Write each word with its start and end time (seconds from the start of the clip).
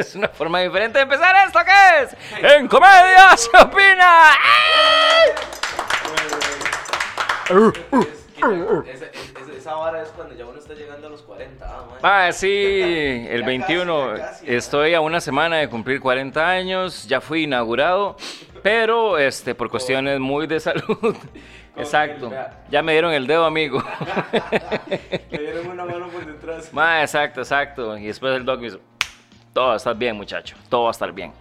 es 0.00 0.14
una 0.14 0.28
forma 0.28 0.60
diferente 0.60 0.98
de 0.98 1.02
empezar 1.02 1.34
esto 1.46 1.58
que 1.64 2.02
es 2.02 2.44
En 2.44 2.68
Comedia 2.68 3.36
se 3.36 3.56
opina. 3.56 4.30
Esa, 9.56 9.74
vara 9.74 10.02
es 10.02 10.08
cuando 10.10 10.34
ya 10.34 10.46
uno 10.46 10.58
está 10.58 10.74
llegando 10.74 11.08
a 11.08 11.10
los 11.10 11.22
40. 11.22 11.66
Ah. 11.66 12.26
Ah, 12.26 12.32
sí, 12.32 13.26
el 13.28 13.40
Ya 13.40 13.46
21. 13.46 14.08
casi, 14.10 14.20
ya 14.20 14.26
casi, 14.28 14.54
Estoy 14.54 14.94
a 14.94 15.00
una 15.00 15.20
semana 15.20 15.56
de 15.56 15.68
cumplir 15.68 16.00
40 16.00 16.48
años, 16.48 17.06
ya 17.06 17.20
fui 17.20 17.44
inaugurado, 17.44 18.16
pero 18.62 19.18
este 19.18 19.54
por 19.54 19.68
cuestiones 19.70 20.20
muy 20.20 20.46
de 20.46 20.60
salud. 20.60 21.16
Exacto. 21.76 22.32
Ya 22.70 22.82
me 22.82 22.92
dieron 22.92 23.12
el 23.12 23.26
dedo, 23.26 23.44
amigo. 23.44 23.82
Le 25.30 25.38
dieron 25.38 25.68
una 25.68 25.84
mano 25.84 26.08
por 26.08 26.26
detrás. 26.26 26.72
Ma, 26.72 27.02
exacto, 27.02 27.40
exacto. 27.40 27.96
Y 27.96 28.06
después 28.06 28.34
el 28.36 28.44
doc 28.44 28.58
me 28.60 28.66
dice, 28.66 28.78
todo 29.58 29.66
va 29.70 29.74
a 29.74 29.76
estar 29.76 29.96
bien, 29.96 30.14
muchacho, 30.16 30.54
todo 30.68 30.82
va 30.84 30.90
a 30.90 30.92
estar 30.92 31.10
bien. 31.10 31.32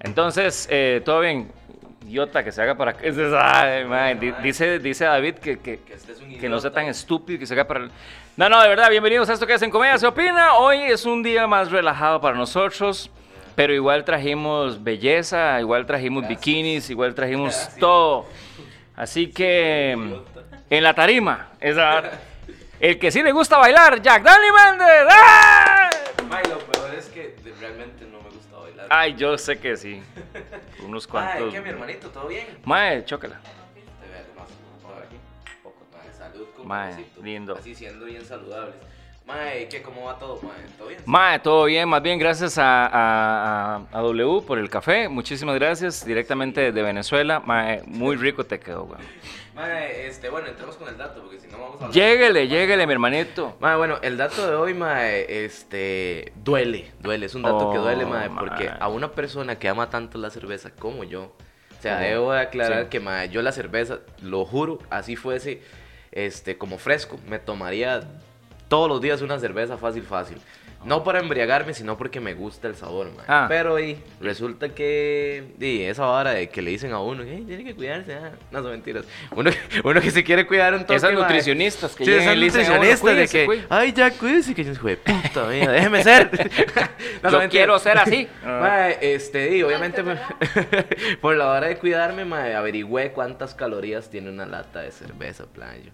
Entonces, 0.00 0.68
eh, 0.70 1.00
todo 1.02 1.20
bien. 1.20 1.50
Idiota, 2.06 2.44
que 2.44 2.52
se 2.52 2.60
haga 2.60 2.74
para 2.74 2.90
acá. 2.90 3.00
Ay, 3.40 3.86
ma, 3.86 4.12
di- 4.12 4.34
dice, 4.42 4.78
dice 4.80 5.06
David 5.06 5.36
que, 5.36 5.58
que, 5.60 5.78
Que 5.78 5.94
este 5.94 6.46
no 6.50 6.60
sea 6.60 6.70
tan 6.70 6.84
estúpido, 6.88 7.38
que 7.38 7.46
se 7.46 7.54
haga 7.54 7.66
para... 7.66 7.88
No, 8.36 8.50
no, 8.50 8.60
de 8.60 8.68
verdad, 8.68 8.90
bienvenidos 8.90 9.30
a 9.30 9.32
esto 9.32 9.46
que 9.46 9.54
es 9.54 9.62
En 9.62 9.70
Comedia 9.70 9.96
Se 9.96 10.06
Opina. 10.06 10.56
Hoy 10.58 10.76
es 10.82 11.06
un 11.06 11.22
día 11.22 11.46
más 11.46 11.70
relajado 11.70 12.20
para 12.20 12.36
nosotros, 12.36 13.10
pero 13.54 13.72
igual 13.72 14.04
trajimos 14.04 14.84
belleza, 14.84 15.58
igual 15.58 15.86
trajimos 15.86 16.28
bikinis, 16.28 16.90
igual 16.90 17.14
trajimos 17.14 17.70
todo. 17.80 18.26
Así 18.94 19.28
que, 19.30 19.92
en 20.68 20.82
la 20.82 20.92
tarima, 20.92 21.48
esa... 21.62 22.02
El 22.78 22.98
que 22.98 23.10
sí 23.10 23.22
le 23.22 23.32
gusta 23.32 23.56
bailar, 23.56 24.02
Jack 24.02 24.22
Daniel 24.22 24.52
Méndez. 24.52 25.06
¡Ah! 25.08 25.88
Mae, 26.96 27.04
lo 27.06 27.12
peor 27.14 27.34
es 27.34 27.44
que 27.44 27.52
realmente 27.60 28.04
no 28.06 28.18
me 28.22 28.30
gusta 28.30 28.56
bailar. 28.58 28.86
Ay, 28.90 29.14
yo 29.14 29.36
sé 29.38 29.58
que 29.58 29.76
sí. 29.76 30.02
Unos 30.86 31.06
cuantos. 31.06 31.52
¿qué, 31.52 31.60
mi 31.60 31.68
hermanito? 31.70 32.08
¿Todo 32.10 32.28
bien? 32.28 32.46
Mae, 32.64 33.04
chócala. 33.04 33.40
Te 33.40 33.80
veo 34.10 34.24
más. 34.36 34.48
Por 34.82 35.02
aquí. 35.02 35.16
Poco, 35.62 35.84
mae. 35.92 36.12
Salud 36.12 36.46
Mae, 36.64 37.04
lindo. 37.22 37.56
Así 37.56 37.74
siendo 37.74 38.04
bien 38.06 38.24
saludables. 38.24 38.74
Mae, 39.26 39.68
¿qué? 39.68 39.80
¿Cómo 39.80 40.04
va 40.04 40.18
todo, 40.18 40.38
mae? 40.42 40.52
¿Todo 40.76 40.88
bien? 40.88 41.00
Mae, 41.06 41.38
todo 41.38 41.64
bien, 41.64 41.88
más 41.88 42.02
bien 42.02 42.18
gracias 42.18 42.58
a, 42.58 42.86
a- 42.86 43.76
a- 43.76 43.86
a 43.90 44.00
W 44.02 44.42
por 44.46 44.58
el 44.58 44.68
café. 44.68 45.08
Muchísimas 45.08 45.54
gracias. 45.54 46.04
Directamente 46.04 46.72
de 46.72 46.82
Venezuela. 46.82 47.40
Mae, 47.40 47.82
muy 47.86 48.16
rico 48.16 48.44
te 48.44 48.60
quedó, 48.60 48.84
güey. 48.84 49.00
Mae, 49.54 50.06
este, 50.08 50.30
bueno, 50.30 50.48
entremos 50.48 50.74
con 50.76 50.88
el 50.88 50.96
dato 50.98 51.20
porque 51.22 51.38
si 51.38 51.46
no 51.46 51.58
vamos 51.58 51.80
a. 51.80 51.90
Lléguele, 51.90 52.48
lléguele, 52.48 52.86
mi 52.86 52.92
hermanito. 52.92 53.56
Mae, 53.60 53.76
bueno, 53.76 53.98
el 54.02 54.16
dato 54.16 54.46
de 54.48 54.56
hoy, 54.56 54.74
mae, 54.74 55.44
este, 55.44 56.32
duele, 56.42 56.90
duele, 57.00 57.26
es 57.26 57.34
un 57.36 57.42
dato 57.42 57.70
que 57.70 57.78
Oh, 57.78 57.82
duele, 57.82 58.04
mae, 58.04 58.30
porque 58.30 58.68
mae. 58.70 58.76
a 58.80 58.88
una 58.88 59.12
persona 59.12 59.56
que 59.58 59.68
ama 59.68 59.90
tanto 59.90 60.18
la 60.18 60.30
cerveza 60.30 60.70
como 60.70 61.04
yo, 61.04 61.22
o 61.78 61.82
sea, 61.82 61.98
Oh, 61.98 62.00
debo 62.00 62.32
de 62.32 62.40
aclarar 62.40 62.84
sí. 62.84 62.88
que, 62.90 62.98
mae, 62.98 63.28
yo 63.28 63.42
la 63.42 63.52
cerveza, 63.52 64.00
lo 64.22 64.44
juro, 64.44 64.80
así 64.90 65.14
fuese, 65.14 65.62
este, 66.10 66.58
como 66.58 66.76
fresco, 66.78 67.20
me 67.28 67.38
tomaría 67.38 68.00
todos 68.68 68.88
los 68.88 69.00
días 69.00 69.22
una 69.22 69.38
cerveza 69.38 69.76
fácil, 69.78 70.02
fácil. 70.02 70.38
No 70.84 71.02
para 71.02 71.20
embriagarme, 71.20 71.72
sino 71.74 71.96
porque 71.96 72.20
me 72.20 72.34
gusta 72.34 72.68
el 72.68 72.76
sabor. 72.76 73.10
Ah. 73.26 73.46
Pero 73.48 73.80
y, 73.80 73.98
resulta 74.20 74.68
que 74.70 75.44
y, 75.58 75.82
esa 75.82 76.04
vara 76.06 76.32
de 76.32 76.48
que 76.48 76.62
le 76.62 76.70
dicen 76.70 76.92
a 76.92 77.00
uno, 77.00 77.22
"Ey, 77.22 77.42
tiene 77.42 77.64
que 77.64 77.74
cuidarse, 77.74 78.14
ah", 78.14 78.32
no 78.50 78.62
son 78.62 78.72
mentiras. 78.72 79.04
Uno, 79.34 79.50
uno 79.84 80.00
que 80.00 80.10
se 80.10 80.22
quiere 80.22 80.46
cuidar 80.46 80.74
un 80.74 80.80
toque, 80.80 80.96
Esas 80.96 81.12
nutricionistas 81.12 81.94
que 81.94 82.04
Sí, 82.04 82.10
llegan 82.10 82.42
esas 82.42 82.68
uno, 82.68 82.76
nutricionistas 82.76 83.00
de 83.00 83.14
"Cuídese, 83.14 83.38
que, 83.38 83.46
cuídese". 83.46 83.66
ay, 83.70 83.92
ya 83.92 84.10
cuídese, 84.10 84.54
que 84.54 84.64
yo 84.64 84.74
soy 84.74 84.96
puta, 84.96 85.46
mía, 85.46 85.70
déjeme 85.70 86.02
ser. 86.02 86.30
No, 87.22 87.30
Yo 87.30 87.48
quiero 87.48 87.78
ser 87.78 87.98
así. 87.98 88.28
Este, 89.00 89.56
y 89.56 89.62
obviamente, 89.62 90.02
por 91.20 91.36
la 91.36 91.50
hora 91.50 91.68
de 91.68 91.76
cuidarme, 91.78 92.22
averigüé 92.54 93.12
cuántas 93.12 93.54
calorías 93.54 94.10
tiene 94.10 94.30
una 94.30 94.46
lata 94.46 94.80
de 94.80 94.92
cerveza, 94.92 95.46
playo. 95.46 95.90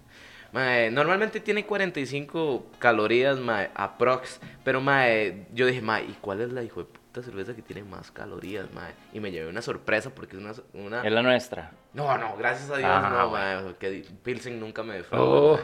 Mae, 0.53 0.91
normalmente 0.91 1.39
tiene 1.39 1.65
45 1.65 2.65
calorías, 2.77 3.39
mae, 3.39 3.69
aprox. 3.73 4.39
Pero, 4.63 4.81
mae, 4.81 5.47
yo 5.53 5.65
dije, 5.65 5.81
mae, 5.81 6.03
¿y 6.03 6.17
cuál 6.19 6.41
es 6.41 6.51
la 6.51 6.61
hijo 6.61 6.81
de 6.81 6.85
puta 6.87 7.23
cerveza 7.23 7.55
que 7.55 7.61
tiene 7.61 7.83
más 7.83 8.11
calorías, 8.11 8.71
mae? 8.73 8.93
Y 9.13 9.19
me 9.21 9.31
llevé 9.31 9.49
una 9.49 9.61
sorpresa 9.61 10.09
porque 10.09 10.35
es 10.35 10.41
una... 10.41 10.53
una... 10.73 11.01
Es 11.03 11.11
la 11.11 11.21
nuestra. 11.21 11.71
No, 11.93 12.17
no, 12.17 12.35
gracias 12.37 12.69
a 12.69 12.77
Dios, 12.77 12.89
Ah, 12.91 13.09
no, 13.09 13.29
mae, 13.31 13.75
que 13.79 14.05
Pilsen 14.23 14.59
nunca 14.59 14.83
me 14.83 14.95
defraudó. 14.95 15.53
Oh. 15.53 15.59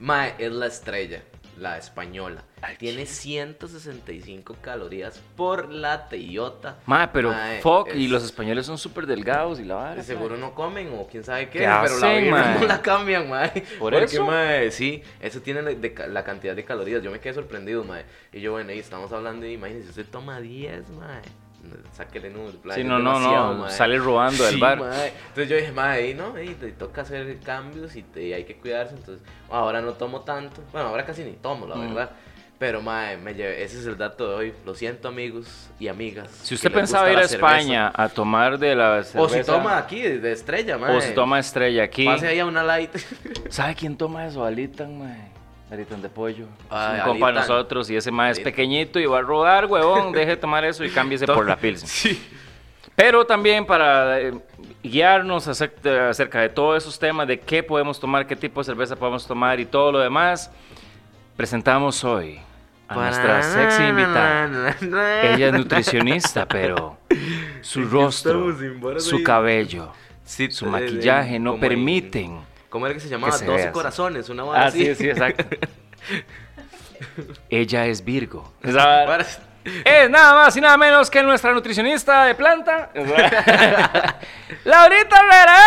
Mae, 0.00 0.34
es 0.38 0.52
la 0.52 0.66
estrella, 0.66 1.22
la 1.58 1.78
española. 1.78 2.42
Al 2.62 2.76
Tiene 2.78 3.06
165 3.06 4.56
calorías 4.60 5.20
por 5.36 5.70
la 5.70 6.08
teyota. 6.08 6.76
Mae, 6.86 7.08
pero 7.12 7.30
Mae, 7.30 7.60
fuck, 7.60 7.94
y 7.94 8.08
los 8.08 8.24
españoles 8.24 8.66
son 8.66 8.78
súper 8.78 9.06
delgados 9.06 9.60
y 9.60 9.64
la 9.64 9.74
vara. 9.76 10.02
Seguro 10.02 10.36
no 10.36 10.54
comen 10.54 10.90
o 10.98 11.06
quién 11.06 11.24
sabe 11.24 11.48
qué, 11.50 11.60
¿Qué 11.60 11.64
pero 11.82 11.98
la 11.98 12.06
hacen, 12.10 12.30
mae? 12.30 12.58
no 12.60 12.66
la 12.66 12.82
cambian, 12.82 13.28
mae. 13.28 13.50
¿Por 13.78 13.92
Porque, 13.92 14.04
eso? 14.16 14.24
mae, 14.26 14.70
sí, 14.70 15.02
eso 15.20 15.40
tiene 15.40 15.62
la, 15.62 15.70
de 15.70 15.94
ca- 15.94 16.06
la 16.06 16.24
cantidad 16.24 16.54
de 16.56 16.64
calorías. 16.64 17.02
Yo 17.02 17.10
me 17.10 17.20
quedé 17.20 17.34
sorprendido, 17.34 17.84
mae. 17.84 18.04
Y 18.32 18.40
yo, 18.40 18.52
bueno, 18.52 18.70
ahí 18.70 18.78
estamos 18.78 19.12
hablando 19.12 19.44
de, 19.46 19.52
imagínense, 19.52 19.90
usted 19.90 20.06
toma 20.06 20.40
10, 20.40 20.88
mae. 20.90 21.22
Sáquele 21.92 22.30
números, 22.30 22.56
playa, 22.56 22.74
Sí, 22.76 22.80
es 22.82 22.86
no, 22.86 22.98
no, 22.98 23.18
no, 23.20 23.54
mae. 23.54 23.70
sale 23.70 23.98
robando 23.98 24.42
del 24.44 24.54
Sí, 24.54 24.60
bar. 24.60 24.78
mae. 24.80 25.08
Entonces 25.28 25.48
yo 25.48 25.56
dije, 25.56 25.72
ahí 25.80 26.14
no, 26.14 26.34
ahí 26.34 26.54
te 26.54 26.72
toca 26.72 27.02
hacer 27.02 27.38
cambios 27.40 27.94
y, 27.96 28.02
te- 28.02 28.22
y 28.24 28.32
hay 28.32 28.44
que 28.44 28.56
cuidarse. 28.56 28.94
Entonces, 28.94 29.24
ahora 29.50 29.80
no 29.80 29.92
tomo 29.92 30.22
tanto. 30.22 30.60
Bueno, 30.72 30.88
ahora 30.88 31.04
casi 31.04 31.22
ni 31.24 31.32
tomo, 31.32 31.66
la 31.66 31.76
Mm. 31.76 31.80
verdad. 31.94 32.10
Pero, 32.56 32.80
mae, 32.80 33.16
me 33.16 33.34
llevé- 33.34 33.62
ese 33.62 33.80
es 33.80 33.86
el 33.86 33.98
dato 33.98 34.28
de 34.28 34.34
hoy. 34.36 34.54
Lo 34.64 34.74
siento, 34.74 35.08
amigos 35.08 35.68
y 35.80 35.88
amigas. 35.88 36.30
Si 36.44 36.54
usted 36.54 36.72
pensaba 36.72 37.10
ir 37.10 37.18
a 37.18 37.26
cerveza. 37.28 37.34
España 37.58 37.92
a 37.94 38.08
tomar 38.08 38.58
de 38.58 38.74
la 38.76 39.02
cerveza... 39.02 39.20
O 39.20 39.28
si 39.28 39.44
toma 39.44 39.76
aquí, 39.76 40.00
de, 40.00 40.32
estrella, 40.32 40.78
mae. 40.78 40.96
O 40.96 41.00
si 41.00 41.12
toma 41.14 41.40
estrella 41.40 41.82
aquí. 41.82 42.04
Pase 42.06 42.28
ahí 42.28 42.38
a 42.38 42.46
una 42.46 42.62
light. 42.62 42.94
¿Sabe 43.50 43.74
quién 43.74 43.96
toma 43.96 44.26
eso? 44.26 44.44
Alitan, 44.44 44.98
mae. 44.98 45.33
Alitan 45.70 46.02
de 46.02 46.08
pollo. 46.08 46.46
Ay, 46.70 46.98
es 46.98 47.04
un 47.04 47.10
compa 47.12 47.28
de 47.28 47.32
nosotros 47.34 47.90
y 47.90 47.96
ese 47.96 48.10
mae 48.10 48.30
es 48.32 48.40
pequeñito 48.40 49.00
y 49.00 49.06
va 49.06 49.18
a 49.18 49.22
rodar, 49.22 49.66
huevón. 49.66 50.12
Deje 50.12 50.30
de 50.32 50.36
tomar 50.36 50.64
eso 50.64 50.84
y 50.84 50.90
cámbiese 50.90 51.26
por 51.26 51.46
la 51.48 51.56
Pilsen. 51.60 51.88
Sí. 51.88 52.22
Pero 52.94 53.26
también 53.26 53.66
para 53.66 54.20
eh, 54.20 54.32
guiarnos 54.82 55.48
acerca, 55.48 56.10
acerca 56.10 56.40
de 56.42 56.48
todos 56.48 56.80
esos 56.82 56.96
temas, 56.98 57.26
de 57.26 57.40
qué 57.40 57.62
podemos 57.62 57.98
tomar, 57.98 58.24
qué 58.26 58.36
tipo 58.36 58.60
de 58.60 58.64
cerveza 58.66 58.94
podemos 58.94 59.26
tomar 59.26 59.58
y 59.58 59.64
todo 59.66 59.90
lo 59.90 59.98
demás, 59.98 60.52
presentamos 61.36 62.04
hoy 62.04 62.38
a 62.86 62.94
nuestra 62.94 63.42
sexy 63.42 63.82
invitada. 63.84 64.76
Ella 65.24 65.48
es 65.48 65.52
nutricionista, 65.54 66.46
pero 66.46 66.98
su 67.62 67.84
rostro, 67.88 68.54
su 69.00 69.24
cabello, 69.24 69.92
su 70.24 70.66
eh, 70.66 70.68
maquillaje 70.68 71.38
no 71.40 71.52
como 71.52 71.64
en- 71.64 71.68
permiten. 71.68 72.53
¿Cómo 72.74 72.86
era 72.86 72.94
que 72.96 73.00
se 73.00 73.08
llamaba? 73.08 73.32
que 73.34 73.38
se 73.38 73.44
12 73.44 73.56
vea 73.56 73.64
así. 73.66 73.72
corazones, 73.72 74.28
una 74.30 74.42
vara 74.42 74.64
Ah, 74.64 74.66
así. 74.66 74.84
sí, 74.84 74.94
sí, 74.96 75.08
exacto. 75.08 75.44
Ella 77.48 77.86
es 77.86 78.04
Virgo. 78.04 78.52
Es 78.64 78.74
nada 80.10 80.34
más 80.34 80.56
y 80.56 80.60
nada 80.60 80.76
menos 80.76 81.08
que 81.08 81.22
nuestra 81.22 81.52
nutricionista 81.52 82.24
de 82.24 82.34
planta, 82.34 82.90
Laurita 84.64 85.20
Herrera. 85.20 85.58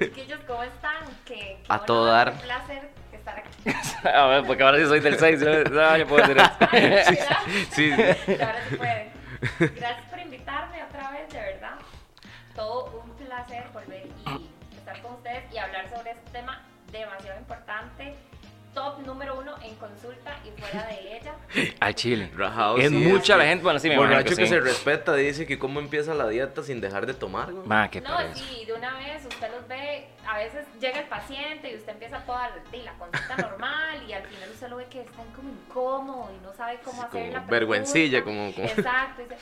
Chiquillos, 0.00 0.40
¿cómo 0.48 0.64
están? 0.64 0.96
Que, 1.24 1.34
que 1.34 1.62
A 1.68 1.78
todo 1.78 2.06
dar. 2.06 2.30
Un 2.32 2.38
placer 2.40 2.90
estar 3.12 3.38
aquí. 3.38 4.08
A 4.08 4.26
ver, 4.26 4.44
porque 4.46 4.62
ahora 4.64 4.78
sí 4.78 4.86
soy 4.86 4.98
del 4.98 5.16
6. 5.16 5.40
No, 5.70 5.96
yo 5.96 6.06
puedo 6.08 6.26
decir 6.26 6.42
eso. 6.72 7.34
Sí, 7.70 7.86
Y 7.88 7.92
ahora 8.42 8.58
se 8.68 8.76
puede. 8.76 9.10
Gracias 9.76 10.09
demasiado 17.00 17.38
importante. 17.38 18.14
Top 18.72 19.00
número 19.04 19.36
uno 19.36 19.56
en 19.64 19.74
consulta 19.74 20.32
y 20.46 20.60
fuera 20.60 20.86
de 20.86 21.16
ella. 21.16 21.34
Al 21.80 21.92
chile. 21.96 22.30
Rajado, 22.36 22.78
Es 22.78 22.88
sí, 22.90 22.94
mucha 22.94 23.32
que 23.34 23.38
la 23.40 23.44
gente, 23.46 23.64
bueno, 23.64 23.80
sí, 23.80 23.88
me 23.88 23.94
imagino 23.94 24.10
Borracho 24.14 24.30
que 24.30 24.36
que, 24.42 24.46
sí. 24.46 24.52
se 24.52 24.60
respeta 24.60 25.14
dice 25.16 25.44
que 25.44 25.58
cómo 25.58 25.80
empieza 25.80 26.14
la 26.14 26.28
dieta 26.28 26.62
sin 26.62 26.80
dejar 26.80 27.04
de 27.04 27.14
tomar, 27.14 27.50
güey. 27.52 27.66
Ma, 27.66 27.90
qué 27.90 28.00
No, 28.00 28.16
sí, 28.32 28.64
de 28.66 28.72
una 28.74 28.94
vez 28.96 29.26
usted 29.26 29.50
los 29.50 29.66
ve, 29.66 30.06
a 30.24 30.38
veces 30.38 30.64
llega 30.80 31.00
el 31.00 31.08
paciente 31.08 31.72
y 31.72 31.74
usted 31.74 31.94
empieza 31.94 32.20
toda 32.24 32.48
la, 32.48 32.78
la 32.84 32.92
consulta 32.94 33.36
normal 33.38 34.04
y 34.08 34.12
al 34.12 34.22
final 34.22 34.48
usted 34.50 34.68
lo 34.68 34.76
ve 34.76 34.86
que 34.88 35.00
está 35.00 35.20
como 35.34 35.48
incómodo 35.50 36.30
y 36.38 36.44
no 36.46 36.52
sabe 36.54 36.78
cómo 36.84 37.02
Sí, 37.02 37.08
hacer 37.08 37.20
como 37.22 37.32
la 37.44 37.50
vergüencilla, 37.50 38.22
pregunta. 38.22 38.54
como- 38.54 38.68
como- 38.68 38.78
Exacto, 38.78 39.22
dice, 39.22 39.36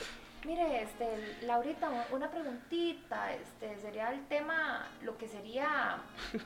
mire, 0.45 0.83
este, 0.83 1.37
Laurita, 1.43 1.89
una 2.11 2.29
preguntita, 2.31 3.31
este, 3.33 3.77
sería 3.81 4.09
el 4.11 4.25
tema, 4.27 4.87
lo 5.03 5.17
que 5.17 5.27
sería 5.27 5.97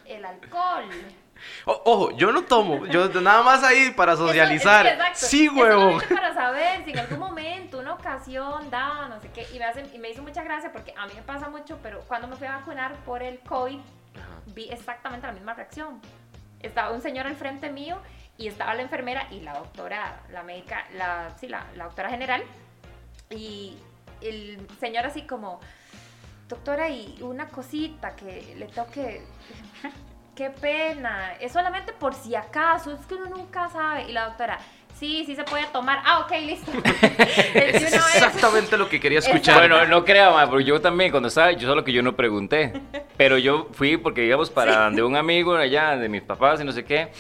el 0.06 0.26
alcohol. 0.26 0.86
O- 1.66 1.82
ojo, 1.86 2.12
yo 2.12 2.32
no 2.32 2.44
tomo, 2.44 2.86
yo 2.86 3.10
nada 3.20 3.42
más 3.44 3.64
ahí 3.64 3.90
para 3.92 4.16
socializar. 4.16 4.88
sí, 5.14 5.50
huevo. 5.50 5.98
para 6.14 6.32
saber 6.34 6.86
si 6.86 6.92
en 6.92 7.00
algún 7.00 7.20
momento, 7.20 7.80
una 7.80 7.96
ocasión, 7.96 8.70
da, 8.70 9.10
no 9.10 9.20
sé 9.20 9.30
qué. 9.34 9.46
Y 9.52 9.58
me, 9.60 9.66
hace- 9.66 9.90
y 9.94 9.98
me 9.98 10.10
hizo 10.12 10.22
mucha 10.22 10.44
gracia 10.44 10.72
porque 10.72 10.94
a 10.96 11.06
mí 11.08 11.14
me 11.16 11.24
pasa 11.24 11.50
mucho, 11.50 11.80
pero 11.82 12.02
cuando 12.02 12.28
me 12.28 12.36
fui 12.38 12.46
a 12.48 12.58
vacunar 12.58 12.94
por 13.04 13.24
el 13.24 13.40
COVID, 13.40 13.80
Ajá. 13.80 14.42
vi 14.54 14.70
exactamente 14.70 15.26
la 15.28 15.34
misma 15.34 15.54
reacción. 15.56 16.00
Estaba 16.62 16.92
un 16.92 17.02
señor 17.02 17.26
al 17.28 17.36
frente 17.36 17.70
mío 17.72 17.98
y 18.38 18.48
estaba 18.48 18.74
la 18.76 18.84
enfermera 18.84 19.28
y 19.32 19.42
la 19.42 19.56
doctora, 19.56 20.22
la 20.32 20.44
médica, 20.44 20.86
la, 20.94 21.32
sí, 21.40 21.48
la, 21.50 21.66
la 21.76 21.86
doctora 21.86 22.10
general, 22.10 22.44
y 23.34 23.78
el 24.22 24.66
señor 24.80 25.06
así 25.06 25.24
como, 25.24 25.60
doctora, 26.48 26.90
y 26.90 27.18
una 27.22 27.48
cosita 27.48 28.16
que 28.16 28.56
le 28.58 28.68
toque, 28.68 29.22
qué 30.36 30.50
pena, 30.50 31.34
es 31.40 31.52
solamente 31.52 31.94
por 31.94 32.14
si 32.14 32.36
acaso, 32.36 32.92
es 32.92 33.06
que 33.06 33.16
uno 33.16 33.26
nunca 33.26 33.70
sabe, 33.70 34.10
y 34.10 34.14
la 34.14 34.26
doctora, 34.26 34.60
sí, 35.04 35.24
sí 35.26 35.36
se 35.36 35.44
puede 35.44 35.66
tomar, 35.68 36.02
ah, 36.06 36.20
ok, 36.20 36.32
listo. 36.42 36.72
Es 37.54 37.84
exactamente 37.94 38.78
lo 38.78 38.90
que 38.90 39.00
quería 39.00 39.20
escuchar. 39.20 39.58
Bueno, 39.58 39.86
no 39.86 40.04
crea, 40.04 40.32
ma, 40.32 40.50
porque 40.50 40.66
yo 40.66 40.82
también 40.82 41.12
cuando 41.12 41.28
estaba, 41.28 41.52
yo 41.52 41.68
solo 41.68 41.84
que 41.84 41.92
yo 41.92 42.02
no 42.02 42.16
pregunté. 42.16 42.74
Pero 43.18 43.38
yo 43.38 43.70
fui 43.74 43.98
porque 43.98 44.26
íbamos 44.26 44.50
para 44.50 44.90
de 44.90 45.04
un 45.04 45.16
amigo 45.16 45.56
allá, 45.56 45.98
de 45.98 46.10
mis 46.10 46.22
papás 46.22 46.62
y 46.62 46.64
no 46.64 46.72
sé 46.72 46.84
qué. 46.84 47.12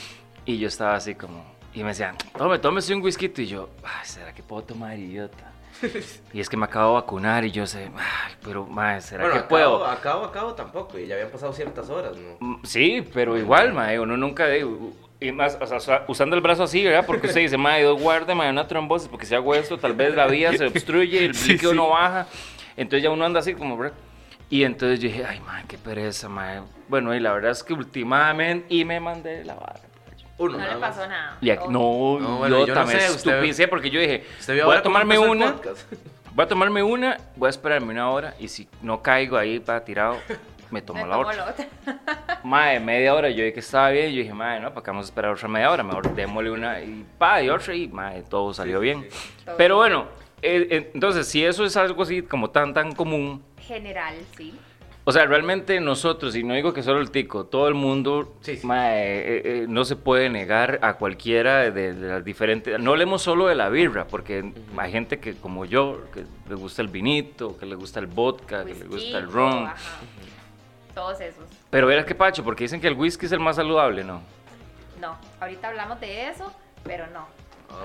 Y 0.46 0.58
yo 0.58 0.68
estaba 0.68 0.96
así 0.96 1.16
como, 1.16 1.46
y 1.74 1.82
me 1.82 1.90
decían, 1.90 2.16
tome, 2.38 2.60
tómese 2.60 2.94
un 2.94 3.02
whisky. 3.02 3.32
Y 3.38 3.46
yo, 3.46 3.70
ay, 3.84 4.06
¿será 4.06 4.34
que 4.34 4.44
puedo 4.44 4.64
tomar, 4.64 4.98
idiota? 4.98 5.53
Y 6.34 6.40
es 6.40 6.50
que 6.50 6.58
me 6.58 6.66
acabo 6.66 6.90
de 6.96 7.02
vacunar 7.02 7.46
y 7.46 7.52
yo 7.52 7.66
sé, 7.68 7.90
ay, 7.96 8.34
pero, 8.44 8.66
ma, 8.66 9.00
¿será 9.02 9.24
Bueno, 9.24 9.34
que 9.34 9.40
acabo, 9.46 9.50
puedo? 9.50 9.86
acabo, 9.86 10.26
acabo 10.26 10.54
tampoco, 10.54 10.98
y 10.98 11.08
ya 11.08 11.16
habían 11.16 11.30
pasado 11.30 11.54
ciertas 11.54 11.90
horas, 11.90 12.16
¿no? 12.18 12.38
Mm, 12.40 12.60
Sí, 12.64 13.08
pero 13.14 13.38
igual, 13.38 13.74
mae, 13.74 14.00
uno 14.00 14.18
nunca... 14.18 14.46
Y 15.20 15.32
más, 15.32 15.58
o 15.62 15.66
sea, 15.66 15.78
usa- 15.78 16.04
usando 16.08 16.36
el 16.36 16.42
brazo 16.42 16.64
así, 16.64 16.84
¿verdad? 16.84 17.06
Porque 17.06 17.28
usted 17.28 17.42
dice, 17.42 17.58
mae, 17.58 17.86
guarde, 17.92 18.36
mae, 18.36 18.50
una 18.50 18.68
trombosis, 18.68 19.08
porque 19.08 19.26
si 19.26 19.34
hago 19.36 19.56
esto, 19.56 19.78
tal 19.78 19.94
vez 19.94 20.14
la 20.16 20.28
vía 20.28 20.52
se 20.58 20.66
obstruye, 20.66 21.26
el 21.26 21.34
Sí, 21.36 21.54
líquido 21.54 21.72
sí. 21.72 21.78
no 21.78 21.90
baja. 21.90 22.28
Entonces 22.76 23.04
ya 23.04 23.10
uno 23.10 23.24
anda 23.24 23.40
así 23.40 23.54
como, 23.54 23.78
¿verdad? 23.78 23.96
Y 24.50 24.64
entonces 24.66 25.00
yo 25.00 25.08
dije, 25.08 25.24
ay, 25.26 25.40
mae, 25.40 25.64
qué 25.68 25.78
pereza, 25.78 26.28
mae. 26.28 26.62
Bueno, 26.90 27.16
y 27.16 27.20
la 27.22 27.32
verdad 27.34 27.52
es 27.52 27.64
que 27.64 27.74
últimamente, 27.74 28.66
y 28.70 28.84
me 28.84 29.00
mandé 29.00 29.46
la 29.46 29.54
vara. 29.56 29.80
Uno, 30.38 30.54
No 30.54 30.58
nada 30.60 30.74
le 30.74 30.80
más. 30.80 30.96
pasó 30.96 31.08
nada. 31.08 31.38
Y 31.42 31.50
aquí, 31.52 31.66
no, 31.70 32.20
No, 32.20 32.38
bueno, 32.40 32.60
yo 32.60 32.68
yo 32.68 32.74
no 32.74 32.82
también 32.82 33.00
sé, 33.02 33.12
usted- 33.12 33.70
porque 33.70 33.90
yo 33.90 34.00
dije, 34.00 34.26
¿Usted 34.40 34.54
vio 34.56 34.66
voy 34.66 34.78
a 34.78 34.82
tomarme 34.82 35.18
una, 35.20 35.56
voy 36.34 36.44
a 36.46 36.48
tomarme 36.48 36.82
una, 36.84 37.18
voy 37.36 37.48
a 37.48 37.50
esperarme 37.50 37.92
una 37.92 38.10
hora, 38.10 38.34
y 38.40 38.48
si 38.48 38.68
no 38.82 39.02
caigo 39.02 39.38
ahí 39.38 39.60
para 39.60 39.84
tirado, 39.86 40.18
me 40.72 40.82
tomo 40.82 41.02
Me 41.04 41.08
la 41.08 41.16
tomo 41.18 41.28
otra. 41.30 41.46
la 41.46 41.52
otra. 41.52 42.40
Mae, 42.44 42.80
media 42.80 43.14
hora, 43.14 43.30
yo 43.30 43.38
dije 43.44 43.54
que 43.54 43.60
estaba 43.60 43.90
bien, 43.92 44.12
yo 44.12 44.18
dije, 44.22 44.34
mae, 44.34 44.60
no, 44.60 44.74
¿para 44.74 44.84
qué 44.84 44.90
vamos 44.90 45.06
a 45.06 45.10
esperar 45.10 45.32
otra 45.34 45.48
media 45.48 45.70
hora? 45.72 45.84
Mejor 45.84 46.14
démosle 46.16 46.50
una 46.52 46.82
y 46.82 47.06
pa, 47.18 47.42
y 47.44 47.50
otra 47.50 47.76
y 47.76 47.88
mae, 47.88 48.24
todo 48.24 48.54
salió 48.56 48.80
bien. 48.80 49.08
Todo 49.46 49.56
Pero 49.56 49.76
bien. 49.80 49.94
bueno, 49.94 50.08
eh, 50.42 50.90
entonces, 50.96 51.28
si 51.28 51.46
eso 51.46 51.64
es 51.64 51.78
algo 51.78 52.02
así 52.04 52.24
como 52.24 52.50
tan, 52.50 52.74
tan 52.74 52.94
común, 52.94 53.44
General, 53.62 54.16
sí. 54.36 54.54
O 55.06 55.12
sea, 55.12 55.26
realmente 55.26 55.80
nosotros, 55.82 56.36
y 56.36 56.44
no 56.44 56.54
digo 56.54 56.74
que 56.74 56.82
solo 56.84 57.00
el 57.02 57.12
tico, 57.12 57.46
todo 57.46 57.68
el 57.68 57.74
mundo, 57.74 58.36
Sí, 58.42 58.58
sí. 58.58 58.66
mae, 58.66 59.02
eh, 59.02 59.42
eh, 59.46 59.66
no 59.68 59.84
se 59.86 59.96
puede 59.96 60.30
negar 60.30 60.80
a 60.82 60.94
cualquiera 60.96 61.70
de, 61.72 61.94
de 61.94 62.08
las 62.08 62.24
diferentes, 62.24 62.80
no 62.80 62.92
hablemos 62.92 63.22
solo 63.22 63.48
de 63.48 63.56
la 63.56 63.70
birra, 63.70 64.06
porque 64.08 64.52
hay 64.78 64.92
gente 64.92 65.20
que 65.20 65.36
como 65.36 65.66
yo, 65.66 66.02
que 66.14 66.24
le 66.50 66.56
gusta 66.56 66.82
el 66.82 66.88
vinito, 66.88 67.58
que 67.58 67.66
le 67.66 67.76
gusta 67.76 68.00
el 68.00 68.08
vodka, 68.08 68.64
que 68.66 68.76
le 68.76 68.86
gusta 68.86 69.18
el 69.18 69.32
ron. 69.32 69.66
ajá. 69.68 69.76
Todos 70.96 71.20
esos. 71.22 71.44
Pero 71.72 71.88
verás 71.88 72.06
qué 72.06 72.14
pacho, 72.14 72.44
porque 72.44 72.66
dicen 72.66 72.80
que 72.80 72.88
el 72.88 72.94
whisky 72.94 73.26
es 73.26 73.32
el 73.32 73.40
más 73.40 73.56
saludable, 73.56 74.04
¿no? 74.04 74.22
No, 75.02 75.18
ahorita 75.42 75.70
hablamos 75.70 76.00
de 76.00 76.28
eso, 76.30 76.54
pero 76.84 77.08
no. 77.08 77.26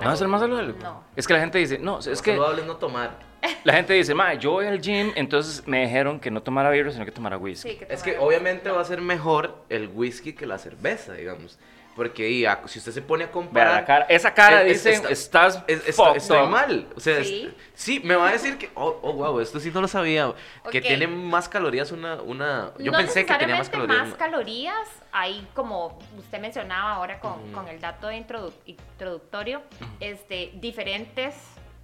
¿No 0.02 0.12
es 0.12 0.20
el 0.20 0.28
más 0.28 0.40
saludable? 0.40 0.74
No. 0.82 1.02
Es 1.16 1.26
que 1.26 1.34
la 1.34 1.40
gente 1.40 1.58
dice, 1.58 1.78
no, 1.78 1.98
es 1.98 2.06
Lo 2.06 2.12
que 2.22 2.32
saludable 2.32 2.62
es 2.62 2.66
no 2.66 2.76
tomar. 2.76 3.18
la 3.64 3.72
gente 3.72 3.92
dice, 3.94 4.14
ma, 4.14 4.34
yo 4.34 4.52
voy 4.52 4.66
al 4.66 4.80
gym, 4.80 5.12
entonces 5.14 5.66
me 5.66 5.82
dijeron 5.82 6.18
que 6.20 6.30
no 6.30 6.42
tomara 6.42 6.70
birra, 6.70 6.90
sino 6.90 7.04
que 7.04 7.12
tomara 7.12 7.36
whisky. 7.36 7.70
Sí, 7.70 7.76
que 7.76 7.86
Es 7.92 8.02
que 8.02 8.18
obviamente 8.18 8.70
va 8.70 8.80
a 8.80 8.84
ser 8.84 9.00
mejor 9.00 9.54
el 9.68 9.88
whisky 9.88 10.32
que 10.32 10.46
la 10.46 10.58
cerveza, 10.58 11.14
digamos. 11.14 11.58
Porque 11.98 12.30
y, 12.30 12.46
a- 12.46 12.62
si 12.66 12.78
usted 12.78 12.92
se 12.92 13.02
pone 13.02 13.24
a 13.24 13.26
Vea 13.26 13.32
comparar... 13.32 13.74
la 13.74 13.84
cara, 13.84 14.06
esa 14.08 14.32
cara 14.32 14.62
Es- 14.62 14.86
es- 14.86 15.02
dice, 15.02 15.12
está- 15.12 15.12
estás 15.12 15.64
Es, 15.66 15.86
es- 15.88 15.96
fucked 15.96 16.16
estoy 16.16 16.38
up". 16.44 16.48
mal. 16.48 16.86
O 16.96 17.00
sea, 17.00 17.18
es- 17.18 17.50
Sí. 17.74 18.00
me 18.04 18.14
va 18.14 18.28
a 18.28 18.32
decir 18.32 18.56
que. 18.56 18.70
Oh, 18.74 18.98
oh, 19.02 19.12
wow, 19.14 19.40
esto 19.40 19.58
sí 19.60 19.70
no 19.74 19.80
lo 19.82 19.88
sabía. 19.88 20.32
Que 20.70 20.80
tiene 20.80 21.06
más 21.08 21.48
calorías 21.48 21.92
una. 21.92 22.14
una 22.22 22.70
yo 22.78 22.92
no 22.92 22.98
pensé 22.98 23.26
que 23.26 23.34
tenía 23.34 23.56
más 23.56 23.68
calorías. 23.68 24.06
más 24.06 24.14
calorías, 24.16 24.88
hay 25.12 25.46
como 25.54 25.98
usted 26.16 26.38
mencionaba 26.40 26.92
ahora 26.92 27.18
con, 27.20 27.52
con 27.52 27.68
el 27.68 27.80
dato 27.80 28.06
de 28.06 28.16
introdu- 28.24 28.52
introductorio, 28.64 29.60
este, 30.00 30.52
diferentes 30.54 31.34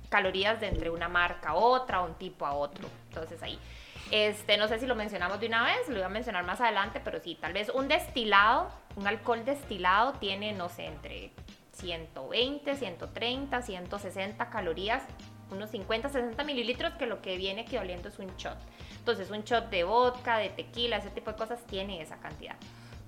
calorías 0.08 0.60
de 0.60 0.68
entre 0.68 0.90
una 0.90 1.08
marca 1.08 1.50
a 1.50 1.54
otra, 1.54 2.00
un 2.02 2.14
tipo 2.14 2.46
a 2.46 2.52
otro. 2.54 2.88
Entonces 3.08 3.42
ahí. 3.42 3.58
Este, 4.10 4.56
no 4.58 4.68
sé 4.68 4.78
si 4.78 4.86
lo 4.86 4.94
mencionamos 4.94 5.40
de 5.40 5.46
una 5.46 5.64
vez, 5.64 5.88
lo 5.88 5.96
iba 5.96 6.06
a 6.06 6.10
mencionar 6.10 6.44
más 6.44 6.60
adelante, 6.60 7.00
pero 7.02 7.20
sí, 7.20 7.36
tal 7.40 7.52
vez 7.52 7.68
un 7.70 7.88
destilado, 7.88 8.70
un 8.96 9.06
alcohol 9.06 9.44
destilado 9.44 10.12
tiene, 10.14 10.52
no 10.52 10.68
sé, 10.68 10.86
entre 10.86 11.32
120, 11.72 12.76
130, 12.76 13.62
160 13.62 14.50
calorías, 14.50 15.02
unos 15.50 15.70
50, 15.70 16.08
60 16.08 16.44
mililitros, 16.44 16.92
que 16.94 17.06
lo 17.06 17.20
que 17.22 17.36
viene 17.36 17.62
equivaliendo 17.62 18.08
es 18.08 18.18
un 18.18 18.34
shot. 18.36 18.58
Entonces, 18.98 19.30
un 19.30 19.42
shot 19.42 19.68
de 19.70 19.84
vodka, 19.84 20.38
de 20.38 20.48
tequila, 20.50 20.96
ese 20.98 21.10
tipo 21.10 21.30
de 21.32 21.36
cosas 21.36 21.64
tiene 21.66 22.00
esa 22.00 22.16
cantidad. 22.18 22.56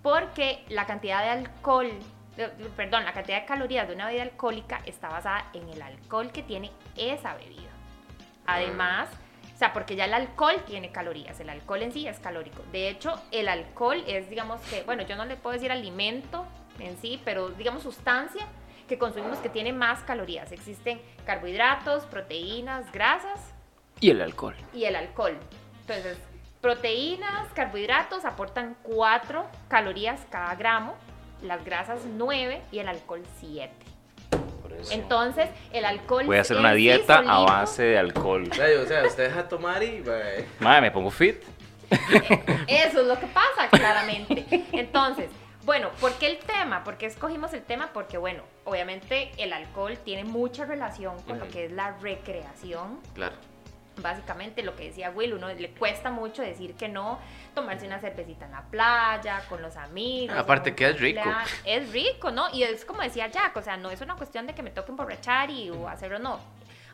Porque 0.03 0.65
la 0.69 0.87
cantidad 0.87 1.23
de 1.23 1.29
alcohol, 1.31 1.91
de- 2.37 2.49
perdón, 2.77 3.05
la 3.05 3.13
cantidad 3.13 3.41
de 3.41 3.47
calorías 3.47 3.89
de 3.89 3.95
una 3.95 4.07
bebida 4.07 4.23
alcohólica 4.25 4.81
está 4.87 5.09
basada 5.09 5.49
en 5.55 5.69
el 5.69 5.81
alcohol 5.83 6.31
que 6.33 6.43
tiene 6.43 6.71
esa 6.97 7.35
bebida. 7.35 7.71
Además, 8.47 9.09
o 9.57 9.59
sea, 9.59 9.73
porque 9.73 9.97
ya 9.97 10.05
el 10.05 10.13
alcohol 10.13 10.57
tiene 10.67 10.93
calorías, 10.93 11.41
el 11.41 11.49
alcohol 11.49 11.81
en 11.81 11.91
sí 11.91 12.07
es 12.07 12.19
calórico. 12.19 12.63
De 12.73 12.91
hecho, 12.91 13.19
el 13.31 13.49
alcohol 13.49 14.05
es, 14.07 14.29
digamos 14.29 14.61
que, 14.61 14.83
bueno, 14.83 15.03
yo 15.05 15.17
no 15.17 15.25
le 15.25 15.37
puedo 15.37 15.55
decir 15.55 15.73
alimento 15.73 16.45
en 16.79 16.99
sí, 16.99 17.19
pero 17.25 17.49
digamos 17.49 17.83
sustancia 17.83 18.47
que 18.87 18.99
consumimos 18.99 19.39
que 19.39 19.49
tiene 19.49 19.73
más 19.73 20.03
calorías. 20.03 20.53
Existen 20.53 21.01
carbohidratos, 21.25 22.05
proteínas, 22.05 22.93
grasas 22.93 23.55
Y 23.99 24.11
el 24.11 24.21
alcohol. 24.21 24.55
y 24.75 24.85
el 24.85 24.95
alcohol. 24.95 25.39
Entonces, 25.81 26.19
proteínas, 26.61 27.51
carbohidratos 27.55 28.27
aportan 28.27 28.77
4 28.83 29.47
calorías 29.69 30.21
cada 30.29 30.55
gramo, 30.55 30.97
las 31.41 31.65
grasas 31.65 32.03
9 32.05 32.61
y 32.73 32.81
el 32.81 32.89
alcohol 32.89 33.23
7. 33.41 33.73
Entonces, 34.91 35.49
el 35.73 35.85
alcohol 35.85 36.27
Voy 36.27 36.37
a 36.37 36.41
hacer 36.41 36.57
una 36.57 36.73
sí 36.73 36.79
dieta 36.79 37.19
a 37.19 37.39
base 37.41 37.83
de 37.83 37.99
alcohol. 37.99 38.49
O 38.51 38.55
sea, 38.55 38.67
o 38.83 38.87
sea, 38.87 39.05
usted 39.05 39.29
deja 39.29 39.49
tomar 39.49 39.83
y. 39.83 40.03
Madre, 40.61 40.81
me 40.83 40.91
pongo 40.91 41.11
fit. 41.11 41.43
Eso 42.67 43.01
es 43.01 43.07
lo 43.07 43.19
que 43.19 43.27
pasa, 43.27 43.69
claramente. 43.71 44.45
Entonces, 44.73 45.31
bueno, 45.65 45.91
¿por 46.01 46.13
qué 46.15 46.29
el 46.29 46.39
tema? 46.39 46.85
¿Por 46.85 46.97
qué 46.97 47.07
escogimos 47.07 47.53
el 47.53 47.63
tema? 47.63 47.91
Porque, 47.93 48.19
bueno, 48.19 48.43
obviamente 48.65 49.33
el 49.37 49.53
alcohol 49.53 49.99
tiene 50.05 50.25
mucha 50.25 50.65
relación 50.65 51.21
con 51.23 51.39
lo 51.39 51.49
que 51.49 51.67
es 51.67 51.73
la 51.73 51.97
recreación. 51.99 53.01
Claro. 53.15 53.35
Básicamente 54.03 54.63
lo 54.63 54.77
que 54.77 54.85
decía 54.85 55.11
Will, 55.11 55.35
uno 55.35 55.49
le 55.49 55.71
cuesta 55.71 56.11
mucho 56.11 56.43
decir 56.43 56.75
que 56.75 56.89
no, 56.89 57.19
tomarse 57.55 57.87
una 57.87 57.99
cervecita 57.99 58.45
en 58.45 58.53
la 58.53 58.63
playa, 58.63 59.43
con 59.49 59.63
los 59.63 59.77
amigos. 59.77 60.37
Aparte 60.37 60.69
en 60.69 60.75
un 60.75 60.77
que 60.77 60.89
es 60.91 61.01
rico. 61.01 61.21
Es 61.65 61.93
rico, 61.93 62.31
¿no? 62.31 62.47
Y 62.53 62.63
es 62.63 62.85
como 62.85 63.01
decía 63.03 63.29
Jack, 63.29 63.57
o 63.57 63.63
sea, 63.63 63.77
no 63.77 63.91
es 63.91 64.01
una 64.03 64.17
cuestión 64.17 64.47
de 64.47 64.55
que 64.55 64.63
me 64.63 64.71
toque 64.71 64.91
emborrachar 64.91 65.51
y 65.51 65.71
o 65.71 65.89
hacerlo, 65.89 66.19
no. 66.19 66.39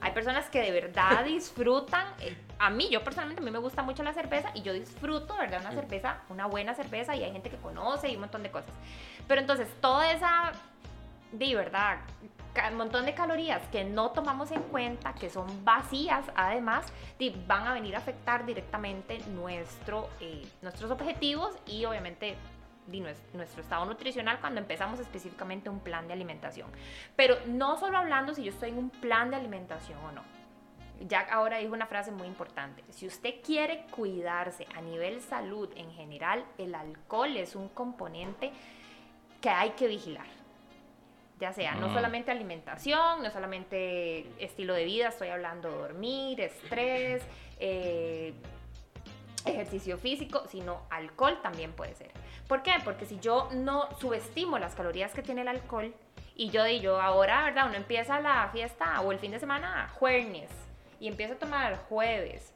Hay 0.00 0.10
personas 0.12 0.48
que 0.48 0.60
de 0.60 0.70
verdad 0.72 1.24
disfrutan. 1.24 2.06
eh, 2.20 2.36
A 2.58 2.70
mí, 2.70 2.88
yo 2.90 3.02
personalmente, 3.04 3.40
a 3.40 3.44
mí 3.44 3.50
me 3.50 3.58
gusta 3.58 3.82
mucho 3.82 4.02
la 4.02 4.12
cerveza 4.12 4.50
y 4.54 4.62
yo 4.62 4.72
disfruto, 4.72 5.36
¿verdad? 5.36 5.60
Una 5.60 5.72
cerveza, 5.72 6.18
una 6.28 6.46
buena 6.46 6.74
cerveza 6.74 7.14
y 7.16 7.22
hay 7.24 7.32
gente 7.32 7.50
que 7.50 7.56
conoce 7.56 8.08
y 8.08 8.14
un 8.14 8.20
montón 8.22 8.42
de 8.42 8.50
cosas. 8.50 8.70
Pero 9.28 9.40
entonces, 9.40 9.68
toda 9.80 10.10
esa, 10.12 10.52
de 11.32 11.54
verdad, 11.54 11.98
un 12.70 12.76
montón 12.76 13.06
de 13.06 13.14
calorías 13.14 13.62
que 13.68 13.84
no 13.84 14.10
tomamos 14.10 14.50
en 14.50 14.62
cuenta, 14.62 15.14
que 15.14 15.30
son 15.30 15.64
vacías 15.64 16.24
además, 16.34 16.86
van 17.46 17.66
a 17.66 17.74
venir 17.74 17.94
a 17.94 17.98
afectar 17.98 18.44
directamente 18.44 19.18
nuestro, 19.30 20.08
eh, 20.20 20.46
nuestros 20.60 20.90
objetivos 20.90 21.56
y 21.66 21.84
obviamente 21.84 22.36
nuestro 23.32 23.62
estado 23.62 23.84
nutricional 23.84 24.40
cuando 24.40 24.60
empezamos 24.60 24.98
específicamente 24.98 25.70
un 25.70 25.80
plan 25.80 26.06
de 26.08 26.12
alimentación. 26.12 26.68
Pero 27.16 27.36
no 27.46 27.78
solo 27.78 27.96
hablando 27.96 28.34
si 28.34 28.42
yo 28.42 28.50
estoy 28.50 28.70
en 28.70 28.78
un 28.78 28.90
plan 28.90 29.30
de 29.30 29.36
alimentación 29.36 29.98
o 30.04 30.12
no. 30.12 30.22
Jack 31.08 31.32
ahora 31.32 31.58
dijo 31.58 31.72
una 31.72 31.86
frase 31.86 32.10
muy 32.12 32.26
importante. 32.26 32.84
Si 32.90 33.06
usted 33.06 33.36
quiere 33.44 33.86
cuidarse 33.90 34.66
a 34.76 34.80
nivel 34.80 35.20
salud 35.20 35.68
en 35.76 35.90
general, 35.92 36.44
el 36.58 36.74
alcohol 36.74 37.36
es 37.36 37.56
un 37.56 37.68
componente 37.68 38.52
que 39.40 39.48
hay 39.50 39.70
que 39.70 39.88
vigilar. 39.88 40.41
Ya 41.40 41.52
sea, 41.52 41.74
no 41.74 41.88
Mm. 41.88 41.94
solamente 41.94 42.30
alimentación, 42.30 43.22
no 43.22 43.30
solamente 43.30 44.26
estilo 44.38 44.74
de 44.74 44.84
vida, 44.84 45.08
estoy 45.08 45.28
hablando 45.28 45.68
de 45.70 45.76
dormir, 45.76 46.40
estrés, 46.40 47.22
eh, 47.58 48.32
ejercicio 49.44 49.98
físico, 49.98 50.44
sino 50.48 50.82
alcohol 50.90 51.38
también 51.42 51.72
puede 51.72 51.94
ser. 51.94 52.10
¿Por 52.46 52.62
qué? 52.62 52.72
Porque 52.84 53.06
si 53.06 53.18
yo 53.18 53.48
no 53.52 53.88
subestimo 53.98 54.58
las 54.58 54.74
calorías 54.74 55.12
que 55.12 55.22
tiene 55.22 55.40
el 55.42 55.48
alcohol 55.48 55.92
y 56.36 56.50
yo 56.50 56.62
digo, 56.64 56.96
ahora, 57.00 57.44
¿verdad? 57.44 57.66
Uno 57.66 57.74
empieza 57.76 58.20
la 58.20 58.48
fiesta 58.52 59.00
o 59.00 59.10
el 59.10 59.18
fin 59.18 59.32
de 59.32 59.40
semana 59.40 59.90
jueves 59.94 60.48
y 61.00 61.08
empieza 61.08 61.34
a 61.34 61.38
tomar 61.38 61.76
jueves, 61.88 62.52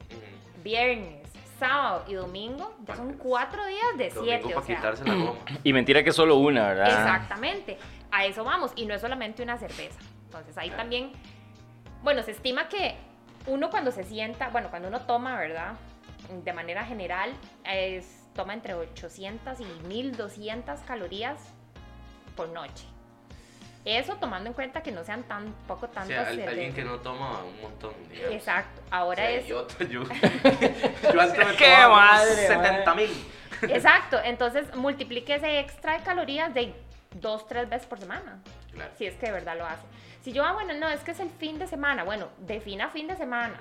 viernes, 0.63 1.29
sábado 1.59 2.05
y 2.07 2.15
domingo, 2.15 2.73
ya 2.87 2.95
son 2.97 3.15
cuatro 3.15 3.65
días 3.67 3.97
de 3.97 4.11
siete, 4.11 4.55
o 4.55 4.63
sea. 4.63 4.95
Y 5.65 5.73
mentira 5.73 6.03
que 6.05 6.11
es 6.11 6.17
solo 6.17 6.37
una, 6.37 6.69
¿verdad? 6.69 6.89
Exactamente. 6.89 7.79
A 8.11 8.25
eso 8.25 8.45
vamos. 8.45 8.73
Y 8.77 8.87
no 8.87 8.95
es 8.95 9.01
solamente 9.01 9.43
una 9.43 9.59
cerveza. 9.59 9.99
Entonces 10.25 10.57
ahí 10.59 10.71
también, 10.71 11.13
bueno, 12.03 12.23
se 12.23 12.33
estima 12.33 12.69
que 12.69 12.97
uno 13.47 13.71
cuando 13.71 13.91
se 13.93 14.05
sienta, 14.05 14.49
bueno, 14.49 14.71
cuando 14.71 14.89
uno 14.89 15.01
toma, 15.03 15.39
¿verdad? 15.39 15.75
De 16.45 16.53
manera 16.53 16.85
general, 16.85 17.33
es, 17.65 18.25
toma 18.35 18.55
entre 18.55 18.75
800 18.75 19.61
y 19.61 19.65
1200 19.87 20.81
calorías 20.81 21.39
por 22.35 22.49
noche. 22.49 22.85
Eso 23.85 24.17
tomando 24.17 24.49
en 24.49 24.55
cuenta 24.55 24.83
que 24.83 24.91
no 24.91 25.05
sean 25.05 25.23
tan 25.23 25.53
poco 25.69 25.87
O 25.87 25.89
tantas 25.89 26.09
sea, 26.09 26.27
al- 26.29 26.49
alguien 26.49 26.75
que 26.75 26.83
no 26.83 26.99
toma 26.99 27.45
un 27.45 27.61
montón, 27.63 27.93
digamos. 28.11 28.35
Exacto. 28.35 28.83
Ahora 28.91 29.23
O 29.23 29.27
sea, 29.27 29.37
es 29.37 29.47
Yo, 29.47 29.67
yo, 29.79 30.03
yo 30.03 30.03
antes 31.21 31.39
me 31.39 31.55
¡Qué 31.57 31.65
tomaba 31.67 31.95
madre, 31.95 32.33
unos 32.33 32.65
70 32.65 32.95
mil. 32.97 33.11
Exacto, 33.69 34.19
entonces 34.25 34.75
multiplique 34.75 35.37
ese 35.37 35.61
extra 35.61 35.97
de 35.99 36.03
calorías 36.05 36.53
de 36.53 36.75
dos, 37.21 37.47
tres 37.47 37.69
veces 37.69 37.87
por 37.87 37.99
semana, 37.99 38.41
Claro. 38.73 38.91
si 38.97 39.07
es 39.07 39.15
que 39.17 39.27
de 39.27 39.33
verdad 39.33 39.57
lo 39.57 39.67
hace. 39.67 39.83
Si 40.23 40.33
yo, 40.33 40.45
ah, 40.45 40.53
bueno, 40.53 40.75
no, 40.75 40.89
es 40.89 41.01
que 41.01 41.13
es 41.13 41.21
el 41.21 41.31
fin 41.31 41.59
de 41.59 41.67
semana, 41.67 42.05
bueno, 42.05 42.29
defina 42.39 42.89
fin 42.91 43.07
de 43.07 43.17
semana. 43.17 43.59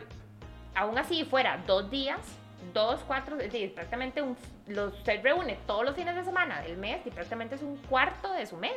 Aún 0.73 0.97
así, 0.97 1.23
fuera 1.23 1.59
dos 1.65 1.89
días, 1.89 2.19
dos, 2.73 3.01
cuatro, 3.07 3.37
es 3.39 3.51
decir, 3.51 3.73
prácticamente 3.73 4.21
un, 4.21 4.35
los, 4.67 4.93
usted 4.93 5.21
reúne 5.23 5.57
todos 5.67 5.85
los 5.85 5.95
fines 5.95 6.15
de 6.15 6.23
semana 6.23 6.61
del 6.61 6.77
mes 6.77 7.05
y 7.05 7.11
prácticamente 7.11 7.55
es 7.55 7.61
un 7.61 7.77
cuarto 7.77 8.31
de 8.31 8.45
su 8.45 8.57
mes. 8.57 8.75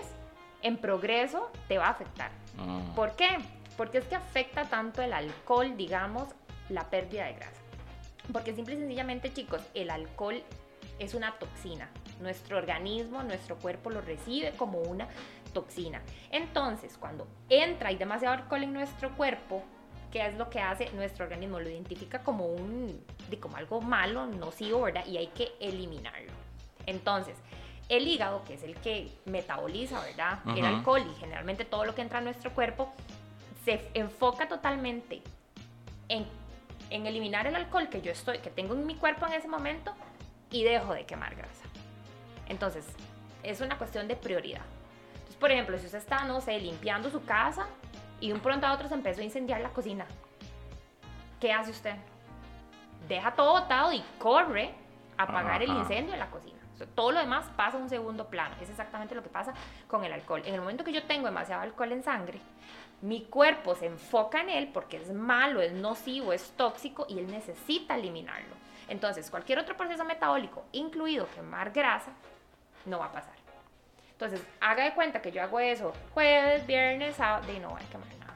En 0.62 0.76
progreso 0.76 1.50
te 1.68 1.78
va 1.78 1.87
a 1.87 1.90
afectar. 1.90 2.30
Mm. 2.56 2.94
¿Por 2.94 3.16
qué? 3.16 3.38
Porque 3.76 3.99
es 3.99 4.04
que 4.04 4.16
afecta 4.16 4.64
tanto 4.64 5.02
el 5.02 5.12
alcohol, 5.12 5.76
digamos, 5.76 6.28
la 6.68 6.90
pérdida 6.90 7.26
de 7.26 7.35
grasa. 7.35 7.61
Porque 8.32 8.54
simple 8.54 8.75
y 8.75 8.78
sencillamente, 8.78 9.32
chicos, 9.32 9.62
el 9.75 9.90
alcohol 9.90 10.42
es 10.99 11.14
una 11.14 11.38
toxina. 11.38 11.88
Nuestro 12.20 12.58
organismo, 12.58 13.22
nuestro 13.22 13.56
cuerpo 13.56 13.90
lo 13.90 14.00
recibe 14.00 14.52
como 14.52 14.78
una 14.80 15.08
toxina. 15.52 16.02
Entonces, 16.30 16.96
cuando 16.98 17.26
entra 17.48 17.92
y 17.92 17.96
demasiado 17.96 18.34
alcohol 18.34 18.62
en 18.62 18.72
nuestro 18.72 19.14
cuerpo, 19.16 19.62
¿qué 20.12 20.26
es 20.26 20.34
lo 20.37 20.50
que 20.50 20.60
hace? 20.60 20.90
Nuestro 20.92 21.25
organismo 21.25 21.60
lo 21.60 21.68
identifica 21.68 22.20
como 22.20 22.46
un 22.46 23.04
como 23.40 23.56
algo 23.56 23.80
malo, 23.80 24.26
nocivo, 24.26 24.82
¿verdad? 24.82 25.06
Y 25.06 25.16
hay 25.18 25.28
que 25.28 25.52
eliminarlo. 25.60 26.32
Entonces, 26.87 27.37
el 27.88 28.06
hígado, 28.06 28.44
que 28.44 28.54
es 28.54 28.62
el 28.62 28.75
que 28.76 29.10
metaboliza, 29.25 30.00
¿verdad? 30.00 30.40
El 30.56 30.64
alcohol 30.64 31.02
y 31.10 31.14
generalmente 31.20 31.64
todo 31.64 31.84
lo 31.84 31.94
que 31.94 32.02
entra 32.02 32.18
a 32.18 32.22
nuestro 32.22 32.52
cuerpo, 32.52 32.92
se 33.64 33.80
enfoca 33.94 34.48
totalmente 34.48 35.22
en, 36.08 36.26
en 36.90 37.06
eliminar 37.06 37.46
el 37.46 37.56
alcohol 37.56 37.88
que 37.88 38.00
yo 38.00 38.12
estoy, 38.12 38.38
que 38.38 38.50
tengo 38.50 38.75
en 38.75 38.87
mi 38.87 38.94
cuerpo 38.94 39.26
en 39.26 39.34
ese 39.34 39.48
momento 39.48 39.92
y 40.50 40.64
dejo 40.64 40.94
de 40.94 41.04
quemar 41.04 41.34
grasa. 41.34 41.67
Entonces, 42.49 42.87
es 43.43 43.61
una 43.61 43.78
cuestión 43.78 44.09
de 44.09 44.17
prioridad. 44.17 44.62
Entonces, 45.14 45.37
por 45.37 45.50
ejemplo, 45.50 45.78
si 45.78 45.87
usted 45.87 45.99
está, 45.99 46.25
no 46.25 46.40
sé, 46.40 46.59
limpiando 46.59 47.11
su 47.11 47.25
casa 47.25 47.67
y 48.21 48.28
de 48.28 48.35
un 48.35 48.40
pronto 48.40 48.67
a 48.67 48.73
otro 48.73 48.88
se 48.88 48.95
empezó 48.95 49.21
a 49.21 49.25
incendiar 49.25 49.61
la 49.61 49.71
cocina, 49.71 50.07
¿qué 51.40 51.52
hace 51.52 51.71
usted? 51.71 51.97
Deja 53.09 53.33
todo 53.35 53.61
botado 53.61 53.93
y 53.93 54.02
corre 54.19 54.75
a 55.17 55.25
apagar 55.25 55.62
el 55.62 55.71
incendio 55.71 56.12
de 56.12 56.19
la 56.19 56.31
cocina. 56.31 56.59
Todo 56.95 57.12
lo 57.12 57.21
demás 57.21 57.47
pasa 57.57 57.76
a 57.76 57.81
un 57.81 57.88
segundo 57.88 58.28
plano. 58.28 58.55
Es 58.61 58.71
exactamente 58.71 59.14
lo 59.14 59.23
que 59.23 59.28
pasa 59.28 59.52
con 59.88 60.05
el 60.05 60.12
alcohol. 60.12 60.43
En 60.45 60.55
el 60.55 60.61
momento 60.61 60.85
que 60.85 60.93
yo 60.93 61.02
tengo 61.05 61.26
demasiado 61.26 61.62
alcohol 61.62 61.90
en 61.93 62.05
sangre, 62.05 62.40
mi 63.00 63.25
cuerpo 63.25 63.75
se 63.75 63.87
enfoca 63.87 64.40
en 64.40 64.50
él 64.50 64.71
porque 64.73 64.99
es 64.99 65.12
malo, 65.12 65.61
es 65.61 65.73
nocivo, 65.73 66.33
es 66.33 66.52
tóxico 66.57 67.07
y 67.09 67.19
él 67.19 67.31
necesita 67.31 67.97
eliminarlo. 67.97 68.55
Entonces, 68.88 69.31
cualquier 69.31 69.59
otro 69.59 69.76
proceso 69.76 70.05
metabólico, 70.05 70.64
incluido 70.73 71.28
quemar 71.35 71.73
grasa, 71.73 72.12
no 72.88 72.99
va 72.99 73.07
a 73.07 73.12
pasar. 73.12 73.35
Entonces, 74.12 74.42
haga 74.61 74.85
de 74.85 74.95
cuenta 74.95 75.23
que 75.23 75.30
yo 75.30 75.42
hago 75.42 75.61
eso 75.61 75.92
jueves, 76.12 76.66
viernes, 76.66 77.14
sábado, 77.16 77.52
y 77.52 77.61
no 77.61 77.71
voy 77.71 77.80
a 77.83 77.87
quemar 77.90 78.09
nada. 78.18 78.35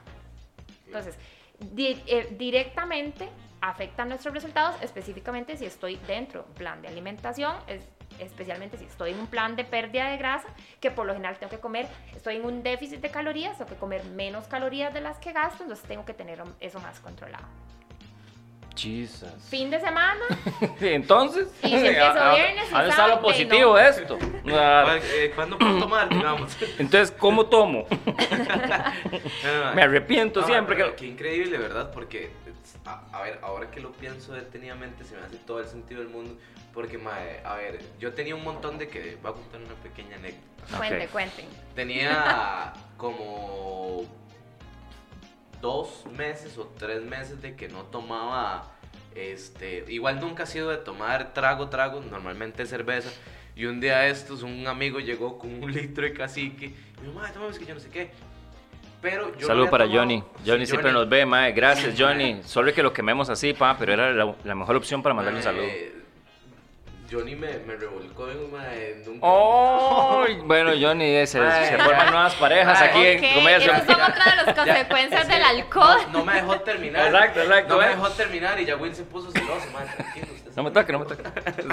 Entonces, 0.85 1.17
di- 1.59 2.01
eh, 2.07 2.27
directamente 2.37 3.29
afecta 3.59 4.05
nuestros 4.05 4.33
resultados, 4.33 4.75
específicamente 4.81 5.57
si 5.57 5.65
estoy 5.65 5.95
dentro 6.07 6.43
de 6.43 6.47
un 6.49 6.53
plan 6.55 6.81
de 6.81 6.87
alimentación, 6.87 7.55
es- 7.67 7.87
especialmente 8.19 8.77
si 8.77 8.85
estoy 8.85 9.11
en 9.11 9.19
un 9.19 9.27
plan 9.27 9.55
de 9.55 9.63
pérdida 9.65 10.09
de 10.09 10.17
grasa, 10.17 10.47
que 10.79 10.91
por 10.91 11.05
lo 11.05 11.13
general 11.13 11.37
tengo 11.37 11.49
que 11.49 11.59
comer, 11.59 11.87
estoy 12.15 12.35
en 12.37 12.45
un 12.45 12.61
déficit 12.63 12.99
de 13.01 13.09
calorías, 13.09 13.57
tengo 13.57 13.69
que 13.69 13.75
comer 13.77 14.03
menos 14.05 14.47
calorías 14.47 14.93
de 14.93 15.01
las 15.01 15.17
que 15.17 15.31
gasto, 15.33 15.63
entonces 15.63 15.85
tengo 15.87 16.05
que 16.05 16.13
tener 16.13 16.41
eso 16.59 16.79
más 16.79 16.99
controlado. 16.99 17.45
Jesus. 18.75 19.29
Fin 19.49 19.69
de 19.69 19.79
semana, 19.79 20.19
Entonces, 20.81 21.47
Y 21.63 21.67
si 21.69 21.75
empiezo 21.75 22.01
¿a- 22.19 22.31
a- 22.31 22.35
viernes 22.35 22.67
y 22.69 22.71
¿dónde 22.71 22.89
está 22.89 23.07
lo 23.07 23.13
sábado, 23.13 23.21
positivo 23.21 23.71
no. 23.71 23.75
de 23.77 23.89
esto? 23.89 24.17
Eh, 24.45 25.31
¿Cuándo 25.35 25.57
puedo 25.57 25.79
tomar, 25.79 26.09
digamos? 26.09 26.57
Entonces, 26.79 27.11
¿cómo 27.17 27.45
tomo? 27.45 27.85
Me 29.75 29.81
arrepiento 29.83 30.41
No, 30.41 30.47
siempre 30.47 30.75
pero 30.75 30.89
que... 30.91 30.95
Qué 30.97 31.05
increíble, 31.07 31.57
¿verdad? 31.57 31.91
Porque, 31.93 32.31
a, 32.85 33.03
a 33.11 33.21
ver, 33.21 33.39
ahora 33.41 33.69
que 33.71 33.79
lo 33.79 33.91
pienso 33.91 34.33
detenidamente, 34.33 35.03
se 35.03 35.15
me 35.15 35.21
hace 35.23 35.37
todo 35.37 35.59
el 35.59 35.67
sentido 35.67 36.01
del 36.01 36.09
mundo. 36.09 36.35
Porque, 36.73 36.97
mae, 36.97 37.39
a 37.45 37.55
ver, 37.55 37.79
yo 37.99 38.13
tenía 38.13 38.33
un 38.35 38.43
montón 38.43 38.79
de 38.79 38.87
que. 38.87 39.17
Voy 39.21 39.31
a 39.31 39.35
contar 39.35 39.61
una 39.61 39.75
pequeña 39.75 40.15
anécdota. 40.15 40.77
cuente, 40.77 41.05
Ok. 41.05 41.11
cuenten. 41.11 41.45
Tenía 41.75 42.73
como 42.97 44.05
dos 45.63 46.05
meses 46.15 46.57
o 46.57 46.65
tres 46.77 47.01
meses 47.03 47.41
de 47.41 47.55
que 47.55 47.69
no 47.69 47.83
tomaba. 47.83 48.69
Este, 49.15 49.85
igual 49.87 50.19
nunca 50.19 50.43
ha 50.43 50.45
sido 50.45 50.69
de 50.69 50.77
tomar 50.77 51.33
trago, 51.33 51.69
trago, 51.69 52.01
normalmente 52.01 52.65
cerveza. 52.65 53.09
Y 53.55 53.65
un 53.65 53.79
día 53.79 53.99
de 53.99 54.09
estos, 54.09 54.43
un 54.43 54.67
amigo 54.67 54.99
llegó 54.99 55.37
con 55.39 55.63
un 55.63 55.71
litro 55.73 56.03
de 56.03 56.13
cacique. 56.13 56.65
Y 56.65 57.01
me 57.01 57.07
dijo, 57.07 57.13
madre, 57.19 57.31
toma 57.33 57.57
que 57.57 57.65
yo 57.65 57.73
no 57.75 57.79
sé 57.79 57.89
qué. 57.89 58.11
Pero 59.01 59.37
yo 59.37 59.47
Salud 59.47 59.65
no 59.65 59.71
para 59.71 59.85
tomado- 59.85 60.01
Johnny. 60.01 60.23
Sí, 60.43 60.49
Johnny 60.51 60.65
siempre 60.65 60.91
nos 60.91 61.07
ve, 61.07 61.25
mae. 61.25 61.51
Gracias, 61.53 61.95
Johnny. 61.99 62.41
Sorry 62.43 62.73
que 62.73 62.83
lo 62.83 62.91
quememos 62.91 63.29
así, 63.29 63.53
pa, 63.53 63.77
pero 63.77 63.93
era 63.93 64.11
la, 64.11 64.35
la 64.43 64.55
mejor 64.55 64.75
opción 64.75 65.01
para 65.01 65.15
mandarle 65.15 65.39
un 65.39 65.43
saludo. 65.43 65.67
Johnny 67.13 67.35
me, 67.35 67.59
me 67.59 67.75
revolcó 67.75 68.29
en, 68.31 68.51
mae, 68.51 68.91
en 69.03 69.09
un... 69.09 69.17
Oh, 69.21 70.25
bueno, 70.45 70.71
Johnny, 70.79 71.05
eh, 71.05 71.27
se, 71.27 71.37
forman 71.39 72.07
nuevas 72.11 72.33
parejas 72.35 72.79
Mae, 72.79 72.89
aquí 72.89 72.99
Ok, 72.99 73.23
en 73.23 73.33
Comedia 73.35 73.57
esas 73.57 73.77
son 73.77 73.87
Social. 73.87 74.11
otra 74.11 74.25
de 74.25 74.35
las 74.43 74.55
consecuencias 74.65 75.27
del 75.27 75.43
alcohol. 75.43 75.97
No, 76.11 76.19
no 76.19 76.25
me 76.25 76.33
dejó 76.33 76.59
terminar. 76.61 77.05
Exacto, 77.05 77.41
exacto, 77.41 77.73
No 77.75 77.81
me 77.81 77.87
dejó 77.89 78.09
terminar 78.09 78.59
y 78.59 78.65
ya 78.65 78.75
Will 78.77 78.95
se 78.95 79.03
puso 79.03 79.31
celoso, 79.31 79.67
tranquilo. 79.95 80.27
usted 80.35 80.51
No 80.55 80.63
me 80.63 80.71
toque, 80.71 80.91
no 80.91 80.99
me 80.99 81.05
toque. 81.05 81.23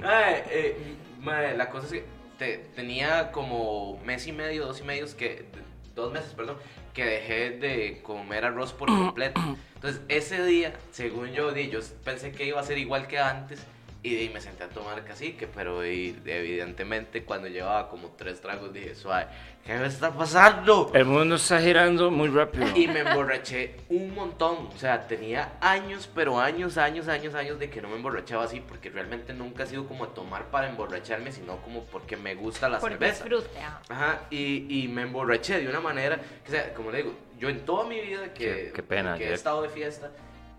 Mae, 0.00 0.44
eh, 0.50 0.76
mae, 1.20 1.56
la 1.56 1.70
cosa 1.70 1.86
es 1.86 1.92
que 1.92 2.04
te- 2.38 2.58
tenía 2.74 3.32
como 3.32 3.98
mes 4.04 4.26
y 4.26 4.32
medio, 4.32 4.66
dos 4.66 4.80
y 4.80 4.84
medios 4.84 5.14
que, 5.14 5.46
dos 5.94 6.12
meses, 6.12 6.32
perdón, 6.34 6.58
que 6.92 7.04
dejé 7.04 7.50
de 7.50 8.00
comer 8.02 8.44
arroz 8.44 8.72
por 8.72 8.88
completo. 8.88 9.40
Entonces 9.74 10.02
ese 10.08 10.44
día, 10.44 10.72
según 10.90 11.32
yo, 11.32 11.52
di, 11.52 11.68
yo 11.70 11.80
pensé 12.04 12.32
que 12.32 12.44
iba 12.44 12.60
a 12.60 12.64
ser 12.64 12.78
igual 12.78 13.06
que 13.06 13.18
antes 13.18 13.64
y 14.06 14.14
di, 14.14 14.28
me 14.28 14.40
senté 14.40 14.62
a 14.64 14.68
tomar 14.68 15.02
cacique, 15.04 15.48
pero 15.48 15.80
di, 15.80 16.16
evidentemente 16.26 17.24
cuando 17.24 17.48
llevaba 17.48 17.88
como 17.88 18.10
tres 18.16 18.40
tragos 18.40 18.72
dije, 18.72 18.94
suave, 18.94 19.26
¿qué 19.64 19.74
me 19.74 19.86
está 19.86 20.12
pasando? 20.12 20.90
el 20.94 21.04
mundo 21.04 21.34
está 21.34 21.60
girando 21.60 22.10
muy 22.10 22.28
rápido. 22.28 22.64
Y 22.76 22.86
me 22.86 23.00
emborraché 23.00 23.74
un 23.88 24.14
montón. 24.14 24.68
O 24.72 24.78
sea, 24.78 25.08
tenía 25.08 25.54
años, 25.60 26.08
pero 26.14 26.38
años, 26.38 26.78
años, 26.78 27.08
años, 27.08 27.34
años 27.34 27.58
de 27.58 27.68
que 27.68 27.82
no 27.82 27.88
me 27.88 27.96
emborrachaba 27.96 28.44
así, 28.44 28.60
porque 28.60 28.90
realmente 28.90 29.32
nunca 29.32 29.64
ha 29.64 29.66
sido 29.66 29.86
como 29.88 30.06
tomar 30.08 30.44
para 30.52 30.68
emborracharme, 30.68 31.32
sino 31.32 31.56
como 31.62 31.84
porque 31.86 32.16
me 32.16 32.34
gusta 32.36 32.68
la 32.68 32.78
Por 32.78 32.90
cerveza. 32.92 33.24
disfrute, 33.24 33.58
ajá. 33.58 33.80
Ajá, 33.88 34.20
y, 34.30 34.84
y 34.84 34.88
me 34.88 35.02
emborraché 35.02 35.58
de 35.60 35.68
una 35.68 35.80
manera, 35.80 36.16
que, 36.44 36.48
o 36.48 36.50
sea, 36.52 36.72
como 36.74 36.92
le 36.92 36.98
digo, 36.98 37.12
yo 37.38 37.48
en 37.48 37.64
toda 37.64 37.84
mi 37.86 38.00
vida 38.00 38.32
que, 38.32 38.44
Qué- 38.44 38.72
qué 38.72 38.82
pena, 38.82 39.16
que 39.18 39.30
he 39.30 39.34
estado 39.34 39.62
de 39.62 39.68
fiesta, 39.68 40.12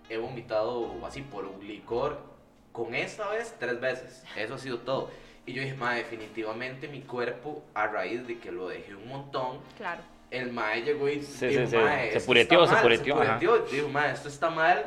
he 0.09 0.17
vomitado 0.17 0.93
así 1.05 1.21
por 1.21 1.45
un 1.45 1.65
licor, 1.65 2.35
con 2.77 2.93
esta 2.93 3.27
vez 3.29 3.55
tres 3.59 3.79
veces, 3.81 4.23
eso 4.35 4.53
ha 4.53 4.57
sido 4.59 4.77
todo. 4.77 5.09
Y 5.47 5.53
yo 5.53 5.63
dije, 5.63 5.73
ma, 5.73 5.95
definitivamente 5.95 6.87
mi 6.87 7.01
cuerpo, 7.01 7.63
a 7.73 7.87
raíz 7.87 8.27
de 8.27 8.37
que 8.37 8.51
lo 8.51 8.67
dejé 8.69 8.93
un 8.93 9.07
montón, 9.07 9.59
Claro. 9.77 10.01
el 10.29 10.51
mae 10.51 10.83
llegó 10.83 11.09
y 11.09 11.23
Sí, 11.23 11.47
dijo, 11.47 11.61
sí, 11.65 11.71
sí, 11.71 11.75
"Mae, 11.77 12.11
se 12.11 12.21
pureteó, 12.21 12.67
se 12.67 12.73
mal", 12.73 12.81
pureteó, 12.83 13.15
ajá. 13.21 13.39
pureteó. 13.39 13.57
Dijo, 13.71 13.89
mae, 13.89 14.11
esto 14.13 14.27
está 14.29 14.51
mal, 14.51 14.85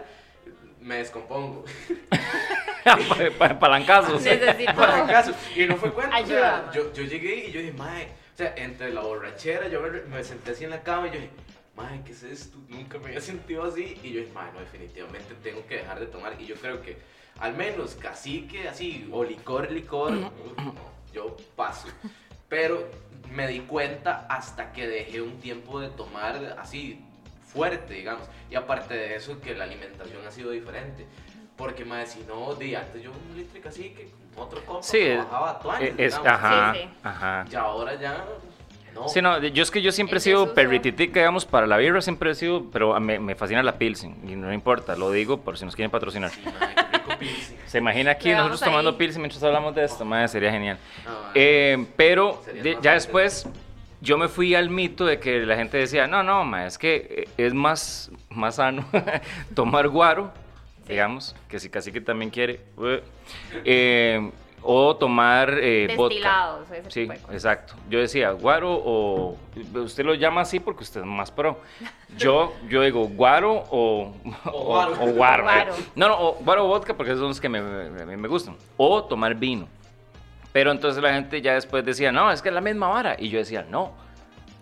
me 0.80 0.96
descompongo. 0.98 1.64
Pa- 2.84 2.98
pa- 3.38 3.58
Palancazos. 3.58 4.22
Necesito. 4.24 4.74
Para 4.74 5.06
caso. 5.06 5.32
Y 5.56 5.66
no 5.66 5.76
fue 5.76 5.92
cuento. 5.92 6.16
O 6.16 6.26
sea, 6.26 6.70
yo, 6.72 6.92
yo 6.92 7.02
llegué 7.04 7.48
y 7.48 7.52
yo 7.52 7.60
dije, 7.60 7.72
mae, 7.72 8.04
o 8.34 8.36
sea, 8.36 8.54
entre 8.56 8.92
la 8.92 9.00
borrachera, 9.02 9.68
yo 9.68 9.80
me, 9.82 9.90
me 10.02 10.24
senté 10.24 10.52
así 10.52 10.64
en 10.64 10.70
la 10.70 10.82
cama 10.82 11.08
y 11.08 11.10
yo 11.10 11.16
dije, 11.16 11.30
mae, 11.76 12.00
¿qué 12.04 12.12
es 12.12 12.22
esto? 12.22 12.56
Nunca 12.68 12.98
me 12.98 13.06
había 13.08 13.20
sentido 13.20 13.64
así. 13.64 13.98
Y 14.02 14.12
yo 14.12 14.20
dije, 14.20 14.32
mae, 14.32 14.50
no, 14.52 14.60
definitivamente 14.60 15.34
tengo 15.42 15.66
que 15.66 15.76
dejar 15.78 16.00
de 16.00 16.06
tomar. 16.06 16.34
Y 16.40 16.46
yo 16.46 16.54
creo 16.56 16.80
que 16.82 16.96
al 17.40 17.54
menos 17.56 17.94
cacique, 17.94 18.68
así, 18.68 19.08
o 19.12 19.24
licor, 19.24 19.70
licor, 19.70 20.12
no, 20.12 20.30
yo 21.12 21.36
paso. 21.56 21.88
Pero 22.48 22.88
me 23.30 23.46
di 23.46 23.60
cuenta 23.60 24.26
hasta 24.28 24.72
que 24.72 24.86
dejé 24.86 25.22
un 25.22 25.38
tiempo 25.40 25.80
de 25.80 25.88
tomar 25.88 26.56
así 26.60 27.00
fuerte, 27.52 27.94
digamos. 27.94 28.26
Y 28.50 28.54
aparte 28.56 28.94
de 28.94 29.16
eso, 29.16 29.40
que 29.40 29.54
la 29.54 29.64
alimentación 29.64 30.26
ha 30.26 30.30
sido 30.30 30.50
diferente. 30.50 31.06
Porque, 31.56 31.84
más 31.84 32.10
si 32.12 32.20
no, 32.26 32.54
de 32.54 32.76
antes 32.76 33.02
yo 33.02 33.10
un 33.10 33.36
litro 33.36 33.60
así 33.68 33.90
que 33.90 34.08
otro 34.36 34.64
compa 34.64 34.82
Sí, 34.82 35.14
bajaba 35.16 35.60
a 35.62 35.82
Eh, 35.82 35.94
Es, 35.98 36.14
digamos. 36.14 36.26
ajá, 36.26 36.72
Sí, 36.74 36.80
sí. 36.82 36.88
ajá. 37.02 37.46
Y 37.50 37.54
ahora 37.54 37.94
ya, 38.00 38.24
no. 38.94 39.08
Sí, 39.08 39.20
no, 39.22 39.38
yo 39.38 39.62
es 39.62 39.70
que 39.70 39.82
yo 39.82 39.92
siempre 39.92 40.18
he 40.18 40.20
sido 40.20 40.52
perrititica, 40.54 41.20
digamos, 41.20 41.44
para 41.44 41.66
la 41.66 41.76
birra 41.76 42.00
siempre 42.00 42.30
he 42.30 42.34
sido, 42.34 42.70
pero 42.72 42.98
me, 42.98 43.18
me 43.20 43.34
fascina 43.34 43.62
la 43.62 43.76
Pilsen, 43.78 44.16
y 44.28 44.34
no 44.36 44.52
importa, 44.52 44.96
lo 44.96 45.10
digo 45.12 45.40
por 45.42 45.56
si 45.58 45.64
nos 45.64 45.76
quieren 45.76 45.90
patrocinar. 45.90 46.30
Sí, 46.30 46.40
pilsen. 46.40 46.99
Se 47.66 47.78
imagina 47.78 48.12
aquí 48.12 48.30
nosotros 48.32 48.60
tomando. 48.60 48.96
Pilsen 48.98 49.22
mientras 49.22 49.42
hablamos 49.42 49.74
de 49.74 49.84
esto, 49.84 50.04
madre, 50.04 50.28
sería 50.28 50.50
genial. 50.50 50.78
Eh, 51.34 51.86
pero 51.96 52.42
Sería 52.44 52.62
de- 52.62 52.74
más 52.76 52.82
ya 52.82 52.92
fácil. 52.92 53.06
después 53.06 53.48
yo 54.00 54.16
me 54.18 54.28
fui 54.28 54.54
al 54.54 54.70
mito 54.70 55.04
de 55.06 55.20
que 55.20 55.40
la 55.46 55.56
gente 55.56 55.76
decía, 55.78 56.06
no, 56.06 56.22
no, 56.22 56.44
ma, 56.44 56.66
es 56.66 56.78
que 56.78 57.26
eh, 57.36 57.44
es 57.46 57.54
más, 57.54 58.10
más 58.30 58.56
sano 58.56 58.84
tomar 59.54 59.88
guaro, 59.88 60.32
digamos, 60.88 61.36
que 61.48 61.60
si 61.60 61.68
casi 61.70 61.92
que 61.92 62.00
también 62.00 62.30
quiere, 62.30 62.60
eh, 63.64 64.30
o 64.62 64.94
tomar 64.96 65.50
eh, 65.60 65.94
vodka. 65.96 66.14
Destilados, 66.14 66.70
ese 66.70 66.90
Sí, 66.90 67.00
tipo 67.02 67.12
de 67.14 67.18
cosas. 67.20 67.34
exacto. 67.34 67.74
Yo 67.88 67.98
decía, 67.98 68.30
guaro 68.32 68.72
o... 68.72 69.36
Usted 69.74 70.04
lo 70.04 70.14
llama 70.14 70.42
así 70.42 70.60
porque 70.60 70.82
usted 70.84 71.00
es 71.00 71.06
más 71.06 71.30
pro. 71.30 71.60
Yo, 72.16 72.52
yo 72.68 72.82
digo, 72.82 73.06
guaro 73.08 73.64
o... 73.70 74.12
O 74.44 74.64
guaro. 74.64 74.92
o 75.00 75.06
guaro. 75.12 75.42
Guaro. 75.44 75.74
No, 75.94 76.08
no, 76.08 76.20
o 76.20 76.34
guaro 76.44 76.64
o 76.64 76.68
vodka 76.68 76.94
porque 76.94 77.12
esos 77.12 77.20
son 77.20 77.28
los 77.28 77.40
que 77.40 77.48
me, 77.48 77.60
me- 77.62 78.16
me 78.16 78.28
gustan. 78.28 78.56
O 78.76 79.02
tomar 79.04 79.34
vino. 79.34 79.66
Pero 80.52 80.72
entonces 80.72 81.02
la 81.02 81.12
gente 81.14 81.40
ya 81.40 81.54
después 81.54 81.84
decía, 81.84 82.10
no, 82.12 82.30
es 82.30 82.42
que 82.42 82.48
es 82.48 82.54
la 82.54 82.60
misma 82.60 82.88
vara. 82.88 83.16
Y 83.18 83.28
yo 83.28 83.38
decía, 83.38 83.64
no. 83.68 83.92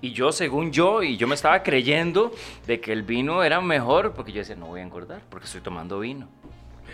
Y 0.00 0.12
yo, 0.12 0.30
según 0.30 0.70
yo, 0.70 1.02
y 1.02 1.16
yo 1.16 1.26
me 1.26 1.34
estaba 1.34 1.62
creyendo 1.64 2.30
de 2.66 2.78
que 2.80 2.92
el 2.92 3.02
vino 3.02 3.42
era 3.42 3.60
mejor, 3.60 4.12
porque 4.12 4.30
yo 4.30 4.38
decía, 4.40 4.54
no 4.54 4.66
voy 4.66 4.80
a 4.80 4.84
engordar, 4.84 5.20
porque 5.28 5.46
estoy 5.46 5.60
tomando 5.60 5.98
vino. 5.98 6.28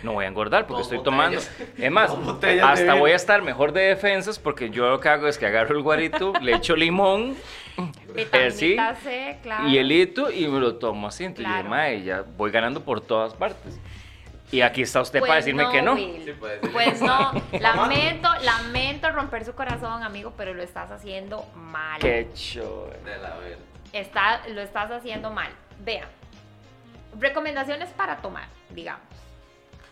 No 0.03 0.13
voy 0.13 0.25
a 0.25 0.27
engordar 0.27 0.67
porque 0.67 0.83
Dos 0.83 0.91
estoy 0.91 1.03
tomando. 1.03 1.39
Es 1.77 1.91
más, 1.91 2.11
hasta 2.63 2.93
voy 2.95 3.11
a 3.11 3.15
estar 3.15 3.41
mejor 3.41 3.71
de 3.71 3.81
defensas 3.81 4.37
porque 4.39 4.69
yo 4.69 4.89
lo 4.89 4.99
que 4.99 5.09
hago 5.09 5.27
es 5.27 5.37
que 5.37 5.45
agarro 5.47 5.75
el 5.75 5.81
guarito, 5.83 6.33
le 6.41 6.53
echo 6.55 6.75
limón, 6.75 7.35
sí, 7.75 8.13
Vitamina 8.13 8.95
C, 8.95 9.37
claro. 9.41 9.67
y 9.67 9.77
elito 9.77 10.31
y 10.31 10.47
me 10.47 10.59
lo 10.59 10.75
tomo 10.75 11.07
así. 11.07 11.23
Entonces 11.25 11.45
yo, 11.47 11.51
Claro. 11.53 11.69
"Mae, 11.69 12.03
ya 12.03 12.23
voy 12.37 12.51
ganando 12.51 12.81
por 12.83 13.01
todas 13.01 13.33
partes. 13.33 13.79
Y 14.51 14.61
aquí 14.61 14.83
está 14.83 15.01
usted 15.01 15.21
para 15.21 15.33
Pues 15.33 15.45
decirme 15.45 15.69
que 15.71 15.81
no. 15.81 15.95
Sí. 15.95 16.23
Pues 16.71 17.01
no, 17.01 17.31
lamento, 17.59 18.29
lamento 18.43 19.09
romper 19.11 19.43
su 19.43 19.53
corazón, 19.55 20.03
amigo, 20.03 20.33
pero 20.37 20.53
lo 20.53 20.61
estás 20.61 20.91
haciendo 20.91 21.45
mal. 21.55 21.99
Qué 21.99 22.29
show. 22.35 22.87
De 23.03 23.17
la 23.17 23.35
verga. 23.37 23.57
Está, 23.91 24.47
lo 24.49 24.61
estás 24.61 24.91
haciendo 24.91 25.31
mal. 25.31 25.49
Vea, 25.79 26.07
recomendaciones 27.19 27.89
para 27.89 28.17
tomar, 28.17 28.47
digamos. 28.69 29.01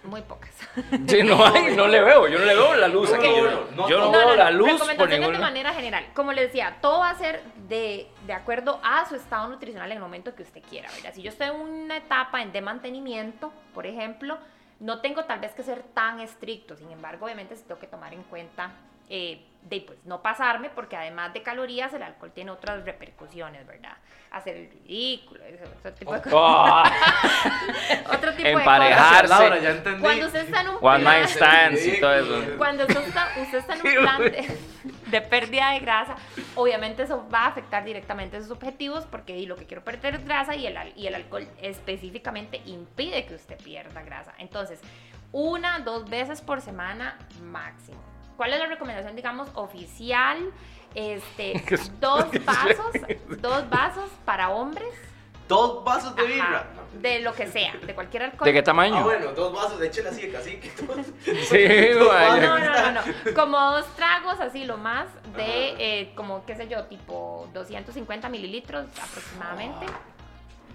Muy 0.04 0.22
pocas. 0.22 0.52
Sí, 1.08 1.24
no 1.24 1.46
hay, 1.46 1.76
no 1.76 1.88
le 1.88 2.02
veo, 2.02 2.28
yo 2.28 2.40
no 2.40 2.46
le 2.46 2.56
veo 2.56 2.74
la 2.76 2.88
luz 2.88 3.10
No, 3.10 3.16
aquí. 3.16 3.28
no, 3.28 3.36
Yo, 3.36 3.52
no, 3.52 3.72
no, 3.76 3.90
yo 3.90 4.00
no, 4.00 4.06
no, 4.06 4.12
veo 4.12 4.36
la 4.36 4.52
luz 4.52 4.68
Recomendaciones 4.72 5.20
ningún 5.20 5.34
de 5.34 5.40
manera 5.40 5.74
general. 5.74 6.06
Como 6.14 6.34
les 6.34 6.48
decía, 6.48 6.78
todo 6.82 7.00
va 7.00 7.10
a 7.12 7.16
ser 7.16 7.42
de, 7.70 8.08
de 8.28 8.34
acuerdo 8.34 8.80
a 8.84 9.08
su 9.08 9.16
estado 9.16 9.48
nutricional 9.48 9.90
en 9.92 9.98
el 9.98 10.04
momento 10.04 10.36
que 10.36 10.44
usted 10.44 10.62
quiera, 10.70 10.90
¿verdad? 10.92 11.14
Si 11.14 11.22
yo 11.22 11.30
estoy 11.30 11.48
en 11.48 11.56
una 11.56 11.98
etapa 11.98 12.42
en 12.42 12.52
de 12.52 12.62
mantenimiento, 12.62 13.52
por 13.74 13.86
ejemplo, 13.86 14.38
no 14.80 15.00
tengo 15.00 15.24
tal 15.26 15.40
vez 15.40 15.54
que 15.54 15.64
ser 15.64 15.84
tan 15.94 16.20
estricto. 16.20 16.76
Sin 16.76 16.92
embargo, 16.92 17.26
obviamente 17.26 17.56
sí 17.56 17.64
tengo 17.68 17.80
que 17.80 17.88
tomar 17.88 18.14
en 18.14 18.24
cuenta 18.24 18.72
eh, 19.10 19.46
de 19.66 19.82
pues 19.82 19.98
no 20.06 20.22
pasarme, 20.22 20.70
porque 20.70 20.96
además 20.98 21.34
de 21.34 21.42
calorías, 21.42 21.94
el 21.94 22.04
alcohol 22.04 22.32
tiene 22.34 22.52
otras 22.52 22.84
repercusiones, 22.86 23.66
¿verdad? 23.66 23.96
Hacer 24.32 24.58
el 24.58 24.70
ridículo, 24.72 25.44
ese, 25.46 25.64
ese 25.80 25.92
tipo 26.00 26.14
de 26.14 26.22
cosas. 26.22 26.34
Oh, 26.36 26.84
Otro 28.14 28.34
tipo 28.34 28.48
Emparejarse. 28.50 29.16
de 29.16 29.22
cosas. 29.22 29.40
Laura, 29.40 29.60
ya 29.60 29.70
entendí. 29.72 30.02
Cuando 30.02 30.26
usted 30.26 30.46
está 30.46 30.62
en 30.62 30.68
un 30.70 30.76
one 30.76 30.82
plan- 30.82 31.04
night 31.04 31.28
stands 31.28 31.86
y 31.88 32.00
todo 32.00 32.14
eso. 32.16 32.44
cuando 32.58 32.84
usted 32.86 33.08
está, 33.08 33.30
usted 33.42 33.58
está 33.60 33.76
en 33.76 33.88
un 33.88 33.94
plan 34.04 34.22
de, 34.22 34.58
de 35.08 35.22
pérdida 35.22 35.72
de 35.72 35.80
grasa, 35.80 36.16
obviamente 36.56 37.04
eso 37.04 37.28
va 37.34 37.42
a 37.42 37.48
afectar 37.48 37.84
directamente 37.86 38.42
sus 38.42 38.52
objetivos 38.52 39.06
porque 39.06 39.38
y 39.38 39.46
lo 39.46 39.56
que 39.56 39.66
quiero 39.66 39.84
perder 39.84 40.16
es 40.16 40.26
grasa 40.26 40.56
y 40.56 40.68
el, 40.68 40.78
al- 40.78 40.94
y 40.98 41.08
el 41.08 41.16
alcohol 41.16 41.48
específicamente 41.62 42.62
impide 42.66 43.26
que 43.26 43.36
usted 43.36 43.58
pierda 43.64 44.02
grasa. 44.02 44.34
Entonces, 44.40 44.80
una, 45.32 45.80
dos 45.80 46.10
veces 46.10 46.42
por 46.42 46.62
semana 46.62 47.18
máximo. 47.42 48.02
¿Cuál 48.38 48.54
es 48.54 48.60
la 48.60 48.68
recomendación, 48.68 49.16
digamos, 49.16 49.50
oficial? 49.56 50.52
Este, 50.96 51.64
dos 52.00 52.26
vasos, 52.46 52.94
dos 53.42 53.70
vasos 53.70 54.10
para 54.26 54.50
hombres. 54.50 54.90
Dos 55.48 55.84
vasos 55.84 56.16
de 56.16 56.22
Ajá, 56.22 56.32
birra. 56.34 56.66
de 57.02 57.20
lo 57.20 57.34
que 57.34 57.48
sea, 57.48 57.74
de 57.76 57.94
cualquier 57.94 58.24
alcohol. 58.24 58.46
¿De 58.46 58.54
qué 58.54 58.64
tamaño? 58.64 58.96
Ah, 58.96 59.04
bueno, 59.04 59.34
dos 59.34 59.54
vasos, 59.54 59.82
échale 59.82 60.10
así, 60.10 60.30
casi. 60.32 60.52
Sí, 61.50 61.90
Dos 61.94 62.08
vaya. 62.08 62.42
No, 62.48 62.60
no, 62.60 62.72
no, 62.72 62.92
no. 62.94 63.34
Como 63.36 63.60
dos 63.72 63.86
tragos, 63.96 64.40
así 64.40 64.64
lo 64.64 64.78
más, 64.78 65.08
de 65.36 65.76
eh, 66.02 66.14
como, 66.16 66.46
qué 66.46 66.56
sé 66.56 66.70
yo, 66.70 66.86
tipo 66.86 67.50
250 67.54 68.30
mililitros 68.30 68.86
aproximadamente 69.02 69.86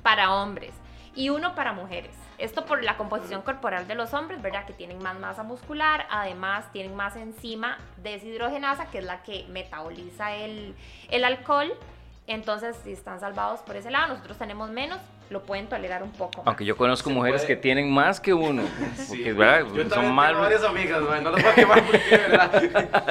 para 0.03 0.35
hombres 0.35 0.75
y 1.19 1.31
uno 1.31 1.57
para 1.57 1.73
mujeres. 1.73 2.13
Esto 2.39 2.65
por 2.65 2.85
la 2.85 2.97
composición 2.97 3.43
corporal 3.43 3.89
de 3.89 3.97
los 3.97 4.15
hombres, 4.15 4.41
¿verdad? 4.41 4.65
Que 4.67 4.73
tienen 4.73 5.03
más 5.03 5.19
masa 5.19 5.43
muscular, 5.43 6.07
además 6.11 6.71
tienen 6.71 6.95
más 6.95 7.17
enzima 7.17 7.77
deshidrogenasa, 7.97 8.87
que 8.87 8.99
es 8.99 9.05
la 9.05 9.25
que 9.25 9.45
metaboliza 9.49 10.33
el, 10.37 10.77
el 11.11 11.25
alcohol. 11.25 11.73
Entonces, 12.29 12.77
si 12.85 12.93
están 12.93 13.19
salvados 13.19 13.63
por 13.63 13.75
ese 13.75 13.91
lado, 13.91 14.15
nosotros 14.15 14.39
tenemos 14.39 14.71
menos, 14.71 15.01
lo 15.31 15.43
pueden 15.43 15.69
tolerar 15.69 16.03
un 16.03 16.13
poco. 16.13 16.39
más. 16.39 16.47
Aunque 16.49 16.65
yo 16.65 16.77
conozco 16.77 17.11
Se 17.11 17.15
mujeres 17.15 17.43
puede. 17.43 17.55
que 17.55 17.61
tienen 17.61 17.91
más 17.93 18.21
que 18.21 18.33
uno. 18.35 18.63
Sí. 18.97 19.05
Porque, 19.09 19.33
¿verdad? 19.33 19.61
Yo 19.75 19.83
Son 19.89 19.89
tengo 20.03 20.15
varias 20.17 20.65
amigas, 20.65 21.01
man, 21.03 21.25
no 21.25 21.31
las 21.31 21.43
voy 21.43 21.51
a 21.53 21.55
quemar 21.55 21.83
porque, 21.85 21.99
¿verdad? 22.11 22.63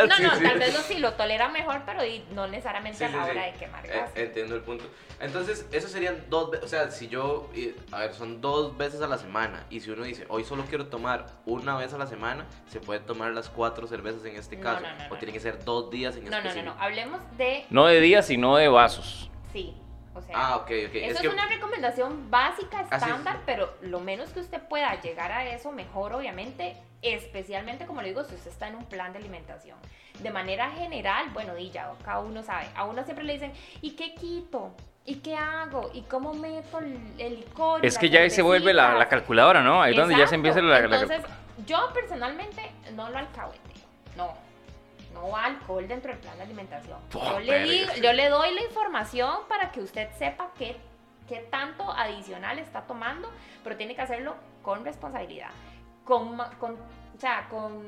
No, 0.10 0.16
Sí, 0.16 0.24
no, 0.24 0.36
sí. 0.36 0.44
tal 0.44 0.60
vez 0.60 0.74
lo 0.74 0.80
sí 0.82 0.98
lo 1.00 1.14
tolera 1.14 1.50
mejor, 1.50 1.82
pero 1.86 2.00
no 2.34 2.48
necesariamente 2.48 2.98
Sí, 3.00 3.04
a 3.06 3.10
la 3.10 3.24
sí, 3.26 3.30
hora 3.32 3.46
de 3.46 3.54
quemar 3.54 3.86
Eh, 3.86 4.06
entiendo 4.16 4.56
el 4.56 4.62
punto. 4.62 4.86
Entonces, 5.20 5.66
eso 5.72 5.88
serían 5.88 6.24
dos 6.30 6.52
veces, 6.52 6.66
o 6.66 6.70
sea, 6.70 6.92
si 6.92 7.08
yo, 7.08 7.50
a 7.92 8.00
ver, 8.00 8.14
son 8.14 8.40
dos 8.42 8.78
veces 8.78 9.02
a 9.02 9.08
la 9.08 9.18
semana. 9.18 9.66
Y 9.70 9.80
si 9.80 9.90
uno 9.90 10.04
dice, 10.04 10.26
hoy 10.30 10.44
solo 10.44 10.64
quiero 10.70 10.88
tomar 10.88 11.26
una 11.46 11.76
vez 11.78 11.94
a 11.94 11.98
la 11.98 12.06
semana, 12.08 12.46
se 12.70 12.80
puede 12.80 13.00
tomar 13.00 13.32
las 13.34 13.50
cuatro 13.50 13.88
cervezas 13.88 14.24
en 14.26 14.36
este 14.36 14.58
No, 14.58 14.64
caso. 14.64 14.82
no, 14.82 14.88
no, 14.90 15.06
o 15.06 15.10
no, 15.14 15.16
tiene 15.18 15.28
no. 15.28 15.34
que 15.34 15.40
ser 15.40 15.64
dos 15.64 15.90
días 15.90 16.16
en 16.18 16.26
No, 16.26 16.30
no, 16.32 16.38
no, 16.38 16.50
específico. 16.50 16.76
no. 16.76 16.82
Hablemos 16.84 17.22
de. 17.38 17.66
No 17.72 17.86
de 17.88 18.00
días, 18.00 18.28
sino 18.28 18.56
de 18.58 18.68
vasos. 18.68 19.32
Sí. 19.54 19.74
O 20.18 20.22
sea. 20.22 20.34
Ah, 20.36 20.56
ok, 20.58 20.64
ok. 20.64 20.72
Eso 20.72 20.92
es 20.94 21.12
es, 21.16 21.22
que, 21.22 21.30
una 21.30 21.48
recomendación 21.48 22.32
básica, 22.32 22.82
estándar, 22.82 23.42
pero 23.46 23.74
lo 23.82 24.00
menos 24.00 24.32
que 24.32 24.40
usted 24.40 24.62
pueda 24.62 25.00
llegar 25.00 25.32
a 25.32 25.46
eso, 25.46 25.72
mejor, 25.72 26.14
obviamente, 26.14 26.76
especialmente, 27.02 27.86
como 27.86 28.02
le 28.02 28.10
digo, 28.10 28.24
si 28.24 28.36
usted 28.36 28.52
está 28.52 28.68
en 28.68 28.76
un 28.76 28.86
plan 28.86 29.14
de 29.14 29.20
alimentación. 29.20 29.78
De 30.20 30.32
manera 30.32 30.72
general, 30.72 31.30
bueno, 31.34 31.56
ya, 31.58 31.92
cada 32.04 32.20
uno 32.20 32.42
sabe. 32.42 32.66
A 32.76 32.86
uno 32.86 33.04
siempre 33.04 33.24
le 33.26 33.34
dicen, 33.34 33.54
¿y 33.82 33.92
qué 33.92 34.16
quito? 34.16 34.74
¿Y 35.06 35.16
qué 35.16 35.36
hago? 35.36 35.92
¿Y 35.94 36.02
cómo 36.02 36.34
meto 36.34 36.80
el, 36.80 37.40
licor? 37.40 37.84
y 37.84 37.88
Es 37.88 37.98
que 37.98 38.10
ya 38.10 38.22
ahí 38.22 38.30
se 38.30 38.42
vuelve 38.42 38.74
la, 38.74 38.84
la 38.84 38.88
cervecitas?" 38.90 39.10
calculadora, 39.10 39.62
¿no? 39.62 39.82
Ahí 39.82 39.92
es 39.94 39.98
donde 40.00 40.18
ya 40.18 40.28
se 40.28 40.36
empieza 40.36 40.62
la, 40.62 40.80
la- 40.82 41.00
Entonces, 41.00 41.22
yo 41.66 41.92
personalmente 41.94 42.72
no 42.94 43.10
lo 43.10 43.18
alcahueteo. 43.20 43.62
No. 44.16 44.47
No 45.18 45.36
alcohol 45.36 45.88
dentro 45.88 46.12
del 46.12 46.20
plan 46.20 46.38
de 46.38 46.44
alimentación. 46.44 47.00
Oh, 47.14 47.40
yo, 47.40 47.54
le 47.54 47.64
digo, 47.64 47.94
yo 48.02 48.14
le 48.14 48.30
doy 48.30 48.54
la 48.54 48.64
información 48.64 49.40
para 49.48 49.72
que 49.72 49.82
usted 49.82 50.10
sepa 50.18 50.52
qué, 50.58 50.78
qué 51.28 51.40
tanto 51.50 51.90
adicional 51.92 52.60
está 52.60 52.82
tomando, 52.82 53.32
pero 53.64 53.76
tiene 53.78 53.96
que 53.96 54.02
hacerlo 54.02 54.36
con 54.62 54.86
responsabilidad. 54.86 55.50
Con, 56.06 56.38
con, 56.60 56.74
o 56.74 57.20
sea, 57.20 57.48
con... 57.50 57.84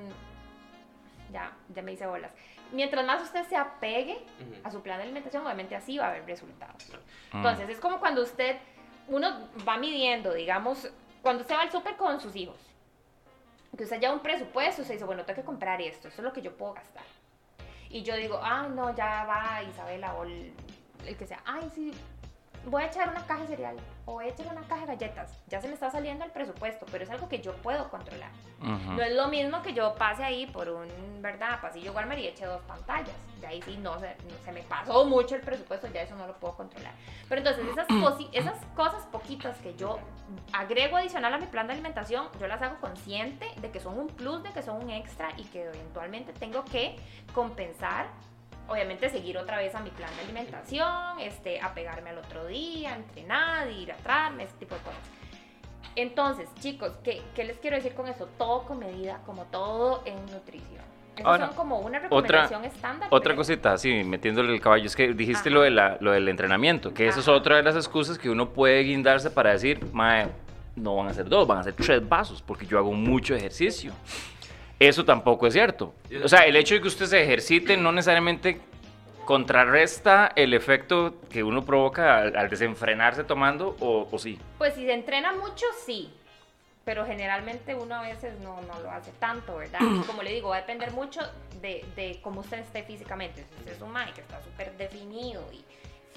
Ya, 1.31 1.51
ya 1.73 1.81
me 1.83 1.93
hice 1.93 2.07
bolas. 2.07 2.31
Mientras 2.71 3.05
más 3.05 3.21
usted 3.21 3.47
se 3.47 3.55
apegue 3.55 4.19
a 4.63 4.71
su 4.71 4.81
plan 4.81 4.97
de 4.97 5.03
alimentación, 5.03 5.43
obviamente 5.43 5.75
así 5.75 5.97
va 5.97 6.05
a 6.05 6.09
haber 6.09 6.25
resultados. 6.25 6.91
Entonces, 7.31 7.69
es 7.69 7.79
como 7.79 7.99
cuando 7.99 8.23
usted, 8.23 8.57
uno 9.07 9.49
va 9.67 9.77
midiendo, 9.77 10.33
digamos, 10.33 10.89
cuando 11.21 11.41
usted 11.41 11.55
va 11.55 11.61
al 11.61 11.71
súper 11.71 11.95
con 11.97 12.19
sus 12.19 12.35
hijos, 12.35 12.57
que 13.75 13.83
usted 13.83 13.99
lleva 13.99 14.13
un 14.13 14.19
presupuesto, 14.19 14.81
usted 14.81 14.95
dice, 14.95 15.05
bueno, 15.05 15.23
tengo 15.23 15.39
que 15.39 15.45
comprar 15.45 15.81
esto, 15.81 16.07
esto 16.07 16.21
es 16.21 16.25
lo 16.25 16.33
que 16.33 16.41
yo 16.41 16.55
puedo 16.55 16.73
gastar. 16.73 17.03
Y 17.89 18.03
yo 18.03 18.15
digo, 18.15 18.39
ay, 18.41 18.69
no, 18.75 18.95
ya 18.95 19.25
va 19.25 19.63
Isabela 19.63 20.13
o 20.13 20.23
el, 20.23 20.53
el 21.05 21.17
que 21.17 21.25
sea, 21.25 21.41
ay, 21.45 21.71
sí, 21.73 21.91
voy 22.69 22.83
a 22.83 22.87
echar 22.87 23.09
una 23.09 23.25
caja 23.25 23.41
de 23.41 23.47
cereal 23.47 23.75
o 24.05 24.13
voy 24.13 24.25
a 24.25 24.27
echar 24.29 24.47
una 24.47 24.61
caja 24.61 24.81
de 24.81 24.87
galletas. 24.87 25.37
Ya 25.47 25.61
se 25.61 25.67
me 25.67 25.73
está 25.73 25.89
saliendo 25.89 26.23
el 26.25 26.31
presupuesto, 26.31 26.85
pero 26.91 27.03
es 27.03 27.09
algo 27.09 27.27
que 27.27 27.39
yo 27.39 27.53
puedo 27.57 27.89
controlar. 27.89 28.31
No 28.59 29.01
es 29.01 29.15
lo 29.15 29.27
mismo 29.27 29.61
que 29.61 29.73
yo 29.73 29.95
pase 29.95 30.23
ahí 30.23 30.45
por 30.47 30.69
un, 30.69 30.87
¿verdad? 31.21 31.61
Pasillo 31.61 31.93
Walmart 31.93 32.19
y 32.19 32.27
eche 32.27 32.45
dos 32.45 32.61
pantallas. 32.63 33.15
De 33.39 33.47
ahí 33.47 33.61
sí, 33.61 33.77
no 33.77 33.97
se, 33.99 34.51
me 34.51 34.61
pasó 34.63 35.05
mucho 35.05 35.35
el 35.35 35.41
presupuesto, 35.41 35.87
ya 35.87 36.01
eso 36.01 36.15
no 36.15 36.27
lo 36.27 36.33
puedo 36.35 36.55
controlar. 36.55 36.93
Pero 37.27 37.39
entonces, 37.39 37.65
esas, 37.71 37.87
esas 38.33 38.65
cosas 38.75 39.05
poquitas 39.07 39.57
que 39.59 39.75
yo 39.75 39.99
agrego 40.53 40.97
adicional 40.97 41.33
a 41.33 41.37
mi 41.37 41.45
plan 41.45 41.67
de 41.67 41.73
alimentación, 41.73 42.27
yo 42.39 42.47
las 42.47 42.61
hago 42.61 42.79
consciente 42.81 43.47
de 43.61 43.71
que 43.71 43.79
son 43.79 43.97
un 43.97 44.07
plus, 44.07 44.43
de 44.43 44.51
que 44.51 44.61
son 44.61 44.83
un 44.83 44.89
extra 44.89 45.29
y 45.37 45.43
que 45.45 45.63
eventualmente 45.63 46.33
tengo 46.33 46.65
que 46.65 46.97
compensar. 47.33 48.07
Obviamente 48.69 49.09
seguir 49.09 49.37
otra 49.37 49.57
vez 49.57 49.73
a 49.75 49.79
mi 49.79 49.89
plan 49.89 50.09
de 50.15 50.21
alimentación, 50.23 51.19
este, 51.19 51.59
apegarme 51.59 52.11
al 52.11 52.19
otro 52.19 52.45
día, 52.45 52.95
entrenar, 52.95 53.69
ir 53.71 53.91
a 53.91 53.95
traerme, 53.97 54.43
ese 54.43 54.53
tipo 54.59 54.75
de 54.75 54.81
cosas. 54.81 54.99
Entonces, 55.95 56.47
chicos, 56.61 56.91
¿qué, 57.03 57.21
qué 57.35 57.43
les 57.45 57.57
quiero 57.57 57.75
decir 57.75 57.93
con 57.93 58.07
esto? 58.07 58.27
Todo 58.37 58.63
con 58.63 58.79
medida, 58.79 59.21
como 59.25 59.43
todo 59.45 60.03
en 60.05 60.23
nutrición. 60.27 60.83
Esas 61.15 61.25
Ahora, 61.25 61.47
son 61.47 61.55
como 61.55 61.79
una 61.79 61.97
otra- 61.97 62.43
recomendación 62.43 62.63
estándar. 62.65 63.09
Otra 63.11 63.29
pero- 63.31 63.37
cosita, 63.37 63.73
así, 63.73 64.03
metiéndole 64.05 64.53
el 64.53 64.61
caballo, 64.61 64.85
es 64.85 64.95
que 64.95 65.13
dijiste 65.13 65.49
Ajá. 65.49 65.55
lo, 65.55 65.61
de 65.63 65.71
la, 65.71 65.97
lo 65.99 66.11
del 66.11 66.29
entrenamiento, 66.29 66.93
que 66.93 67.07
esa 67.07 67.19
es 67.19 67.27
otra 67.27 67.57
de 67.57 67.63
las 67.63 67.75
excusas 67.75 68.17
que 68.17 68.29
uno 68.29 68.49
puede 68.49 68.81
guindarse 68.83 69.29
para 69.31 69.51
decir, 69.51 69.83
mae, 69.91 70.27
no 70.75 70.95
van 70.95 71.07
a 71.07 71.13
ser 71.13 71.27
dos, 71.27 71.45
van 71.47 71.57
a 71.57 71.63
ser 71.63 71.73
tres 71.73 72.07
vasos, 72.07 72.41
porque 72.41 72.65
yo 72.65 72.77
hago 72.77 72.93
mucho 72.93 73.35
ejercicio. 73.35 73.91
Eso 74.79 75.03
tampoco 75.03 75.47
es 75.47 75.53
cierto. 75.53 75.93
O 76.23 76.27
sea, 76.29 76.45
el 76.45 76.55
hecho 76.55 76.75
de 76.75 76.81
que 76.81 76.87
usted 76.87 77.05
se 77.05 77.21
ejercite 77.21 77.75
no 77.75 77.91
necesariamente 77.91 78.61
contrarresta 79.25 80.31
el 80.35 80.53
efecto 80.53 81.15
que 81.29 81.43
uno 81.43 81.63
provoca 81.63 82.17
al, 82.17 82.35
al 82.35 82.49
desenfrenarse 82.49 83.23
tomando, 83.23 83.75
o, 83.79 84.07
o 84.09 84.17
sí. 84.17 84.39
Pues 84.57 84.73
si 84.73 84.85
se 84.85 84.93
entrena 84.93 85.33
mucho, 85.33 85.65
sí. 85.85 86.11
Pero 86.85 87.05
generalmente 87.05 87.75
uno 87.75 87.95
a 87.95 88.01
veces 88.01 88.39
no, 88.39 88.59
no 88.61 88.79
lo 88.79 88.89
hace 88.89 89.11
tanto, 89.19 89.57
¿verdad? 89.57 89.79
Y 89.81 89.99
como 90.07 90.23
le 90.23 90.33
digo, 90.33 90.49
va 90.49 90.57
a 90.57 90.61
depender 90.61 90.91
mucho 90.93 91.21
de, 91.61 91.85
de 91.95 92.19
cómo 92.23 92.41
usted 92.41 92.59
esté 92.59 92.81
físicamente. 92.83 93.43
Si 93.43 93.55
usted 93.59 93.73
es 93.73 93.81
un 93.81 93.91
man 93.91 94.11
que 94.15 94.21
está 94.21 94.41
súper 94.41 94.75
definido 94.77 95.45
y 95.51 95.63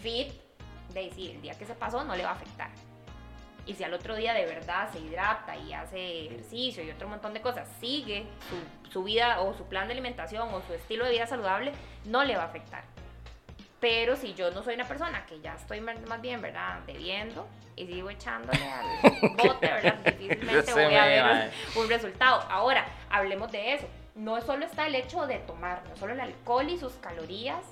fit, 0.01 0.33
de 0.95 1.05
decir, 1.05 1.33
el 1.33 1.43
día 1.43 1.59
que 1.59 1.67
se 1.67 1.75
pasó 1.75 2.05
no 2.05 2.15
le 2.17 2.23
va 2.23 2.31
a 2.31 2.35
afectar. 2.35 2.71
Y 3.67 3.75
si 3.75 3.85
al 3.85 3.95
otro 3.95 4.17
día 4.17 4.35
de 4.35 4.45
verdad 4.45 4.91
se 4.93 4.99
hidrata 4.99 5.57
y 5.57 5.73
hace 5.73 6.27
ejercicio 6.27 6.83
y 6.83 6.91
otro 6.91 7.09
montón 7.09 7.33
de 7.33 7.41
cosas, 7.41 7.69
sigue 7.81 8.27
su, 8.49 8.91
su 8.91 9.05
vida 9.05 9.41
o 9.41 9.55
su 9.55 9.65
plan 9.67 9.87
de 9.87 9.93
alimentación 9.93 10.53
o 10.53 10.63
su 10.63 10.75
estilo 10.75 11.05
de 11.05 11.13
vida 11.13 11.27
saludable, 11.27 11.73
no 12.05 12.25
le 12.25 12.37
va 12.37 12.43
a 12.43 12.47
afectar. 12.47 12.85
Pero 13.83 14.15
si 14.15 14.35
yo 14.35 14.53
no 14.53 14.63
soy 14.63 14.75
una 14.75 14.87
persona 14.87 15.27
que 15.27 15.41
ya 15.41 15.55
estoy 15.55 15.81
más 15.81 16.21
bien, 16.21 16.41
¿verdad? 16.41 16.81
Bebiendo 16.87 17.49
y 17.75 17.87
sigo 17.87 18.11
echándole 18.11 18.65
al 18.65 19.31
bote, 19.37 19.67
¿verdad? 19.67 19.97
Difícilmente 20.05 20.73
voy 20.73 20.95
a 20.95 21.07
ver 21.07 21.25
va. 21.25 21.81
un 21.81 21.89
resultado. 21.89 22.45
Ahora, 22.49 22.87
hablemos 23.11 23.51
de 23.51 23.75
eso. 23.75 23.89
No 24.15 24.41
solo 24.43 24.67
está 24.67 24.87
el 24.87 24.95
hecho 24.95 25.27
de 25.27 25.39
tomar, 25.39 25.83
no 25.89 25.97
solo 25.97 26.13
el 26.13 26.21
alcohol 26.21 26.69
y 26.71 26.79
sus 26.79 26.93
calorías 26.95 27.65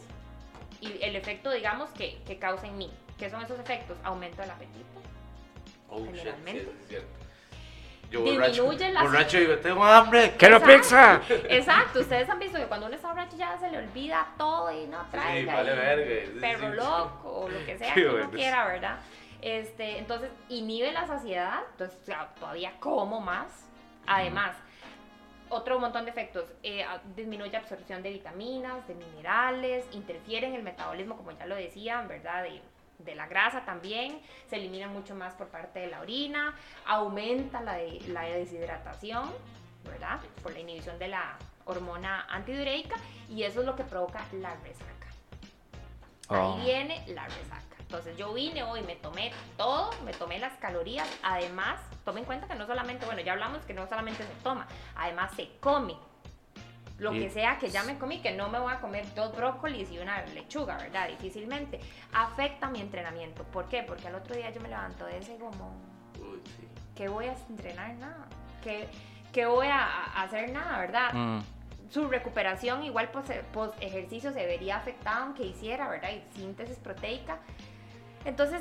y 0.80 0.98
el 1.00 1.14
efecto, 1.14 1.52
digamos, 1.52 1.90
que, 1.90 2.20
que 2.26 2.38
causa 2.38 2.66
en 2.66 2.78
mí. 2.78 2.90
¿Qué 3.18 3.30
son 3.30 3.42
esos 3.42 3.60
efectos? 3.60 3.98
Aumento 4.02 4.40
del 4.42 4.50
apetito. 4.50 4.99
Oh, 5.90 5.98
shit, 5.98 6.06
sí, 6.06 6.18
Generalmente. 6.18 6.62
eso 6.62 6.70
es 6.80 6.88
cierto. 6.88 7.08
Yo 8.10 8.24
Disminuye 8.24 8.60
borracho, 8.60 8.88
la- 8.92 9.02
borracho 9.02 9.38
digo, 9.38 9.56
tengo 9.58 9.84
hambre. 9.84 10.34
¡Que 10.36 10.48
la 10.50 10.56
Exacto. 10.56 11.24
pizza! 11.28 11.44
Exacto, 11.48 12.00
ustedes 12.00 12.28
han 12.28 12.38
visto 12.40 12.58
que 12.58 12.64
cuando 12.64 12.86
uno 12.86 12.96
está 12.96 13.08
borracho 13.08 13.36
ya 13.36 13.56
se 13.58 13.70
le 13.70 13.78
olvida 13.78 14.26
todo 14.36 14.70
y 14.72 14.86
no 14.88 15.06
traiga. 15.12 15.54
vale 15.54 15.72
y 15.72 15.76
verga, 15.76 16.26
sí, 16.32 16.38
Perro 16.40 16.70
sí. 16.70 16.76
loco 16.76 17.40
o 17.42 17.48
lo 17.48 17.64
que 17.64 17.78
sea 17.78 17.94
que 17.94 18.06
uno 18.08 18.30
quiera, 18.30 18.66
¿verdad? 18.66 18.98
Este, 19.42 19.98
entonces 19.98 20.28
inhibe 20.48 20.90
la 20.92 21.06
saciedad, 21.06 21.60
entonces 21.70 21.98
o 22.02 22.04
sea, 22.04 22.28
todavía 22.40 22.72
como 22.80 23.20
más. 23.20 23.68
Además, 24.08 24.56
otro 25.48 25.78
montón 25.78 26.04
de 26.04 26.10
efectos, 26.10 26.44
eh, 26.64 26.84
disminuye 27.14 27.56
absorción 27.56 28.02
de 28.02 28.10
vitaminas, 28.10 28.86
de 28.88 28.94
minerales, 28.94 29.84
interfiere 29.92 30.48
en 30.48 30.54
el 30.54 30.62
metabolismo, 30.64 31.16
como 31.16 31.30
ya 31.32 31.46
lo 31.46 31.54
decían, 31.54 32.08
¿verdad? 32.08 32.42
De, 32.42 32.60
de 33.04 33.14
la 33.14 33.26
grasa 33.26 33.64
también, 33.64 34.20
se 34.48 34.56
elimina 34.56 34.88
mucho 34.88 35.14
más 35.14 35.34
por 35.34 35.48
parte 35.48 35.80
de 35.80 35.86
la 35.88 36.00
orina, 36.00 36.54
aumenta 36.86 37.60
la, 37.60 37.74
de- 37.74 38.00
la 38.08 38.22
deshidratación, 38.22 39.30
¿verdad? 39.84 40.20
Por 40.42 40.52
la 40.52 40.60
inhibición 40.60 40.98
de 40.98 41.08
la 41.08 41.36
hormona 41.64 42.26
antidiuréica 42.28 42.96
y 43.28 43.42
eso 43.44 43.60
es 43.60 43.66
lo 43.66 43.76
que 43.76 43.84
provoca 43.84 44.24
la 44.32 44.54
resaca. 44.56 45.06
Oh. 46.28 46.34
Ahí 46.56 46.64
viene 46.64 47.04
la 47.08 47.24
resaca. 47.24 47.64
Entonces 47.80 48.16
yo 48.16 48.32
vine 48.32 48.62
hoy, 48.62 48.82
me 48.82 48.94
tomé 48.94 49.32
todo, 49.56 49.90
me 50.04 50.12
tomé 50.12 50.38
las 50.38 50.52
calorías, 50.58 51.08
además, 51.24 51.80
tome 52.04 52.20
en 52.20 52.26
cuenta 52.26 52.46
que 52.46 52.54
no 52.54 52.66
solamente, 52.66 53.04
bueno, 53.04 53.20
ya 53.20 53.32
hablamos 53.32 53.64
que 53.64 53.74
no 53.74 53.88
solamente 53.88 54.22
se 54.24 54.32
toma, 54.44 54.68
además 54.94 55.32
se 55.34 55.50
come. 55.58 55.96
Lo 57.00 57.14
Y- 57.14 57.20
que 57.20 57.30
sea 57.30 57.58
que 57.58 57.70
ya 57.70 57.82
me 57.82 57.98
comí, 57.98 58.20
que 58.20 58.32
no 58.32 58.48
me 58.50 58.58
voy 58.60 58.72
a 58.72 58.78
comer 58.80 59.04
dos 59.14 59.34
brócolis 59.34 59.90
y 59.90 59.98
una 59.98 60.24
lechuga, 60.26 60.76
¿verdad? 60.76 61.08
Difícilmente. 61.08 61.80
Afecta 62.12 62.68
mi 62.68 62.80
entrenamiento. 62.80 63.42
¿Por 63.44 63.68
qué? 63.68 63.82
Porque 63.82 64.06
al 64.06 64.14
otro 64.14 64.36
día 64.36 64.50
yo 64.50 64.60
me 64.60 64.68
levanto 64.68 65.06
de 65.06 65.16
ese 65.18 65.36
como, 65.38 65.74
Uy, 66.18 66.40
sí. 66.44 66.68
¿qué 66.94 67.08
voy 67.08 67.24
a 67.26 67.34
entrenar? 67.48 67.94
Nada. 67.96 68.26
¿Qué, 68.62 68.86
qué 69.32 69.46
voy 69.46 69.66
a, 69.68 70.04
hacer? 70.22 70.52
Nada, 70.52 70.78
¿verdad? 70.78 71.12
Mm. 71.14 71.40
su 71.88 72.06
recuperación 72.06 72.84
igual 72.84 73.10
post, 73.10 73.30
post 73.52 73.74
ejercicio 73.82 74.30
se 74.32 74.44
vería 74.46 74.76
afectada 74.76 75.24
aunque 75.24 75.42
hiciera, 75.44 75.88
¿verdad? 75.88 76.10
Y 76.10 76.38
síntesis 76.38 76.76
proteica. 76.78 77.38
Entonces, 78.26 78.60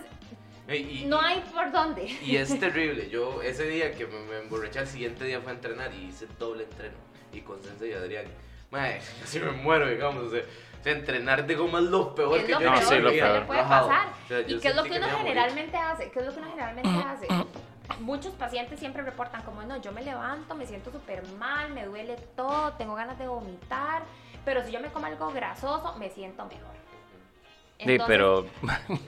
y- 0.74 1.06
no 1.06 1.20
hay 1.20 1.42
por 1.54 1.72
dónde. 1.72 2.06
Y 2.24 2.38
es 2.38 2.48
terrible. 2.60 3.10
Yo 3.10 3.42
ese 3.42 3.66
día 3.68 3.94
que 3.94 4.08
me, 4.08 4.18
me 4.22 4.38
emborraché, 4.40 4.80
el 4.80 4.88
siguiente 4.88 5.26
día 5.26 5.42
fue 5.42 5.52
a 5.52 5.56
entrenar 5.56 5.94
y 5.94 6.06
hice 6.06 6.26
doble 6.40 6.64
entreno. 6.64 6.98
Y 7.34 7.42
con 7.42 7.62
Sensei 7.64 7.92
y 7.92 7.94
Adrián. 7.94 8.26
Mae, 8.72 9.00
casi 9.20 9.40
me 9.40 9.52
muero, 9.52 9.88
digamos. 9.88 10.26
O 10.26 10.30
sea, 10.30 10.42
o 10.80 10.84
sea, 10.84 10.94
entrenar 10.94 11.46
de 11.46 11.56
goma 11.56 11.80
es 11.80 11.86
lo 11.86 12.16
peor 12.16 12.38
Es 12.38 12.46
que 12.46 12.52
yo 12.52 12.60
No, 12.60 12.74
peor 12.74 12.84
sí, 12.84 13.00
lo 13.00 13.10
que 13.10 13.22
le 13.22 13.42
puede 13.42 13.64
pasar. 13.64 14.08
O 14.08 14.28
sea, 14.28 14.40
¿Y 14.42 14.60
qué 14.60 14.68
es 14.70 14.76
lo 14.76 14.84
sentí 14.84 15.00
que 15.00 15.06
uno 15.06 15.18
generalmente 15.18 15.78
hace? 15.78 16.12
¿Qué 16.12 16.20
es 16.20 16.26
lo 16.26 16.32
que 16.32 16.40
uno 16.40 16.50
generalmente 16.50 16.90
hace? 16.90 17.28
Muchos 18.00 18.34
pacientes 18.34 18.80
siempre 18.80 19.02
reportan 19.02 19.42
como, 19.42 19.64
no, 19.64 19.82
yo 19.82 19.92
me 19.92 20.04
levanto, 20.04 20.56
me 20.56 20.66
siento 20.66 20.92
súper 20.92 21.28
mal, 21.38 21.74
me 21.74 21.86
duele 21.86 22.16
todo, 22.36 22.74
tengo 22.74 22.96
ganas 22.96 23.18
de 23.18 23.28
vomitar, 23.28 24.04
pero 24.46 24.64
si 24.64 24.72
yo 24.72 24.80
me 24.80 24.90
como 24.90 25.08
algo 25.08 25.32
grasoso, 25.32 25.96
me 25.98 26.10
siento 26.10 26.46
mejor. 26.46 26.76
Sí, 27.80 27.86
Entonces, 27.92 28.08
pero 28.08 28.46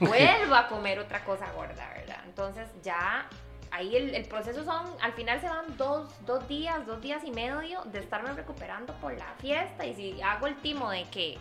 vuelvo 0.00 0.54
a 0.54 0.66
comer 0.66 0.98
otra 0.98 1.24
cosa 1.24 1.50
gorda, 1.52 1.88
¿verdad? 1.94 2.20
Entonces 2.26 2.68
ya 2.82 3.26
ahí 3.72 3.96
el, 3.96 4.14
el 4.14 4.24
proceso 4.26 4.64
son, 4.64 4.86
al 5.00 5.12
final 5.14 5.40
se 5.40 5.48
van 5.48 5.76
dos, 5.76 6.08
dos 6.26 6.46
días, 6.48 6.86
dos 6.86 7.00
días 7.00 7.22
y 7.24 7.30
medio 7.30 7.80
de 7.86 7.98
estarme 8.00 8.32
recuperando 8.34 8.92
por 9.00 9.12
la 9.16 9.26
fiesta 9.40 9.84
y 9.86 9.94
si 9.94 10.20
hago 10.22 10.46
el 10.46 10.56
timo 10.56 10.90
de 10.90 11.04
que 11.04 11.32
eh, 11.34 11.38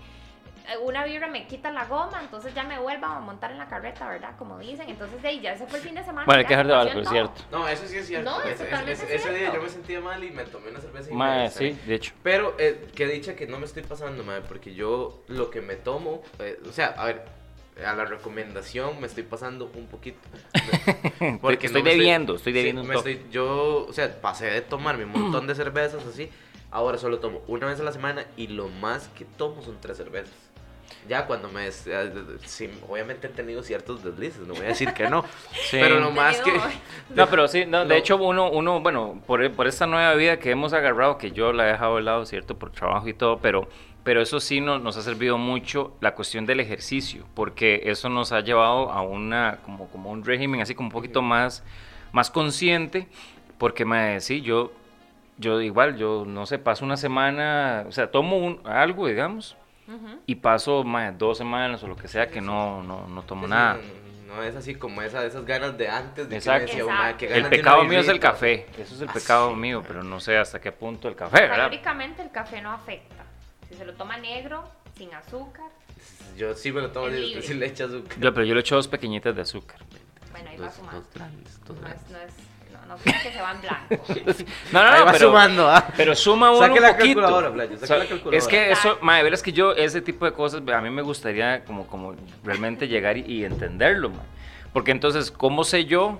una 0.84 1.04
vibra 1.04 1.28
me 1.28 1.48
quita 1.48 1.72
la 1.72 1.86
goma, 1.86 2.20
entonces 2.22 2.54
ya 2.54 2.64
me 2.64 2.78
vuelvo 2.80 3.08
a 3.08 3.20
montar 3.20 3.52
en 3.52 3.58
la 3.58 3.68
carreta, 3.68 4.08
¿verdad? 4.08 4.36
Como 4.38 4.60
dicen, 4.60 4.90
entonces 4.90 5.22
de 5.22 5.28
ahí 5.28 5.40
ya 5.42 5.58
se 5.58 5.66
fue 5.66 5.80
el 5.80 5.86
fin 5.86 5.96
de 5.96 6.04
semana. 6.04 6.26
bueno, 6.26 6.40
hay 6.40 6.46
que 6.46 6.50
dejar 6.52 6.68
de 6.68 6.74
hablar, 6.74 6.88
es 6.98 7.04
todo. 7.04 7.12
cierto. 7.12 7.42
No, 7.52 7.68
eso 7.68 7.88
sí 7.88 7.98
es 7.98 8.08
cierto. 8.08 8.30
No, 8.30 8.44
es 8.44 8.52
ese, 8.54 8.64
totalmente 8.66 8.92
ese- 9.06 9.16
ese 9.16 9.30
día 9.30 9.38
cierto. 9.40 9.56
yo 9.58 9.62
me 9.64 9.70
sentía 9.70 10.00
mal 10.02 10.24
y 10.24 10.30
me 10.32 10.44
tomé 10.46 10.70
una 10.70 10.80
cerveza 10.80 11.10
y 11.10 11.14
Mae, 11.14 11.44
me 11.46 11.50
sí, 11.50 11.80
de 11.86 11.96
hecho. 11.96 12.14
Pero 12.24 12.56
eh, 12.60 12.88
que 12.96 13.08
dicha 13.08 13.36
que 13.36 13.48
no 13.48 13.58
me 13.60 13.66
estoy 13.66 13.82
pasando, 13.84 14.24
madre, 14.24 14.44
porque 14.48 14.74
yo 14.76 15.24
lo 15.28 15.50
que 15.50 15.62
me 15.62 15.76
tomo, 15.78 16.22
eh, 16.40 16.60
o 16.70 16.72
sea, 16.72 16.88
a 16.96 17.06
ver, 17.06 17.26
a 17.86 17.94
la 17.96 18.06
recomendación 18.06 19.00
me 19.00 19.08
estoy 19.08 19.24
pasando 19.24 19.72
un 19.76 19.88
poquito. 19.88 20.20
Estoy 21.68 21.82
no 21.82 21.90
estoy 22.36 22.54
sí, 22.64 22.70
un 22.82 22.88
toque. 22.94 23.12
estoy- 23.12 23.32
Yo, 23.32 23.86
o 23.88 23.94
sea, 23.94 24.22
pasé 24.22 24.46
de 24.46 24.62
tomarme 24.62 25.06
un 25.06 25.12
montón 25.12 25.48
de 25.48 25.56
cervezas 25.56 26.06
así, 26.06 26.30
ahora 26.72 26.98
solo 26.98 27.20
tomo 27.20 27.42
una 27.48 27.68
vez 27.68 27.80
a 27.80 27.84
la 27.84 27.92
semana 27.92 28.26
y 28.38 28.48
lo 28.48 28.68
más 28.70 29.08
que 29.10 29.26
tomo 29.26 29.62
son 29.62 29.80
tres 29.82 29.98
cervezas. 29.98 30.34
Ya 31.08 31.26
cuando 31.26 31.50
me... 31.50 31.64
des- 31.64 31.88
eh, 31.88 32.12
sí, 32.46 32.70
obviamente 32.88 33.28
he 33.28 33.30
tenido 33.30 33.64
ciertos 33.64 34.04
deslices, 34.04 34.40
no 34.48 34.54
voy 34.54 34.66
a 34.66 34.70
decir 34.70 34.94
que 34.94 35.10
no, 35.10 35.24
Sí. 35.52 35.78
pero 35.80 36.00
lo 36.00 36.12
más 36.12 36.40
que... 36.42 36.52
No, 37.16 37.28
pero 37.28 37.48
sí, 37.48 37.66
no, 37.66 37.86
de 37.86 37.98
hecho 37.98 38.18
uno, 38.18 38.50
uno 38.52 38.80
bueno, 38.82 39.22
por, 39.26 39.52
por 39.52 39.68
esta 39.68 39.86
nueva 39.88 40.14
vida 40.14 40.38
que 40.40 40.52
hemos 40.52 40.74
agarrado, 40.74 41.18
que 41.18 41.32
yo 41.32 41.52
la 41.54 41.68
he 41.68 41.72
dejado 41.74 41.96
de 41.98 42.04
lado, 42.04 42.26
¿cierto? 42.26 42.58
Por 42.58 42.72
trabajo 42.72 43.08
y 43.08 43.14
todo, 43.14 43.40
pero, 43.40 43.68
pero 44.04 44.22
eso 44.22 44.40
sí 44.40 44.62
no- 44.62 44.80
nos 44.80 44.96
ha 44.98 45.02
servido 45.02 45.38
mucho 45.38 45.98
la 46.02 46.14
cuestión 46.16 46.46
del 46.46 46.60
ejercicio, 46.60 47.26
porque 47.34 47.82
eso 47.86 48.08
nos 48.10 48.32
ha 48.32 48.42
llevado 48.42 48.92
a 48.92 49.02
una, 49.02 49.58
como, 49.66 49.90
como 49.90 50.12
un 50.12 50.24
régimen 50.24 50.62
así 50.62 50.76
como 50.76 50.88
un 50.88 50.94
poquito 50.94 51.22
más, 51.22 51.64
más 52.12 52.30
consciente, 52.30 53.08
porque 53.58 53.86
me 53.86 54.22
sí, 54.22 54.42
yo, 54.42 54.72
yo 55.38 55.60
igual, 55.62 55.98
yo 55.98 56.24
no 56.26 56.46
sé, 56.46 56.60
paso 56.60 56.86
una 56.86 56.96
semana, 56.98 57.86
o 57.88 57.92
sea, 57.92 58.10
tomo 58.12 58.38
un, 58.38 58.62
algo, 58.66 59.08
digamos, 59.08 59.58
y 60.26 60.36
paso 60.36 60.84
más 60.84 61.18
dos 61.18 61.38
semanas 61.38 61.84
o 61.84 61.88
lo 61.88 61.96
que 61.96 62.08
sea 62.08 62.28
que 62.30 62.42
no, 62.42 62.82
no, 62.84 63.08
no 63.08 63.22
tomo 63.24 63.48
nada. 63.48 63.80
No, 64.28 64.36
no 64.36 64.44
es 64.44 64.56
así 64.56 64.76
como 64.76 65.02
esa, 65.02 65.26
esas 65.26 65.46
ganas 65.46 65.78
de 65.78 65.90
antes 65.90 66.30
de 66.30 66.38
Exacto. 66.38 66.68
que 66.68 66.74
me 66.74 66.80
decía, 66.80 66.94
Exacto. 66.94 67.12
"Ma, 67.14 67.18
qué 67.18 67.34
El 67.38 67.46
pecado 67.50 67.84
mío 67.84 68.00
es 68.00 68.08
el 68.08 68.14
birrita". 68.14 68.32
café, 68.32 68.66
eso 68.78 68.96
es 68.96 69.02
el 69.02 69.10
Ah, 69.10 69.14
pecado 69.14 69.56
mío, 69.56 69.84
pero 69.86 70.04
no 70.04 70.20
sé 70.20 70.38
hasta 70.38 70.60
qué 70.62 70.72
punto 70.72 71.08
el 71.10 71.16
café, 71.16 71.42
¿verdad? 71.42 71.58
Calóricamente 71.58 72.22
el 72.22 72.32
café 72.32 72.62
no 72.62 72.72
afecta. 72.72 73.26
Si 73.68 73.76
se 73.76 73.86
lo 73.86 73.94
toma 73.94 74.18
negro, 74.18 74.64
sin 74.96 75.14
azúcar, 75.14 75.66
Yo 76.38 76.54
sí 76.56 76.72
me 76.72 76.82
lo 76.82 76.92
tomo 76.92 77.08
después 77.08 77.46
sí 77.48 77.54
le 77.56 77.66
echo 77.68 77.86
azúcar. 77.86 78.18
Yo, 78.20 78.34
pero 78.34 78.46
yo 78.46 78.54
le 78.56 78.62
echo 78.62 78.76
dos 78.76 78.88
pequeñitas 78.88 79.36
de 79.36 79.42
azúcar. 79.42 79.80
bueno, 80.32 80.50
ahí 80.50 80.58
va 80.58 80.66
Dos, 80.68 80.76
sumando. 80.76 81.02
dos 81.02 81.14
grandes, 81.14 81.60
dos 81.66 81.76
No 81.76 81.82
grandes. 81.82 82.04
es, 82.06 82.12
no 82.12 82.18
es, 82.20 82.34
no, 82.92 82.98
no 82.98 83.04
crean 83.04 83.22
que 83.22 83.32
se 83.32 83.42
va 83.42 83.52
en 83.52 83.62
blanco. 83.62 84.04
No, 84.72 84.84
no, 84.84 84.92
no, 85.00 85.06
va 85.06 85.12
pero, 85.12 85.28
sumando, 85.28 85.70
¿ah? 85.70 85.88
pero 85.98 86.16
suma 86.16 86.52
uno 86.52 86.60
Saque 86.60 86.74
un 86.80 86.82
la 86.82 86.98
poquito. 86.98 87.22
calculadora, 87.22 87.54
Playo, 87.54 87.72
saque 87.74 87.84
O 87.84 87.88
sea, 87.88 87.98
la 87.98 88.06
calculadora. 88.06 88.38
Es 88.38 88.48
que 88.48 88.72
eso, 88.72 88.98
madre, 89.02 89.24
verás 89.24 89.42
que 89.44 89.52
yo 89.52 89.74
ese 89.74 90.02
tipo 90.02 90.26
de 90.26 90.34
cosas, 90.34 90.62
a 90.68 90.82
mí 90.82 90.90
me 90.90 91.02
gustaría 91.02 91.64
como, 91.66 91.88
como 91.88 92.16
realmente 92.44 92.88
llegar 92.88 93.18
y, 93.18 93.22
y 93.28 93.46
entenderlo, 93.46 94.10
ma. 94.10 94.24
Porque 94.74 94.92
entonces, 94.92 95.32
¿cómo 95.32 95.64
sé 95.64 95.86
yo 95.86 96.20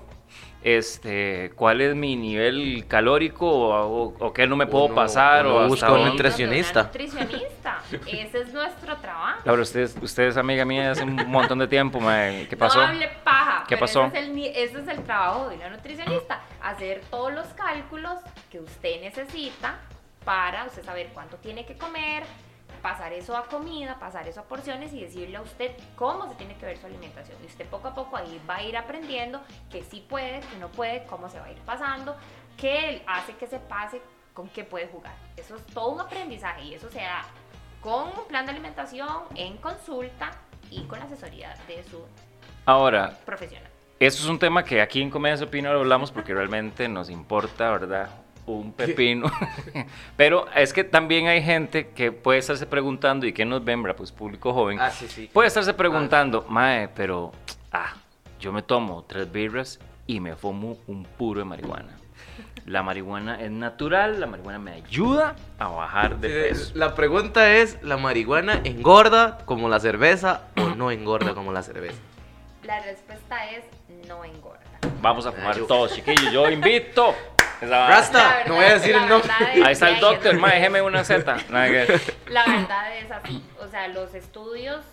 este, 0.64 1.52
cuál 1.56 1.80
es 1.80 1.94
mi 1.94 2.16
nivel 2.16 2.84
calórico 2.88 3.46
o, 3.48 4.04
o- 4.04 4.14
o 4.18 4.32
qué 4.32 4.46
no 4.46 4.56
me 4.56 4.66
puedo 4.66 4.86
Uno- 4.86 4.94
pasar? 4.94 5.44
uno 5.46 5.54
o 5.56 5.58
hasta 5.60 5.68
busca 5.68 5.92
un 5.92 6.04
nutricionista. 6.06 6.82
Nutricionista. 6.84 7.82
Ese 8.06 8.38
es 8.40 8.52
nuestro 8.52 8.96
trabajo. 8.98 9.40
Laura, 9.44 9.62
usted, 9.62 9.80
es- 9.80 9.96
usted 10.00 10.24
es 10.24 10.36
amiga 10.36 10.64
mía 10.64 10.92
hace 10.92 11.02
un 11.04 11.14
montón 11.28 11.58
de 11.58 11.66
tiempo. 11.68 11.98
¿Qué 12.48 12.56
pasó? 12.58 12.78
No 12.80 12.86
hable 12.88 13.10
paja. 13.24 13.64
¿Qué 13.68 13.76
pasó? 13.76 14.04
Ese 14.06 14.18
es, 14.18 14.24
el, 14.26 14.34
ni- 14.34 14.48
ese 14.48 14.80
es 14.80 14.88
el 14.88 15.02
trabajo 15.04 15.48
de 15.48 15.56
una 15.56 15.70
nutricionista. 15.70 16.40
Hacer 16.62 17.02
todos 17.10 17.32
los 17.32 17.46
cálculos 17.48 18.18
que 18.50 18.60
usted 18.60 19.00
necesita 19.00 19.78
para 20.24 20.64
usted 20.66 20.84
saber 20.84 21.08
cuánto 21.12 21.36
tiene 21.38 21.66
que 21.66 21.74
comer, 21.74 22.22
pasar 22.80 23.12
eso 23.12 23.36
a 23.36 23.44
comida, 23.46 23.98
pasar 23.98 24.26
eso 24.28 24.40
a 24.40 24.44
porciones 24.44 24.92
y 24.92 25.00
decirle 25.02 25.36
a 25.36 25.42
usted 25.42 25.72
cómo 25.96 26.28
se 26.28 26.34
tiene 26.36 26.56
que 26.56 26.66
ver 26.66 26.78
su 26.78 26.86
alimentación. 26.86 27.36
Y 27.42 27.46
usted 27.46 27.66
poco 27.66 27.88
a 27.88 27.94
poco 27.94 28.16
ahí 28.16 28.40
va 28.48 28.56
a 28.56 28.62
ir 28.62 28.76
aprendiendo 28.76 29.40
que 29.70 29.82
sí 29.82 30.04
puede, 30.08 30.40
que 30.40 30.56
no 30.58 30.68
puede, 30.68 31.04
cómo 31.06 31.28
se 31.28 31.38
va 31.38 31.46
a 31.46 31.50
ir 31.52 31.58
pasando, 31.58 32.16
qué 32.56 33.02
hace 33.06 33.34
que 33.36 33.46
se 33.46 33.58
pase, 33.58 34.00
con 34.34 34.48
qué 34.48 34.64
puede 34.64 34.86
jugar. 34.88 35.14
Eso 35.36 35.56
es 35.56 35.66
todo 35.66 35.88
un 35.90 36.00
aprendizaje 36.00 36.62
y 36.62 36.74
eso 36.74 36.88
se 36.90 37.00
da 37.00 37.24
con 37.80 38.08
un 38.08 38.26
plan 38.28 38.46
de 38.46 38.52
alimentación, 38.52 39.24
en 39.34 39.56
consulta 39.58 40.30
y 40.70 40.82
con 40.84 40.98
la 41.00 41.04
asesoría 41.06 41.54
de 41.66 41.82
su 41.84 42.00
Ahora, 42.64 43.10
profesional. 43.26 43.68
eso 43.98 44.22
es 44.22 44.28
un 44.28 44.38
tema 44.38 44.64
que 44.64 44.80
aquí 44.80 45.02
en 45.02 45.10
Comedia 45.10 45.44
Opino 45.44 45.72
lo 45.72 45.80
hablamos 45.80 46.12
porque 46.12 46.32
realmente 46.32 46.88
nos 46.88 47.10
importa, 47.10 47.70
¿verdad? 47.72 48.08
Un 48.46 48.72
pepino. 48.72 49.30
Pero 50.16 50.46
es 50.54 50.72
que 50.72 50.84
también 50.84 51.28
hay 51.28 51.42
gente 51.42 51.88
que 51.88 52.10
puede 52.10 52.38
estarse 52.38 52.66
preguntando, 52.66 53.26
y 53.26 53.32
que 53.32 53.44
nos 53.44 53.64
ven. 53.64 53.82
Pues 53.96 54.12
público 54.12 54.52
joven. 54.52 54.78
Ah, 54.80 54.90
sí, 54.90 55.08
sí. 55.08 55.30
Puede 55.32 55.48
estarse 55.48 55.74
preguntando, 55.74 56.44
mae, 56.48 56.88
pero, 56.88 57.32
ah, 57.72 57.94
yo 58.40 58.52
me 58.52 58.62
tomo 58.62 59.04
tres 59.06 59.30
birras 59.30 59.80
y 60.06 60.20
me 60.20 60.36
fumo 60.36 60.78
un 60.86 61.04
puro 61.04 61.40
de 61.40 61.44
marihuana. 61.44 61.96
La 62.66 62.82
marihuana 62.82 63.40
es 63.40 63.50
natural, 63.50 64.20
la 64.20 64.26
marihuana 64.26 64.58
me 64.58 64.72
ayuda 64.72 65.34
a 65.58 65.68
bajar 65.68 66.18
de 66.18 66.28
peso. 66.28 66.72
La 66.76 66.94
pregunta 66.94 67.52
es, 67.54 67.82
¿la 67.82 67.96
marihuana 67.96 68.60
engorda 68.62 69.38
como 69.46 69.68
la 69.68 69.80
cerveza 69.80 70.42
o 70.56 70.70
no 70.76 70.92
engorda 70.92 71.34
como 71.34 71.52
la 71.52 71.62
cerveza? 71.62 71.98
La 72.62 72.80
respuesta 72.80 73.50
es 73.50 73.64
no 74.06 74.24
engorda. 74.24 74.60
Vamos 75.00 75.26
a 75.26 75.32
fumar 75.32 75.56
todos, 75.66 75.94
chiquillos. 75.94 76.32
Yo 76.32 76.48
invito. 76.48 77.14
Esa- 77.62 77.88
Rasta. 77.88 78.44
No 78.46 78.54
voy 78.56 78.64
a 78.64 78.74
decir 78.74 78.94
el 78.94 79.08
nombre. 79.08 79.30
Ahí 79.64 79.72
está 79.72 79.90
el 79.90 80.00
doctor, 80.00 80.36
mae, 80.38 80.56
déjeme 80.56 80.82
una 80.82 81.04
Z. 81.04 81.36
La 81.50 82.44
verdad 82.46 82.96
es 82.96 83.10
así. 83.10 83.42
O 83.60 83.68
sea, 83.68 83.88
los 83.88 84.14
estudios 84.14 84.84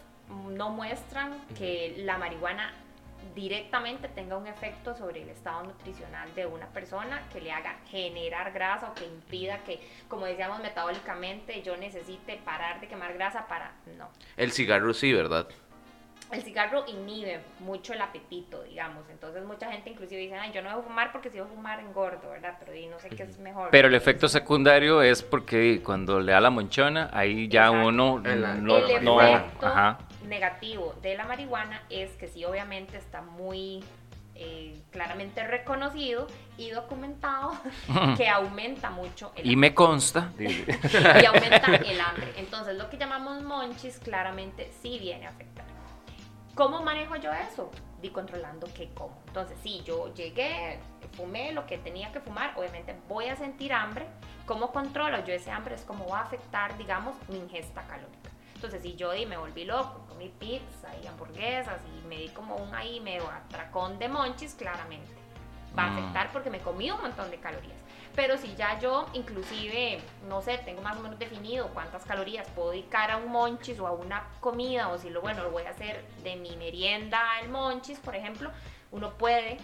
no 0.50 0.70
muestran 0.70 1.38
que 1.58 1.96
la 2.00 2.18
marihuana 2.18 2.74
directamente 3.36 4.08
tenga 4.10 4.38
un 4.38 4.48
efecto 4.48 4.96
sobre 4.96 5.22
el 5.22 5.30
estado 5.30 5.64
nutricional 5.64 6.34
de 6.36 6.46
una 6.46 6.68
persona 6.68 7.22
que 7.32 7.40
le 7.42 7.52
haga 7.52 7.78
generar 7.90 8.52
grasa 8.52 8.90
o 8.90 8.94
que 8.94 9.06
impida 9.06 9.60
que, 9.60 9.80
como 10.08 10.26
decíamos 10.26 10.60
metabólicamente, 10.60 11.62
yo 11.62 11.78
necesite 11.78 12.38
parar 12.44 12.82
de 12.82 12.88
quemar 12.88 13.14
grasa 13.14 13.48
para... 13.48 13.72
No. 13.98 14.10
El 14.36 14.52
cigarro 14.52 14.94
sí, 14.94 15.14
¿verdad? 15.14 15.48
El 16.32 16.44
cigarro 16.44 16.86
inhibe 16.88 17.42
mucho 17.60 17.94
el 17.94 18.02
apetito, 18.02 18.62
digamos. 18.64 19.10
Entonces 19.10 19.44
mucha 19.46 19.72
gente 19.72 19.90
inclusive 19.90 20.22
dice, 20.22 20.36
ay, 20.36 20.52
yo 20.54 20.62
no 20.62 20.70
debo 20.70 20.84
fumar 20.84 21.12
porque 21.12 21.30
si 21.30 21.38
debo 21.38 21.48
fumar 21.48 21.80
engordo, 21.80 22.30
¿verdad? 22.30 22.56
Pero 22.60 22.76
y 22.76 22.88
no 22.88 23.00
sé 23.00 23.10
qué 23.10 23.24
es 23.24 23.40
mejor. 23.40 23.70
Pero 23.72 23.88
el 23.88 23.96
efecto 23.96 24.28
secundario 24.28 25.02
es 25.02 25.24
porque 25.24 25.82
cuando 25.84 26.20
le 26.20 26.32
da 26.32 26.42
la 26.42 26.52
monchona, 26.52 27.10
ahí 27.14 27.48
ya 27.48 27.68
Exacto. 27.68 27.88
uno 27.88 28.20
no, 28.20 28.30
el 28.30 28.64
no, 28.64 28.78
efecto 28.78 29.20
ajá. 29.68 30.00
negativo 30.28 30.96
de 31.02 31.16
la 31.16 31.26
marihuana 31.26 31.82
es 31.90 32.12
que 32.12 32.28
sí, 32.28 32.46
obviamente 32.46 32.98
está 32.98 33.22
muy 33.22 33.84
eh, 34.36 34.74
claramente 34.92 35.46
reconocido 35.46 36.28
y 36.58 36.70
documentado 36.70 37.52
que 38.16 38.30
aumenta 38.30 38.90
mucho 38.90 39.34
el 39.36 39.50
Y 39.50 39.56
me 39.58 39.74
consta. 39.74 40.32
y 40.40 40.46
aumenta 41.26 41.76
el 41.76 42.00
hambre. 42.00 42.34
Entonces, 42.38 42.78
lo 42.78 42.90
que 42.90 42.98
llamamos 42.98 43.42
monchis 43.44 44.00
claramente 44.00 44.72
sí 44.82 44.98
viene 45.00 45.26
a 45.26 45.32
afectar. 45.32 45.66
¿Cómo 46.60 46.82
manejo 46.82 47.16
yo 47.16 47.32
eso? 47.32 47.72
Di 48.02 48.10
controlando 48.10 48.68
qué 48.76 48.90
como. 48.90 49.18
Entonces, 49.28 49.58
si 49.64 49.82
yo 49.84 50.14
llegué, 50.14 50.78
fumé 51.14 51.54
lo 51.54 51.66
que 51.66 51.78
tenía 51.78 52.12
que 52.12 52.20
fumar, 52.20 52.52
obviamente 52.58 52.94
voy 53.08 53.28
a 53.28 53.38
sentir 53.38 53.72
hambre. 53.72 54.06
¿Cómo 54.46 54.74
controlo 54.74 55.24
yo 55.24 55.34
ese 55.34 55.52
hambre? 55.52 55.76
Es 55.76 55.84
cómo 55.86 56.06
va 56.10 56.20
a 56.20 56.24
afectar, 56.24 56.78
digamos, 56.78 57.16
mi 57.30 57.38
ingesta 57.38 57.84
calórica. 57.84 58.30
Entonces, 58.56 58.82
si 58.82 58.98
yo 58.98 59.14
di, 59.14 59.26
me 59.26 59.38
volví 59.38 59.64
loco, 59.64 60.06
comí 60.10 60.28
pizza 60.38 60.90
y 61.02 61.08
hamburguesas 61.08 61.80
y 61.98 62.06
me 62.08 62.18
di 62.18 62.28
como 62.28 62.58
un 62.58 62.76
ahí 62.76 63.00
medio 63.00 63.30
atracón 63.32 63.98
de 63.98 64.10
monchis, 64.10 64.54
claramente 64.56 65.14
va 65.78 65.86
a 65.86 65.88
Mm. 65.92 65.98
afectar 65.98 66.32
porque 66.34 66.50
me 66.50 66.60
comí 66.60 66.92
un 66.92 67.00
montón 67.00 67.32
de 67.32 67.40
calorías. 67.40 67.80
Pero 68.16 68.38
si 68.38 68.56
ya 68.56 68.80
yo, 68.80 69.08
inclusive, 69.14 70.00
no 70.28 70.42
sé, 70.42 70.58
tengo 70.60 70.82
más 70.82 70.98
o 70.98 71.02
menos 71.02 71.18
definido 71.20 71.68
cuántas 71.74 72.04
calorías 72.04 72.48
puedo 72.50 72.72
dedicar 72.72 73.12
a 73.12 73.18
un 73.18 73.32
monchis 73.32 73.80
o 73.80 73.88
a 73.88 73.92
una 73.92 74.28
comida, 74.40 74.90
o 74.90 74.98
si 74.98 75.10
lo 75.10 75.22
bueno, 75.22 75.44
lo 75.44 75.52
voy 75.52 75.64
a 75.64 75.70
hacer 75.70 76.04
de 76.24 76.36
mi 76.36 76.56
merienda 76.58 77.20
al 77.38 77.50
monchis, 77.50 78.00
por 78.00 78.16
ejemplo, 78.16 78.52
uno 78.92 79.12
puede 79.12 79.58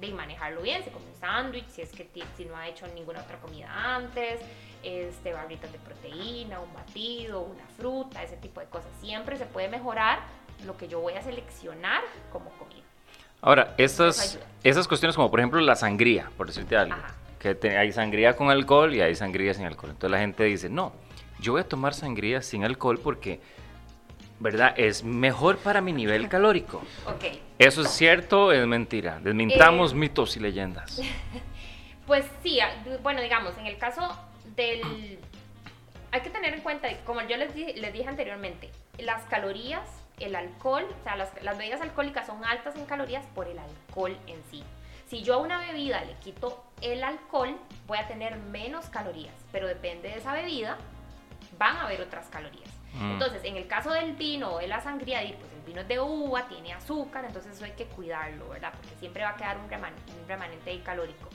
de 0.00 0.12
manejarlo 0.12 0.60
bien, 0.60 0.84
se 0.84 0.90
come 0.90 1.06
un 1.06 1.20
sándwich, 1.20 1.68
si 1.68 1.82
es 1.82 1.90
que 1.90 2.08
si 2.36 2.44
no 2.44 2.56
ha 2.56 2.68
hecho 2.68 2.86
ninguna 2.88 3.20
otra 3.20 3.38
comida 3.38 3.68
antes, 3.96 4.40
este, 4.82 5.32
barritas 5.32 5.72
de 5.72 5.78
proteína, 5.78 6.60
un 6.60 6.72
batido, 6.74 7.40
una 7.40 7.64
fruta, 7.76 8.22
ese 8.22 8.36
tipo 8.36 8.60
de 8.60 8.66
cosas. 8.66 8.90
Siempre 9.00 9.36
se 9.38 9.46
puede 9.46 9.68
mejorar 9.68 10.20
lo 10.64 10.76
que 10.76 10.88
yo 10.88 11.00
voy 11.00 11.14
a 11.14 11.22
seleccionar 11.22 12.02
como 12.30 12.50
comida. 12.50 12.82
Ahora, 13.40 13.74
estas, 13.78 14.38
esas 14.62 14.88
cuestiones 14.88 15.16
como 15.16 15.30
por 15.30 15.40
ejemplo 15.40 15.60
la 15.60 15.76
sangría, 15.76 16.30
por 16.36 16.46
decirte 16.46 16.76
algo, 16.76 16.94
Ajá. 16.94 17.14
Que 17.46 17.54
te- 17.54 17.78
hay 17.78 17.92
sangría 17.92 18.34
con 18.34 18.50
alcohol 18.50 18.92
y 18.94 19.00
hay 19.00 19.14
sangría 19.14 19.54
sin 19.54 19.64
alcohol. 19.66 19.90
Entonces 19.90 20.10
la 20.10 20.18
gente 20.18 20.42
dice, 20.44 20.68
no, 20.68 20.92
yo 21.38 21.52
voy 21.52 21.60
a 21.60 21.68
tomar 21.68 21.94
sangría 21.94 22.42
sin 22.42 22.64
alcohol 22.64 22.98
porque, 22.98 23.40
¿verdad? 24.40 24.74
Es 24.76 25.04
mejor 25.04 25.58
para 25.58 25.80
mi 25.80 25.92
nivel 25.92 26.28
calórico. 26.34 26.82
¿Eso 27.58 27.82
es 27.82 27.90
cierto 27.90 28.46
o 28.46 28.52
es 28.52 28.66
mentira? 28.66 29.20
Desmintamos 29.20 29.92
Eh, 29.92 29.96
mitos 29.96 30.36
y 30.36 30.40
leyendas. 30.40 31.00
Pues 32.06 32.24
sí, 32.44 32.60
a- 32.60 32.70
bueno, 33.02 33.20
digamos, 33.20 33.58
en 33.58 33.66
el 33.66 33.78
caso 33.78 34.00
del... 34.54 35.18
Hay 36.12 36.20
que 36.20 36.30
tener 36.30 36.54
en 36.54 36.60
cuenta, 36.60 36.88
como 37.04 37.20
yo 37.22 37.36
les, 37.36 37.52
di- 37.52 37.72
les 37.72 37.92
dije 37.92 38.08
anteriormente, 38.08 38.70
las 38.98 39.24
calorías, 39.24 39.82
el 40.20 40.36
alcohol, 40.36 40.84
o 41.00 41.02
sea, 41.02 41.16
las, 41.16 41.30
las 41.42 41.58
bebidas 41.58 41.80
alcohólicas 41.80 42.24
son 42.28 42.44
altas 42.44 42.76
en 42.76 42.84
calorías 42.86 43.26
por 43.34 43.48
el 43.48 43.58
alcohol 43.58 44.16
en 44.28 44.36
sí. 44.52 44.62
Si 45.08 45.24
yo 45.24 45.34
a 45.34 45.38
una 45.38 45.58
bebida 45.58 46.04
le 46.04 46.12
quito 46.22 46.62
el 46.80 47.02
alcohol, 47.04 47.56
voy 47.86 47.98
a 47.98 48.06
tener 48.06 48.36
menos 48.36 48.88
calorías, 48.88 49.34
pero 49.52 49.66
depende 49.66 50.08
de 50.08 50.18
esa 50.18 50.32
bebida, 50.32 50.76
van 51.58 51.76
a 51.76 51.82
haber 51.86 52.00
otras 52.02 52.26
calorías. 52.28 52.70
Mm. 52.94 53.12
Entonces, 53.12 53.44
en 53.44 53.56
el 53.56 53.66
caso 53.66 53.90
del 53.90 54.14
vino 54.14 54.52
o 54.52 54.58
de 54.58 54.68
la 54.68 54.80
sangría, 54.80 55.20
pues 55.20 55.52
el 55.52 55.62
vino 55.66 55.80
es 55.80 55.88
de 55.88 56.00
uva, 56.00 56.48
tiene 56.48 56.72
azúcar, 56.72 57.24
entonces 57.24 57.54
eso 57.56 57.64
hay 57.64 57.72
que 57.72 57.86
cuidarlo, 57.86 58.48
¿verdad? 58.48 58.72
Porque 58.74 58.94
siempre 58.98 59.22
va 59.22 59.30
a 59.30 59.36
quedar 59.36 59.58
un, 59.58 59.68
reman- 59.68 59.92
un 60.20 60.28
remanente 60.28 60.70
ahí 60.70 60.78
calórico. 60.80 61.28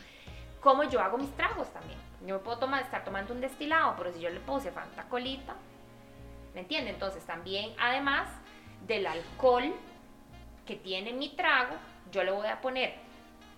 Como 0.59 0.83
yo 0.83 1.01
hago 1.01 1.17
mis 1.17 1.31
tragos 1.35 1.71
también. 1.73 1.97
Yo 2.25 2.35
me 2.35 2.39
puedo 2.43 2.59
tomar, 2.59 2.83
estar 2.83 3.03
tomando 3.03 3.33
un 3.33 3.41
destilado, 3.41 3.95
pero 3.97 4.13
si 4.13 4.19
yo 4.19 4.29
le 4.29 4.39
puse 4.39 4.71
Fanta 4.71 5.03
Colita, 5.05 5.55
¿me 6.53 6.61
entiende? 6.61 6.91
Entonces 6.91 7.25
también, 7.25 7.73
además 7.79 8.27
del 8.85 9.07
alcohol 9.07 9.73
que 10.67 10.75
tiene 10.75 11.13
mi 11.13 11.29
trago, 11.29 11.75
yo 12.11 12.23
le 12.23 12.31
voy 12.31 12.47
a 12.47 12.61
poner 12.61 12.93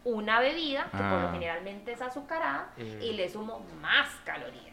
una 0.06 0.40
bebida, 0.40 0.84
que 0.86 0.98
por 0.98 1.02
Ah. 1.06 1.22
lo 1.24 1.32
generalmente 1.32 1.92
es 1.94 2.02
azucarada, 2.02 2.70
Mm. 2.78 3.02
y 3.02 3.14
le 3.14 3.30
sumo 3.30 3.66
más 3.82 4.10
calorías. 4.26 4.64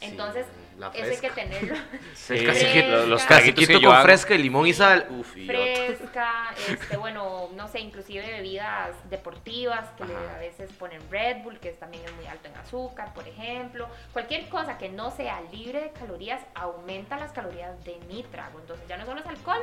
Sí, 0.00 0.04
Entonces, 0.06 0.46
eso 0.94 1.10
hay 1.10 1.16
que 1.18 1.30
tenerlo. 1.30 1.74
Sí, 2.14 2.44
caciquito, 2.46 2.88
lo- 2.88 3.06
los 3.06 3.24
caciquito 3.24 3.66
que 3.66 3.80
yo 3.80 3.88
con 3.88 3.96
hago. 3.96 4.04
fresca 4.04 4.34
y 4.34 4.38
limón 4.38 4.64
y 4.68 4.72
sal. 4.72 5.08
Uf, 5.10 5.32
fresca, 5.44 6.54
este, 6.68 6.96
bueno, 6.96 7.48
no 7.56 7.66
sé, 7.66 7.80
inclusive 7.80 8.24
bebidas 8.24 8.90
deportivas 9.10 9.88
que 9.96 10.04
Ajá. 10.04 10.36
a 10.36 10.38
veces 10.38 10.70
ponen 10.78 11.00
Red 11.10 11.38
Bull, 11.42 11.58
que 11.58 11.70
también 11.72 12.04
es 12.04 12.12
muy 12.14 12.26
alto 12.26 12.46
en 12.48 12.56
azúcar, 12.56 13.12
por 13.12 13.26
ejemplo. 13.26 13.88
Cualquier 14.12 14.48
cosa 14.48 14.78
que 14.78 14.88
no 14.88 15.10
sea 15.10 15.40
libre 15.52 15.80
de 15.80 15.90
calorías 15.90 16.42
aumenta 16.54 17.18
las 17.18 17.32
calorías 17.32 17.84
de 17.84 17.98
mi 18.08 18.22
trago. 18.22 18.60
Entonces 18.60 18.86
ya 18.88 18.96
no 18.98 19.04
solo 19.04 19.18
es 19.20 19.26
alcohol. 19.26 19.62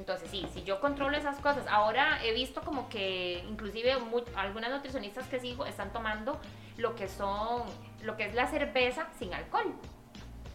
Entonces 0.00 0.30
sí, 0.30 0.46
si 0.54 0.62
yo 0.64 0.80
controlo 0.80 1.14
esas 1.14 1.36
cosas, 1.40 1.66
ahora 1.68 2.24
he 2.24 2.32
visto 2.32 2.62
como 2.62 2.88
que 2.88 3.44
inclusive 3.50 3.98
mu- 3.98 4.24
algunas 4.34 4.70
nutricionistas 4.70 5.26
que 5.28 5.38
sigo 5.38 5.66
están 5.66 5.92
tomando 5.92 6.40
lo 6.78 6.94
que 6.94 7.06
son, 7.06 7.64
lo 8.02 8.16
que 8.16 8.24
es 8.24 8.34
la 8.34 8.46
cerveza 8.46 9.08
sin 9.18 9.34
alcohol. 9.34 9.74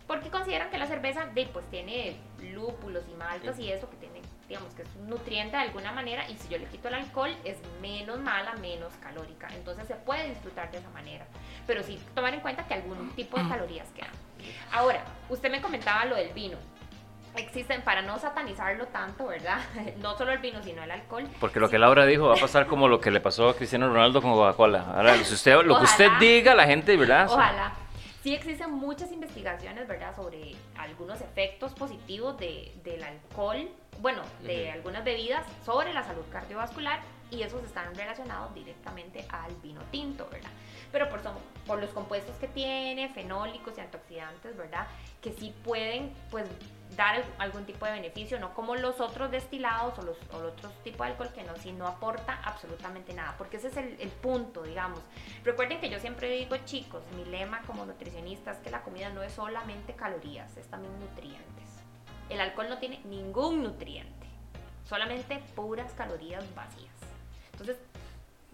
Porque 0.08 0.30
consideran 0.32 0.72
que 0.72 0.80
la 0.80 0.88
cerveza 0.88 1.28
de, 1.28 1.46
pues, 1.46 1.64
tiene 1.70 2.18
lúpulos 2.40 3.04
y 3.12 3.14
maltas 3.14 3.60
y 3.60 3.72
eso 3.72 3.88
que 3.90 3.98
tiene, 3.98 4.22
digamos 4.50 4.74
que 4.74 4.82
es 4.82 4.90
un 5.00 5.10
nutriente 5.12 5.58
de 5.58 5.62
alguna 5.64 5.92
manera 5.92 6.28
y 6.28 6.36
si 6.38 6.48
yo 6.48 6.58
le 6.58 6.66
quito 6.66 6.88
el 6.88 6.96
alcohol 6.96 7.36
es 7.44 7.58
menos 7.82 8.20
mala, 8.20 8.54
menos 8.56 8.94
calórica. 8.96 9.48
Entonces 9.54 9.88
se 9.88 9.94
puede 9.96 10.28
disfrutar 10.30 10.72
de 10.72 10.80
esa 10.80 10.90
manera. 10.90 11.28
Pero 11.68 11.84
sí 11.84 12.00
tomar 12.16 12.34
en 12.34 12.40
cuenta 12.40 12.66
que 12.68 12.74
algún 12.74 13.12
tipo 13.12 13.38
de 13.40 13.48
calorías 13.48 13.88
quedan. 13.92 14.10
Ahora, 14.72 15.04
usted 15.30 15.52
me 15.52 15.62
comentaba 15.62 16.06
lo 16.06 16.16
del 16.16 16.34
vino. 16.34 16.58
Existen, 17.38 17.82
para 17.82 18.02
no 18.02 18.18
satanizarlo 18.18 18.88
tanto, 18.88 19.28
¿verdad? 19.28 19.60
No 20.02 20.18
solo 20.18 20.32
el 20.32 20.40
vino, 20.40 20.62
sino 20.64 20.84
el 20.84 20.92
alcohol. 20.92 21.28
Porque 21.40 21.60
lo 21.60 21.70
que 21.70 21.78
Laura 21.78 22.06
dijo 22.06 22.28
va 22.28 22.36
a 22.36 22.40
pasar 22.40 22.68
como 22.68 22.88
lo 22.88 23.00
que 23.00 23.12
le 23.12 23.20
pasó 23.20 23.50
a 23.50 23.56
Cristiano 23.56 23.88
Ronaldo 23.88 24.22
con 24.22 24.32
Coca-Cola. 24.32 24.94
Ahora, 24.96 25.16
si 25.24 25.34
usted, 25.34 25.62
lo 25.64 25.78
que 25.78 25.86
usted 25.86 26.10
diga, 26.20 26.56
la 26.56 26.66
gente, 26.66 26.96
¿verdad? 26.96 27.28
Ojalá. 27.30 27.74
Sí 28.24 28.34
existen 28.34 28.72
muchas 28.72 29.12
investigaciones, 29.12 29.88
¿verdad?, 29.88 30.16
sobre 30.16 30.56
algunos 30.78 31.22
efectos 31.22 31.74
positivos 31.74 32.38
de, 32.40 32.74
del 32.84 33.04
alcohol, 33.04 33.70
bueno, 34.02 34.24
de 34.42 34.72
algunas 34.72 35.04
bebidas 35.04 35.46
sobre 35.64 35.94
la 35.94 36.04
salud 36.04 36.24
cardiovascular 36.32 37.02
y 37.30 37.44
esos 37.44 37.64
están 37.64 37.94
relacionados 37.96 38.54
directamente 38.54 39.26
al 39.30 39.54
vino 39.62 39.82
tinto, 39.92 40.28
¿verdad? 40.32 40.50
Pero 40.92 41.10
por, 41.10 41.22
son, 41.22 41.34
por 41.68 41.80
los 41.80 41.92
compuestos 41.92 42.36
que 42.38 42.48
tiene, 42.48 43.10
fenólicos 43.10 43.78
y 43.78 43.82
antioxidantes, 43.82 44.58
¿verdad? 44.58 44.88
Que 45.22 45.32
sí 45.32 45.54
pueden, 45.64 46.14
pues, 46.32 46.46
dar 46.96 47.24
algún 47.40 47.66
tipo 47.66 47.86
de 47.86 47.94
beneficio, 47.94 48.40
no 48.40 48.54
como 48.54 48.76
los 48.76 49.02
otros 49.02 49.32
destilados 49.32 49.98
o 50.00 50.02
los 50.04 50.18
otros 50.32 50.74
tipos 50.84 51.06
de 51.06 51.12
alcohol 51.12 51.30
que 51.34 51.44
no, 51.44 51.56
sí 51.58 51.72
no 51.72 51.88
aporta 51.88 52.40
absolutamente 52.44 53.14
nada, 53.14 53.36
porque 53.38 53.58
ese 53.58 53.68
es 53.68 53.78
el, 53.78 54.10
punto, 54.22 54.64
digamos. 54.64 55.00
Recuerden 55.44 55.80
que 55.80 55.90
yo 55.90 56.00
siempre 56.00 56.30
digo, 56.30 56.56
chicos, 56.66 57.04
mi 57.16 57.26
lema 57.26 57.62
como 57.64 57.86
nutricionista 57.86 58.52
es 58.52 58.58
que 58.60 58.70
la 58.70 58.82
comida 58.82 59.10
no 59.10 59.24
es 59.24 59.34
solamente 59.34 59.94
calorías, 59.94 60.56
es 60.58 60.68
también 60.68 60.98
nutrientes. 61.00 61.44
El 62.30 62.40
alcohol 62.40 62.70
no 62.70 62.78
tiene 62.78 63.02
ningún 63.06 63.64
nutriente, 63.64 64.28
solamente 64.88 65.44
puras 65.56 65.92
calorías 65.94 66.44
vacías. 66.56 66.96
Entonces, 67.52 67.78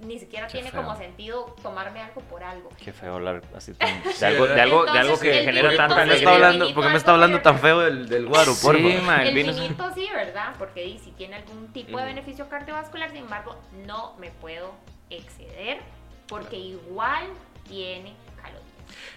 ni 0.02 0.20
siquiera 0.20 0.48
Qué 0.48 0.54
tiene 0.54 0.72
feo. 0.72 0.82
como 0.84 0.96
sentido 0.98 1.56
tomarme 1.62 2.02
algo 2.02 2.22
por 2.22 2.44
algo. 2.44 2.70
Qué 2.84 2.92
feo 2.94 3.16
hablar 3.16 3.42
así 3.56 3.74
tan- 3.74 4.02
de, 4.04 4.26
algo, 4.26 4.48
de, 4.48 4.62
algo, 4.62 4.86
de 4.86 5.00
algo 5.00 5.20
que 5.20 5.30
Entonces, 5.40 5.46
genera 5.46 5.70
tanta 5.76 5.96
¿Por 5.96 6.04
qué 6.04 6.10
me 6.12 6.18
sí, 6.18 6.26
alegría. 6.26 6.34
hablando, 6.34 6.74
por 6.74 6.84
qué 6.84 6.90
me 6.90 6.96
es 6.96 7.02
está 7.02 7.12
hablando 7.12 7.42
tan 7.42 7.60
feo 7.60 7.80
del, 7.80 8.10
del 8.10 8.26
guaro, 8.28 8.54
Sí, 8.54 8.98
ma, 9.06 9.22
el 9.22 9.28
El 9.30 9.36
vino 9.36 9.52
es- 9.52 9.60
vinito 9.60 9.92
sí, 9.94 10.08
¿verdad? 10.14 10.54
Porque 10.58 10.84
di, 10.84 10.98
si 11.00 11.12
tiene 11.12 11.36
algún 11.38 11.72
tipo 11.74 11.98
de 11.98 12.06
beneficio 12.06 12.48
cardiovascular, 12.50 13.10
sin 13.10 13.20
embargo, 13.20 13.56
no 13.88 14.16
me 14.18 14.32
puedo 14.32 14.74
exceder 15.10 15.80
porque 16.28 16.58
igual 16.58 17.26
tiene. 17.68 18.14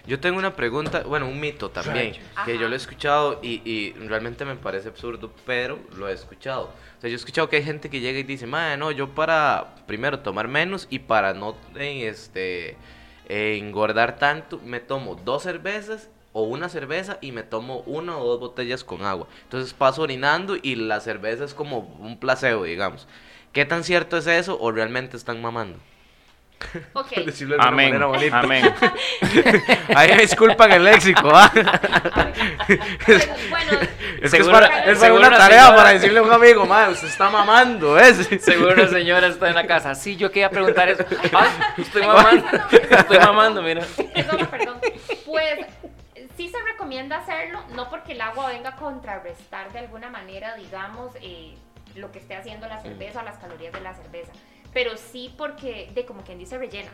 Yo 0.07 0.19
tengo 0.19 0.37
una 0.37 0.55
pregunta, 0.55 1.03
bueno, 1.03 1.27
un 1.27 1.39
mito 1.39 1.69
también, 1.71 2.13
Rayos. 2.13 2.17
que 2.45 2.51
Ajá. 2.53 2.61
yo 2.61 2.67
lo 2.67 2.73
he 2.73 2.77
escuchado 2.77 3.39
y, 3.41 3.61
y 3.69 3.93
realmente 4.07 4.45
me 4.45 4.55
parece 4.55 4.89
absurdo, 4.89 5.31
pero 5.45 5.79
lo 5.97 6.07
he 6.09 6.13
escuchado. 6.13 6.65
O 6.97 7.01
sea, 7.01 7.09
yo 7.09 7.15
he 7.15 7.17
escuchado 7.17 7.49
que 7.49 7.57
hay 7.57 7.63
gente 7.63 7.89
que 7.89 7.99
llega 7.99 8.19
y 8.19 8.23
dice, 8.23 8.47
madre, 8.47 8.77
no, 8.77 8.91
yo 8.91 9.09
para, 9.09 9.75
primero, 9.87 10.19
tomar 10.19 10.47
menos 10.47 10.87
y 10.89 10.99
para 10.99 11.33
no 11.33 11.55
eh, 11.75 12.07
este, 12.07 12.77
eh, 13.27 13.57
engordar 13.59 14.17
tanto, 14.17 14.59
me 14.63 14.79
tomo 14.79 15.15
dos 15.15 15.43
cervezas 15.43 16.09
o 16.33 16.43
una 16.43 16.67
cerveza 16.67 17.17
y 17.21 17.31
me 17.31 17.43
tomo 17.43 17.79
una 17.85 18.17
o 18.17 18.25
dos 18.25 18.39
botellas 18.39 18.83
con 18.83 19.03
agua. 19.05 19.27
Entonces 19.43 19.73
paso 19.73 20.01
orinando 20.01 20.57
y 20.61 20.75
la 20.75 20.99
cerveza 20.99 21.45
es 21.45 21.53
como 21.53 21.79
un 21.99 22.19
placebo, 22.19 22.65
digamos. 22.65 23.07
¿Qué 23.53 23.63
tan 23.63 23.85
cierto 23.85 24.17
es 24.17 24.27
eso 24.27 24.57
o 24.59 24.69
realmente 24.71 25.15
están 25.15 25.41
mamando? 25.41 25.79
Ok, 26.93 27.13
Por 27.15 27.25
decirlo 27.25 27.55
de 27.57 27.61
Amén, 27.63 27.89
manera 27.89 28.05
bonita. 28.07 28.39
amén. 28.39 28.73
Ahí 29.95 30.09
me 30.15 30.21
disculpan 30.21 30.71
el 30.71 30.83
léxico, 30.83 31.29
¿ah? 31.33 31.51
bueno, 33.49 33.71
Es 34.21 34.31
que 34.31 34.37
es 34.41 34.47
para, 34.47 34.85
es 34.85 34.99
para 34.99 35.13
una 35.13 35.27
una 35.27 35.37
tarea 35.37 35.61
señora- 35.65 35.75
para 35.77 35.89
decirle 35.93 36.19
a 36.19 36.23
un 36.23 36.31
amigo, 36.33 36.65
madre, 36.65 36.93
usted 36.93 37.07
está 37.07 37.29
mamando, 37.29 37.97
¿es? 37.99 38.17
Seguro 38.43 38.75
la 38.75 38.87
señora 38.87 39.27
está 39.27 39.49
en 39.49 39.55
la 39.55 39.67
casa. 39.67 39.95
Sí, 39.95 40.15
yo 40.15 40.29
quería 40.31 40.49
preguntar 40.49 40.89
eso. 40.89 41.05
Ah, 41.33 41.73
estoy 41.77 42.05
mamando. 42.05 42.45
Estoy 42.89 43.19
mamando, 43.19 43.61
mira. 43.61 43.83
perdón, 44.13 44.47
perdón. 44.47 44.79
Pues 45.25 45.59
sí 46.37 46.49
se 46.49 46.61
recomienda 46.63 47.17
hacerlo, 47.17 47.63
no 47.75 47.89
porque 47.89 48.13
el 48.13 48.21
agua 48.21 48.47
venga 48.49 48.69
a 48.71 48.75
contrarrestar 48.75 49.71
de 49.71 49.79
alguna 49.79 50.09
manera, 50.09 50.55
digamos, 50.55 51.11
eh, 51.21 51.55
lo 51.95 52.11
que 52.11 52.19
esté 52.19 52.35
haciendo 52.35 52.67
la 52.67 52.81
cerveza 52.81 53.19
o 53.21 53.23
las 53.23 53.37
calorías 53.37 53.71
de 53.73 53.81
la 53.81 53.93
cerveza, 53.93 54.31
pero 54.75 54.97
sí 54.97 55.33
porque, 55.37 55.89
de 55.95 56.05
como 56.05 56.21
quien 56.23 56.37
dice, 56.37 56.57
rellena. 56.57 56.91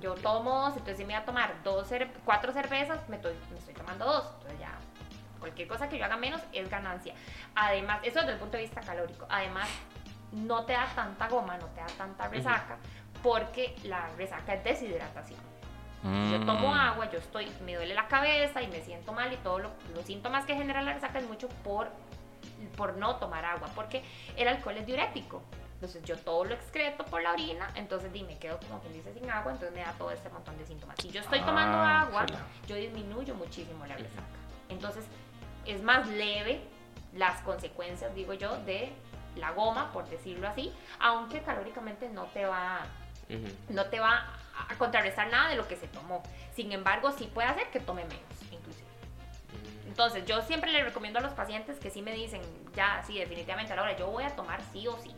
Yo 0.00 0.14
tomo 0.14 0.68
entonces 0.68 0.96
si 0.98 1.04
me 1.04 1.14
voy 1.14 1.20
a 1.22 1.24
tomar 1.24 1.52
dos 1.64 1.88
cuatro 2.24 2.52
cervezas, 2.52 3.00
me 3.08 3.16
estoy, 3.16 3.34
me 3.50 3.58
estoy 3.58 3.74
tomando 3.74 4.04
dos. 4.04 4.24
Entonces 4.36 4.60
ya, 4.60 4.72
cualquier 5.40 5.66
cosa 5.66 5.88
que 5.88 5.98
yo 5.98 6.04
haga 6.04 6.16
menos 6.16 6.40
es 6.52 6.70
ganancia. 6.70 7.12
Además, 7.56 7.98
eso 8.04 8.20
desde 8.20 8.34
el 8.34 8.38
punto 8.38 8.56
de 8.56 8.62
vista 8.62 8.82
calórico. 8.82 9.26
Además, 9.28 9.68
no 10.30 10.64
te 10.64 10.74
da 10.74 10.86
tanta 10.94 11.26
goma, 11.28 11.56
no 11.58 11.66
te 11.66 11.80
da 11.80 11.86
tanta 11.98 12.28
resaca, 12.28 12.76
porque 13.20 13.74
la 13.82 14.08
resaca 14.16 14.54
es 14.54 14.62
deshidratación. 14.62 15.40
Yo 16.30 16.38
tomo 16.46 16.68
Mm. 16.72 16.78
agua, 16.78 17.10
yo 17.10 17.18
estoy, 17.18 17.50
me 17.64 17.74
duele 17.74 17.94
la 17.94 18.06
cabeza 18.06 18.62
y 18.62 18.68
me 18.68 18.80
siento 18.82 19.12
mal 19.12 19.32
y 19.32 19.36
todos 19.38 19.60
lo- 19.62 19.72
los 19.92 20.04
síntomas 20.04 20.44
que 20.44 20.54
genera 20.54 20.80
la 20.82 20.92
resaca 20.92 21.18
es 21.18 21.26
mucho 21.26 21.48
por, 21.64 21.90
por 22.76 22.96
no 22.96 23.16
tomar 23.16 23.44
agua, 23.44 23.68
porque 23.74 24.04
el 24.36 24.46
alcohol 24.46 24.76
es 24.76 24.86
diurético. 24.86 25.42
Entonces 25.76 26.02
yo 26.04 26.16
todo 26.16 26.44
lo 26.44 26.54
excreto 26.54 27.04
por 27.04 27.22
la 27.22 27.32
orina, 27.32 27.70
entonces 27.74 28.10
di, 28.10 28.22
me 28.22 28.38
quedo 28.38 28.58
como 28.60 28.80
quien 28.80 28.94
dice 28.94 29.12
sin 29.12 29.30
agua, 29.30 29.52
entonces 29.52 29.76
me 29.76 29.82
da 29.84 29.92
todo 29.92 30.10
este 30.10 30.30
montón 30.30 30.56
de 30.56 30.64
síntomas. 30.66 30.96
Si 31.00 31.10
yo 31.10 31.20
estoy 31.20 31.40
tomando 31.40 31.76
Ah, 31.76 32.00
agua, 32.02 32.24
sí. 32.26 32.34
yo 32.66 32.76
disminuyo 32.76 33.34
muchísimo 33.34 33.84
la 33.86 33.94
resaca. 33.94 34.22
Entonces 34.70 35.04
es 35.66 35.82
más 35.82 36.08
leve 36.08 36.62
las 37.12 37.42
consecuencias, 37.42 38.14
digo 38.14 38.32
yo, 38.32 38.56
de 38.64 38.90
la 39.36 39.50
goma, 39.50 39.92
por 39.92 40.08
decirlo 40.08 40.48
así, 40.48 40.72
aunque 40.98 41.42
calóricamente 41.42 42.08
no 42.08 42.24
te 42.24 42.46
va 42.46 42.80
no 43.68 43.84
te 43.86 43.98
va 44.00 44.24
a 44.68 44.74
contrarrestar 44.78 45.28
nada 45.28 45.50
de 45.50 45.56
lo 45.56 45.68
que 45.68 45.76
se 45.76 45.88
tomó. 45.88 46.22
Sin 46.54 46.72
embargo, 46.72 47.12
sí 47.12 47.30
puede 47.34 47.48
hacer 47.48 47.70
que 47.70 47.80
tome 47.80 48.04
menos, 48.04 48.22
inclusive. 48.50 48.86
Entonces, 49.86 50.24
yo 50.26 50.40
siempre 50.42 50.70
le 50.70 50.84
recomiendo 50.84 51.18
a 51.18 51.22
los 51.22 51.32
pacientes 51.32 51.78
que 51.80 51.90
sí 51.90 52.02
me 52.02 52.12
dicen, 52.12 52.40
ya, 52.74 53.02
sí, 53.06 53.18
definitivamente 53.18 53.72
a 53.72 53.76
la 53.76 53.82
hora, 53.82 53.96
yo 53.96 54.06
voy 54.06 54.22
a 54.24 54.30
tomar 54.36 54.60
sí 54.72 54.86
o 54.86 54.96
sí. 54.98 55.10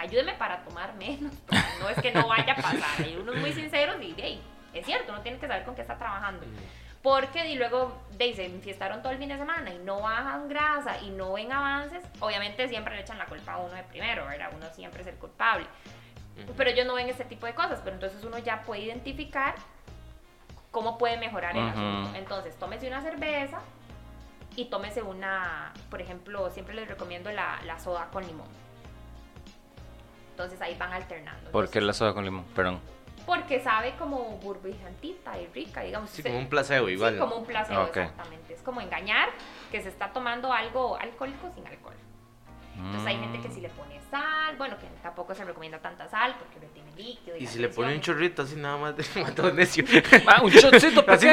Ayúdeme 0.00 0.32
para 0.34 0.64
tomar 0.64 0.94
menos, 0.94 1.34
porque 1.46 1.62
no 1.78 1.88
es 1.90 1.98
que 2.00 2.10
no 2.10 2.26
vaya 2.26 2.54
a 2.54 2.56
pasar. 2.56 3.02
Hay 3.04 3.16
unos 3.16 3.36
muy 3.36 3.52
sinceros 3.52 4.00
y, 4.00 4.14
hey, 4.16 4.40
es 4.72 4.86
cierto, 4.86 5.12
uno 5.12 5.20
tiene 5.20 5.38
que 5.38 5.46
saber 5.46 5.62
con 5.64 5.74
qué 5.74 5.82
está 5.82 5.98
trabajando. 5.98 6.46
Porque 7.02 7.46
y 7.50 7.56
luego 7.56 8.00
de, 8.12 8.34
se 8.34 8.46
enfiestaron 8.46 9.02
todo 9.02 9.12
el 9.12 9.18
fin 9.18 9.28
de 9.28 9.36
semana 9.36 9.70
y 9.74 9.78
no 9.78 10.00
bajan 10.00 10.48
grasa 10.48 10.98
y 11.02 11.10
no 11.10 11.34
ven 11.34 11.52
avances, 11.52 12.02
obviamente 12.18 12.66
siempre 12.68 12.94
le 12.94 13.02
echan 13.02 13.18
la 13.18 13.26
culpa 13.26 13.52
a 13.52 13.58
uno 13.58 13.74
de 13.74 13.82
primero, 13.82 14.24
¿verdad? 14.26 14.50
Uno 14.56 14.66
siempre 14.72 15.02
es 15.02 15.08
el 15.08 15.16
culpable. 15.16 15.66
Pero 16.56 16.70
ellos 16.70 16.86
no 16.86 16.94
ven 16.94 17.10
este 17.10 17.26
tipo 17.26 17.44
de 17.44 17.54
cosas, 17.54 17.80
pero 17.84 17.94
entonces 17.96 18.24
uno 18.24 18.38
ya 18.38 18.62
puede 18.62 18.80
identificar 18.82 19.54
cómo 20.70 20.96
puede 20.96 21.18
mejorar 21.18 21.54
el 21.54 21.64
Ujú. 21.64 21.70
asunto. 21.70 22.18
Entonces, 22.18 22.56
tómese 22.58 22.88
una 22.88 23.02
cerveza 23.02 23.60
y 24.56 24.64
tómese 24.66 25.02
una, 25.02 25.74
por 25.90 26.00
ejemplo, 26.00 26.50
siempre 26.50 26.74
les 26.74 26.88
recomiendo 26.88 27.30
la, 27.30 27.60
la 27.66 27.78
soda 27.78 28.08
con 28.10 28.26
limón. 28.26 28.48
Entonces 30.44 30.60
ahí 30.62 30.74
van 30.78 30.92
alternando. 30.92 31.50
¿Por 31.50 31.68
qué 31.70 31.80
la 31.80 31.92
soda 31.92 32.14
con 32.14 32.24
limón? 32.24 32.44
Perdón. 32.54 32.80
Porque 33.26 33.60
sabe 33.60 33.94
como 33.98 34.38
burbujantita 34.38 35.38
y 35.38 35.46
rica, 35.48 35.82
digamos. 35.82 36.10
Sí, 36.10 36.22
como 36.22 36.38
un 36.38 36.48
placebo 36.48 36.86
Sí, 36.86 36.94
igual. 36.94 37.18
como 37.18 37.36
un 37.36 37.44
placebo, 37.46 37.82
Ok. 37.82 37.96
exactamente. 37.98 38.54
Es 38.54 38.62
como 38.62 38.80
engañar 38.80 39.28
que 39.70 39.82
se 39.82 39.88
está 39.90 40.12
tomando 40.12 40.52
algo 40.52 40.96
alcohólico 40.96 41.50
sin 41.54 41.66
alcohol. 41.66 41.94
Entonces 42.76 43.06
hay 43.08 43.18
gente 43.18 43.40
que 43.40 43.50
si 43.54 43.60
le 43.60 43.68
pone 43.68 44.00
sal, 44.10 44.56
bueno, 44.56 44.78
que 44.78 44.86
tampoco 45.02 45.34
se 45.34 45.44
recomienda 45.44 45.78
tanta 45.80 46.08
sal 46.08 46.34
porque 46.38 46.58
retiene 46.66 46.90
líquido. 46.96 47.36
Y 47.36 47.44
la 47.44 47.50
si 47.50 47.58
le 47.58 47.68
pone 47.68 47.94
un 47.94 48.00
chorrito 48.00 48.42
así 48.42 48.56
nada 48.56 48.78
más 48.78 48.96
de 48.96 49.04
mató 49.22 49.52
necio. 49.52 49.84
Ah, 50.26 50.40
un 50.42 50.50
shotcito 50.50 51.00
Así, 51.06 51.26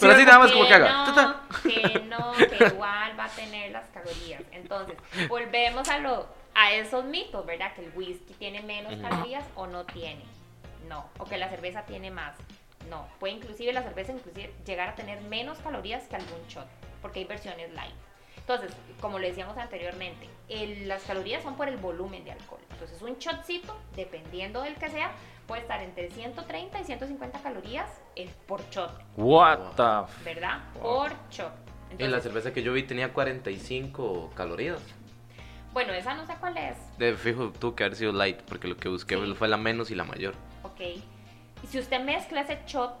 pero 0.00 0.12
así 0.12 0.24
nada 0.24 0.38
más 0.38 0.52
como 0.52 0.66
que 0.68 0.74
haga. 0.74 1.06
no, 1.06 1.60
que 1.62 1.98
no, 2.08 2.32
que 2.32 2.66
igual 2.66 3.18
va 3.18 3.24
a 3.24 3.28
tener 3.28 3.72
las 3.72 3.88
calorías. 3.88 4.42
Entonces, 4.52 4.96
volvemos 5.28 5.88
a 5.88 5.98
lo 5.98 6.28
a 6.54 6.72
esos 6.72 7.04
mitos, 7.04 7.44
¿verdad? 7.46 7.74
Que 7.74 7.84
el 7.84 7.92
whisky 7.96 8.34
tiene 8.34 8.60
menos 8.62 8.94
calorías 8.96 9.44
o 9.54 9.66
no 9.66 9.84
tiene. 9.84 10.22
No, 10.88 11.06
o 11.18 11.24
que 11.24 11.38
la 11.38 11.48
cerveza 11.48 11.82
tiene 11.86 12.10
más. 12.10 12.34
No, 12.90 13.06
puede 13.20 13.34
inclusive 13.34 13.72
la 13.72 13.82
cerveza 13.82 14.12
inclusive 14.12 14.52
llegar 14.66 14.88
a 14.90 14.94
tener 14.94 15.20
menos 15.22 15.58
calorías 15.58 16.02
que 16.08 16.16
algún 16.16 16.46
shot, 16.48 16.66
porque 17.00 17.20
hay 17.20 17.24
versiones 17.24 17.72
light. 17.72 17.94
Entonces, 18.36 18.72
como 19.00 19.20
le 19.20 19.28
decíamos 19.28 19.56
anteriormente, 19.56 20.28
el- 20.48 20.88
las 20.88 21.02
calorías 21.04 21.44
son 21.44 21.54
por 21.56 21.68
el 21.68 21.76
volumen 21.76 22.24
de 22.24 22.32
alcohol. 22.32 22.60
Entonces, 22.72 23.00
un 23.00 23.16
shotcito, 23.18 23.78
dependiendo 23.94 24.62
del 24.62 24.74
que 24.74 24.90
sea, 24.90 25.12
puede 25.46 25.62
estar 25.62 25.80
entre 25.80 26.10
130 26.10 26.80
y 26.80 26.84
150 26.84 27.38
calorías 27.40 27.88
eh, 28.16 28.28
por 28.48 28.68
shot, 28.70 28.90
What 29.16 29.58
the 29.76 30.24
¿verdad? 30.24 30.58
Wow. 30.74 30.82
Por 30.82 31.10
shot. 31.30 31.52
Y 31.90 31.98
la 31.98 32.04
Entonces, 32.06 32.22
cerveza 32.24 32.52
que 32.52 32.62
yo 32.64 32.72
vi 32.72 32.82
tenía 32.82 33.12
45 33.12 34.30
calorías. 34.34 34.80
Bueno, 35.72 35.92
esa 35.92 36.14
no 36.14 36.26
sé 36.26 36.34
cuál 36.40 36.56
es, 36.56 36.76
De 36.98 37.14
fijo, 37.16 37.50
tuvo 37.58 37.74
que 37.74 37.84
haber 37.84 37.96
sido 37.96 38.12
light, 38.12 38.40
porque 38.42 38.68
lo 38.68 38.76
que 38.76 38.88
busqué 38.88 39.16
Sí. 39.16 39.34
fue 39.34 39.48
la 39.48 39.56
menos 39.56 39.90
y 39.90 39.94
la 39.94 40.04
mayor. 40.04 40.34
ok. 40.62 40.80
Y 40.80 41.66
si 41.68 41.78
usted 41.78 42.00
mezcla 42.00 42.40
ese 42.40 42.58
shot, 42.66 42.92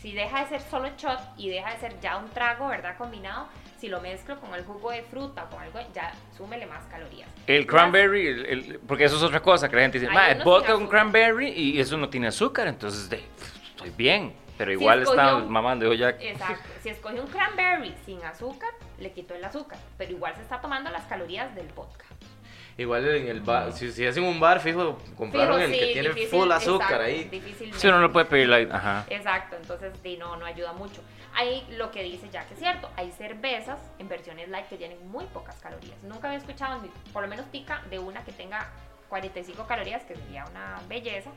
si 0.00 0.12
deja 0.12 0.40
de 0.44 0.48
ser 0.48 0.60
solo 0.60 0.88
shot 0.96 1.18
y 1.36 1.48
deja 1.48 1.72
de 1.72 1.78
ser 1.80 1.98
ya 2.00 2.16
un 2.16 2.28
trago, 2.30 2.68
¿verdad? 2.68 2.96
Combinado, 2.96 3.48
si 3.78 3.88
lo 3.88 4.00
mezclo 4.00 4.38
con 4.40 4.54
el 4.54 4.64
jugo 4.64 4.90
de 4.92 5.02
fruta, 5.02 5.46
con 5.50 5.60
algo, 5.60 5.80
ya 5.92 6.12
súmele 6.36 6.66
más 6.66 6.84
calorías. 6.86 7.28
El 7.46 7.66
cranberry, 7.66 8.26
el- 8.28 8.46
el- 8.46 8.78
porque 8.86 9.04
eso 9.04 9.16
es 9.16 9.22
otra 9.22 9.40
cosa 9.40 9.68
que 9.68 9.76
la 9.76 9.82
gente 9.82 9.98
dice, 9.98 10.12
"Ma, 10.12 10.28
vodka 10.44 10.72
con 10.74 10.82
azúcar". 10.84 10.88
cranberry 10.90 11.48
y 11.48 11.80
eso 11.80 11.96
no 11.96 12.08
tiene 12.08 12.28
azúcar, 12.28 12.68
entonces 12.68 13.08
de, 13.10 13.22
estoy 13.70 13.90
bien. 13.90 14.32
Pero 14.56 14.70
Si 14.70 14.78
igual 14.78 15.02
está 15.02 15.30
escogió- 15.32 15.48
mamando, 15.50 15.92
ya... 15.94 16.10
Exacto. 16.10 16.68
Si 16.80 16.88
escoge 16.88 17.20
un 17.20 17.26
cranberry 17.26 17.92
sin 18.06 18.22
azúcar, 18.22 18.70
le 19.00 19.10
quito 19.10 19.34
el 19.34 19.44
azúcar. 19.44 19.76
Pero 19.98 20.12
igual 20.12 20.36
se 20.36 20.42
está 20.42 20.60
tomando 20.60 20.90
las 20.90 21.02
calorías 21.06 21.52
del 21.56 21.66
vodka. 21.72 22.04
Igual 22.76 23.06
en 23.08 23.28
el 23.28 23.40
bar, 23.40 23.72
si, 23.72 23.92
si 23.92 24.04
es 24.04 24.16
en 24.16 24.24
un 24.24 24.40
bar, 24.40 24.58
fijo, 24.60 24.98
compraron 25.16 25.56
Fijo, 25.60 25.64
el 25.72 25.78
que 25.78 25.86
sí, 25.86 25.92
tiene 25.92 26.08
difícil, 26.08 26.28
full 26.40 26.50
azúcar 26.50 27.02
exacto, 27.02 27.04
ahí. 27.04 27.72
Si 27.76 27.86
uno 27.86 28.00
no 28.00 28.12
puede 28.12 28.26
pedir 28.26 28.48
light, 28.48 28.70
ajá. 28.72 29.06
Exacto, 29.10 29.56
entonces 29.56 29.92
di, 30.02 30.16
no, 30.16 30.36
no 30.36 30.44
ayuda 30.44 30.72
mucho. 30.72 31.00
Hay 31.34 31.64
lo 31.70 31.90
que 31.92 32.02
dice 32.02 32.28
ya 32.32 32.44
que 32.46 32.54
es 32.54 32.60
cierto, 32.60 32.90
hay 32.96 33.12
cervezas 33.12 33.78
en 34.00 34.08
versiones 34.08 34.48
light 34.48 34.66
que 34.66 34.76
tienen 34.76 35.06
muy 35.08 35.24
pocas 35.26 35.54
calorías. 35.60 35.96
Nunca 36.02 36.26
había 36.26 36.38
escuchado, 36.38 36.82
ni- 36.82 36.88
por 37.12 37.22
lo 37.22 37.28
menos 37.28 37.46
tica, 37.52 37.82
de 37.90 37.98
una 38.00 38.24
que 38.24 38.32
tenga 38.32 38.68
45 39.08 39.66
calorías, 39.68 40.02
que 40.02 40.16
sería 40.16 40.44
una 40.46 40.80
belleza. 40.88 41.30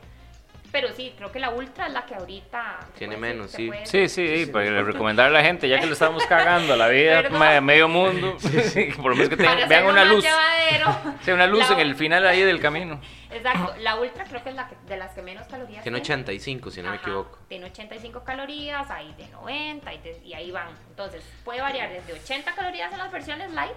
Pero 0.70 0.92
sí, 0.92 1.14
creo 1.16 1.32
que 1.32 1.38
la 1.40 1.48
ultra 1.50 1.86
es 1.86 1.92
la 1.94 2.04
que 2.04 2.14
ahorita... 2.14 2.80
Tiene 2.98 3.14
decir- 3.16 3.20
menos, 3.20 3.50
sí. 3.50 3.66
puede 3.68 3.86
Sí, 3.86 3.98
decir. 4.00 4.28
sí, 4.28 4.44
sí, 4.44 4.52
para 4.52 4.82
recomendar 4.82 5.28
a 5.28 5.30
la 5.30 5.42
gente, 5.42 5.66
ya 5.66 5.80
que 5.80 5.86
le 5.86 5.92
estamos 5.92 6.26
cagando 6.26 6.76
la 6.76 6.88
vida 6.88 7.22
Perdón. 7.22 7.38
ma- 7.38 7.60
medio 7.62 7.88
mundo, 7.88 8.36
que 8.36 8.92
por 9.00 9.06
lo 9.12 9.16
menos 9.16 9.30
que 9.30 9.36
tengan- 9.38 9.66
vean 9.66 9.86
una 9.86 10.04
luz, 10.04 10.26
sí, 11.22 11.30
una 11.30 11.46
luz 11.46 11.68
La- 11.70 11.74
en 11.76 11.80
el 11.80 11.94
final 11.94 12.26
ahí 12.26 12.42
del 12.42 12.60
camino. 12.60 13.00
Exacto, 13.30 13.74
la 13.80 13.96
ultra 13.96 14.24
creo 14.24 14.42
que 14.42 14.50
es 14.50 14.54
la 14.56 14.68
que, 14.68 14.76
de 14.86 14.96
las 14.98 15.12
que 15.12 15.22
menos 15.22 15.46
calorías 15.48 15.82
Tiene 15.82 15.98
85, 15.98 16.70
si 16.70 16.82
no 16.82 16.90
me 16.90 16.96
Ajá, 16.96 17.02
equivoco. 17.06 17.38
Tiene 17.48 17.64
85 17.66 18.22
calorías, 18.24 18.90
hay 18.90 19.12
de 19.14 19.26
90 19.28 19.94
y, 19.94 19.98
de- 19.98 20.20
y 20.24 20.34
ahí 20.34 20.50
van. 20.50 20.68
Entonces, 20.90 21.22
puede 21.44 21.60
variar 21.62 21.90
desde 21.90 22.12
80 22.12 22.54
calorías 22.54 22.92
en 22.92 22.98
las 22.98 23.10
versiones 23.10 23.50
light 23.52 23.72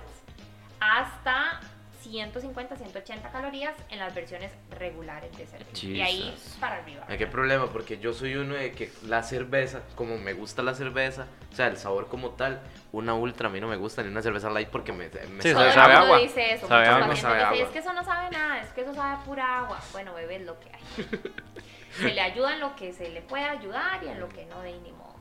hasta 0.79 1.59
150, 2.01 2.75
180 2.75 3.31
calorías 3.31 3.75
en 3.89 3.99
las 3.99 4.13
versiones 4.13 4.51
regulares 4.71 5.35
de 5.37 5.45
cerveza. 5.45 5.85
Y 5.85 6.01
ahí 6.01 6.35
para 6.59 6.77
arriba. 6.77 7.05
Qué 7.07 7.27
problema, 7.27 7.67
porque 7.67 7.97
yo 7.99 8.13
soy 8.13 8.35
uno 8.35 8.55
de 8.55 8.71
que 8.71 8.91
la 9.07 9.23
cerveza, 9.23 9.81
como 9.95 10.17
me 10.17 10.33
gusta 10.33 10.63
la 10.63 10.73
cerveza, 10.73 11.27
o 11.51 11.55
sea, 11.55 11.67
el 11.67 11.77
sabor 11.77 12.07
como 12.07 12.31
tal, 12.31 12.61
una 12.91 13.13
ultra 13.13 13.49
a 13.49 13.51
mí 13.51 13.59
no 13.61 13.67
me 13.67 13.75
gusta, 13.77 14.01
ni 14.03 14.09
una 14.09 14.21
cerveza 14.21 14.49
light 14.49 14.69
porque 14.69 14.91
me, 14.91 15.09
me 15.09 15.41
Sí, 15.41 15.53
Todo 15.53 15.65
el 15.65 15.73
sabe 15.73 15.93
mundo 15.93 16.05
agua. 16.13 16.19
dice 16.19 16.53
eso. 16.53 16.67
Sabe 16.67 16.87
agua. 16.87 17.15
Sabe 17.15 17.41
agua. 17.43 17.57
es 17.57 17.69
que 17.69 17.79
eso 17.79 17.93
no 17.93 18.03
sabe 18.03 18.29
nada, 18.31 18.61
es 18.61 18.69
que 18.69 18.81
eso 18.81 18.93
sabe 18.93 19.15
a 19.15 19.23
pura 19.23 19.59
agua. 19.59 19.79
Bueno, 19.91 20.13
bebé, 20.13 20.37
es 20.37 20.45
lo 20.45 20.59
que 20.59 20.69
hay. 20.69 20.81
se 21.97 22.13
le 22.13 22.21
ayuda 22.21 22.53
en 22.53 22.59
lo 22.61 22.75
que 22.75 22.93
se 22.93 23.09
le 23.09 23.21
puede 23.21 23.43
ayudar 23.43 24.03
y 24.03 24.07
en 24.07 24.19
lo 24.19 24.27
que 24.29 24.45
no, 24.45 24.61
de 24.61 24.71
ni 24.79 24.91
modo. 24.91 25.15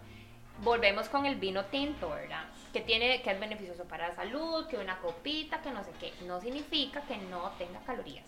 Volvemos 0.62 1.08
con 1.08 1.26
el 1.26 1.36
vino 1.36 1.64
tinto, 1.66 2.11
¿verdad? 2.11 2.44
Que, 2.72 2.80
tiene, 2.80 3.22
que 3.22 3.30
es 3.30 3.40
beneficioso 3.40 3.84
para 3.84 4.08
la 4.08 4.14
salud, 4.14 4.66
que 4.68 4.76
una 4.76 4.98
copita, 4.98 5.61
que 5.62 5.70
no 5.70 5.82
sé 5.82 5.90
qué. 5.98 6.12
No 6.26 6.40
significa 6.40 7.00
que 7.02 7.16
no 7.16 7.50
tenga 7.58 7.80
calorías. 7.80 8.26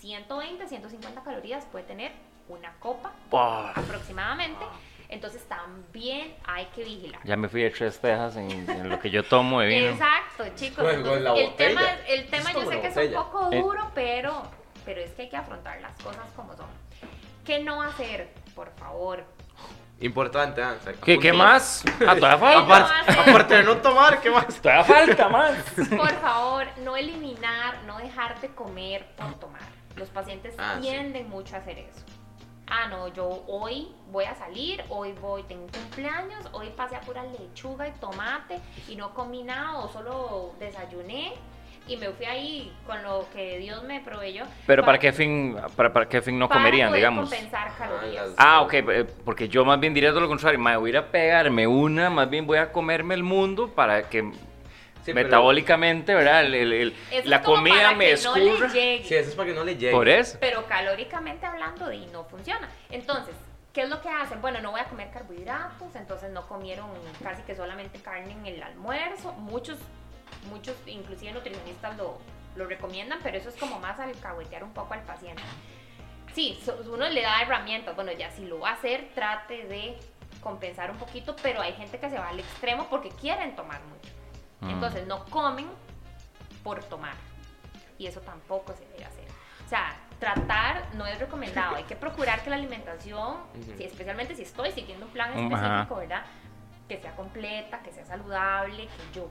120, 0.00 0.66
150 0.68 1.22
calorías 1.22 1.64
puede 1.66 1.84
tener 1.84 2.12
una 2.48 2.72
copa 2.78 3.12
Buah, 3.30 3.72
aproximadamente. 3.72 4.64
Entonces 5.08 5.44
también 5.48 6.34
hay 6.44 6.66
que 6.74 6.82
vigilar. 6.82 7.20
ya 7.24 7.36
me 7.36 7.48
fui 7.48 7.62
de 7.62 7.70
tres 7.70 7.98
tejas 8.00 8.36
en, 8.36 8.50
en 8.68 8.88
lo 8.88 8.98
que 8.98 9.10
yo 9.10 9.22
tomo 9.22 9.60
de 9.60 9.68
vino. 9.68 9.88
Exacto, 9.88 10.44
chicos. 10.56 10.84
Entonces, 10.92 11.44
el 11.44 11.54
tema, 11.56 11.82
el 12.08 12.26
tema 12.28 12.52
yo 12.52 12.68
sé 12.70 12.80
que 12.80 12.86
es 12.88 12.96
un 12.96 13.14
poco 13.14 13.52
Eh. 13.52 13.60
duro, 13.60 13.90
pero, 13.94 14.42
pero 14.84 15.00
es 15.00 15.12
que 15.12 15.22
hay 15.22 15.28
que 15.28 15.36
afrontar 15.36 15.80
las 15.80 15.96
cosas 16.02 16.24
como 16.34 16.56
son. 16.56 16.66
¿Qué 17.44 17.60
no 17.60 17.82
hacer? 17.82 18.28
Por 18.54 18.70
favor. 18.76 19.24
Importante, 19.98 20.62
ah, 20.62 20.76
o 20.78 20.82
sea, 20.84 20.92
¿Qué, 20.92 21.18
¿Qué 21.18 21.32
más? 21.32 21.82
Ah, 22.06 22.14
todavía 22.16 22.38
falta. 22.38 22.58
no 22.58 22.64
Aparte, 22.74 23.30
aparte 23.30 23.54
de 23.56 23.62
no 23.62 23.76
tomar, 23.78 24.20
¿qué 24.20 24.30
más? 24.30 24.46
Todavía 24.60 24.84
falta 24.84 25.28
más. 25.30 25.54
Por 25.96 26.12
favor, 26.20 26.66
no 26.84 26.96
eliminar, 26.96 27.82
no 27.86 27.96
dejar 27.98 28.38
de 28.40 28.48
comer 28.54 29.06
por 29.16 29.32
tomar. 29.38 29.62
Los 29.96 30.10
pacientes 30.10 30.54
Ah, 30.58 30.74
sí. 30.76 30.82
tienden 30.82 31.30
mucho 31.30 31.56
a 31.56 31.60
hacer 31.60 31.78
eso. 31.78 32.04
Ah, 32.68 32.88
no, 32.88 33.08
yo 33.08 33.44
hoy 33.46 33.88
voy 34.10 34.24
a 34.24 34.34
salir, 34.34 34.84
hoy 34.90 35.12
voy, 35.12 35.44
tengo 35.44 35.62
un 35.64 35.70
cumpleaños, 35.70 36.44
hoy 36.52 36.68
pasé 36.76 36.96
a 36.96 37.00
pura 37.00 37.22
lechuga 37.22 37.88
y 37.88 37.92
tomate 37.92 38.60
y 38.88 38.96
no 38.96 39.14
comí 39.14 39.44
nada 39.44 39.76
o 39.78 39.88
solo 39.88 40.52
desayuné 40.58 41.32
y 41.88 41.96
me 41.96 42.08
fui 42.10 42.26
ahí 42.26 42.72
con 42.86 43.02
lo 43.02 43.26
que 43.32 43.58
Dios 43.58 43.82
me 43.84 44.00
proveyó. 44.00 44.44
Pero 44.66 44.84
¿para 44.84 44.98
qué 44.98 45.12
fin, 45.12 45.56
para, 45.76 45.92
para 45.92 46.08
qué 46.08 46.20
fin 46.22 46.38
no 46.38 46.48
para 46.48 46.60
comerían, 46.60 46.88
poder 46.88 46.98
digamos? 47.00 47.28
compensar 47.30 47.76
calorías. 47.76 48.26
las- 48.28 48.34
Ah, 48.38 48.60
ok, 48.62 48.72
eh, 48.74 49.06
porque 49.24 49.48
yo 49.48 49.64
más 49.64 49.78
bien 49.78 49.94
diría 49.94 50.10
todo 50.10 50.20
lo 50.20 50.28
contrario, 50.28 50.58
me 50.58 50.76
voy 50.76 50.88
a 50.88 50.92
ir 50.92 50.96
a 50.98 51.06
pegarme 51.10 51.66
una, 51.66 52.10
más 52.10 52.28
bien 52.28 52.46
voy 52.46 52.58
a 52.58 52.72
comerme 52.72 53.14
el 53.14 53.22
mundo 53.22 53.68
para 53.74 54.08
que 54.08 54.22
Sí, 55.04 55.12
pero- 55.14 55.24
metabólicamente, 55.28 56.12
¿verdad? 56.14 56.44
El- 56.44 56.54
el- 56.54 56.72
el- 56.72 56.94
Eso 57.12 57.28
la 57.28 57.36
es 57.36 57.42
como 57.42 57.58
comida 57.58 57.74
para 57.76 57.92
me 57.96 58.06
que 58.14 58.22
no 58.24 58.34
le 58.36 58.48
escurra. 58.50 58.72
llegue. 58.72 59.04
Sí, 59.04 59.14
eso 59.14 59.28
es 59.30 59.34
para 59.36 59.48
que 59.48 59.54
no 59.54 59.64
le 59.64 59.76
llegue. 59.76 59.92
Por 59.92 60.08
eso. 60.08 60.36
pero 60.40 60.66
calóricamente 60.66 61.46
hablando 61.46 61.92
y 61.92 62.06
no 62.06 62.24
funciona. 62.24 62.68
Entonces, 62.90 63.34
¿qué 63.72 63.82
es 63.82 63.88
lo 63.88 64.02
que 64.02 64.08
hacen? 64.08 64.40
Bueno, 64.42 64.60
no 64.60 64.72
voy 64.72 64.80
a 64.80 64.84
comer 64.86 65.10
carbohidratos, 65.12 65.94
entonces 65.94 66.32
no 66.32 66.48
comieron 66.48 66.88
casi 67.22 67.42
que 67.42 67.54
solamente 67.54 68.00
carne 68.00 68.32
en 68.32 68.46
el 68.46 68.60
almuerzo. 68.60 69.32
Muchos, 69.34 69.78
muchos, 70.48 70.76
inclusive 70.86 71.32
nutricionistas 71.32 71.96
lo, 71.96 72.18
lo 72.56 72.66
recomiendan, 72.66 73.18
pero 73.22 73.36
eso 73.38 73.48
es 73.48 73.56
como 73.56 73.78
más 73.80 73.98
alcahuetear 74.00 74.64
un 74.64 74.72
poco 74.72 74.94
al 74.94 75.02
paciente. 75.02 75.42
Sí, 76.34 76.58
uno 76.86 77.08
le 77.08 77.22
da 77.22 77.40
herramientas, 77.42 77.94
bueno, 77.94 78.12
ya 78.12 78.30
si 78.30 78.44
lo 78.46 78.60
va 78.60 78.70
a 78.70 78.72
hacer, 78.74 79.10
trate 79.14 79.64
de 79.66 79.98
compensar 80.40 80.90
un 80.90 80.98
poquito, 80.98 81.34
pero 81.42 81.60
hay 81.62 81.72
gente 81.72 81.98
que 81.98 82.10
se 82.10 82.18
va 82.18 82.28
al 82.28 82.38
extremo 82.38 82.86
porque 82.90 83.08
quieren 83.10 83.56
tomar 83.56 83.80
mucho. 83.84 84.10
Mm. 84.60 84.70
Entonces 84.70 85.06
no 85.06 85.24
comen 85.26 85.66
por 86.62 86.82
tomar. 86.84 87.14
Y 87.98 88.06
eso 88.06 88.20
tampoco 88.20 88.74
se 88.74 88.84
debe 88.88 89.04
hacer. 89.06 89.24
O 89.64 89.68
sea, 89.68 89.96
tratar 90.20 90.94
no 90.94 91.06
es 91.06 91.18
recomendado. 91.18 91.76
Hay 91.76 91.84
que 91.84 91.96
procurar 91.96 92.42
que 92.42 92.50
la 92.50 92.56
alimentación, 92.56 93.38
si- 93.76 93.84
especialmente 93.84 94.34
si 94.36 94.42
estoy 94.42 94.70
siguiendo 94.72 95.06
un 95.06 95.12
plan 95.12 95.30
Mm, 95.34 95.52
específico. 95.52 95.96
¿verdad? 95.96 96.24
Que 96.88 97.00
sea 97.00 97.16
completa, 97.16 97.80
que 97.82 97.92
sea 97.92 98.04
saludable, 98.04 98.86
que 98.86 99.18
yo 99.18 99.30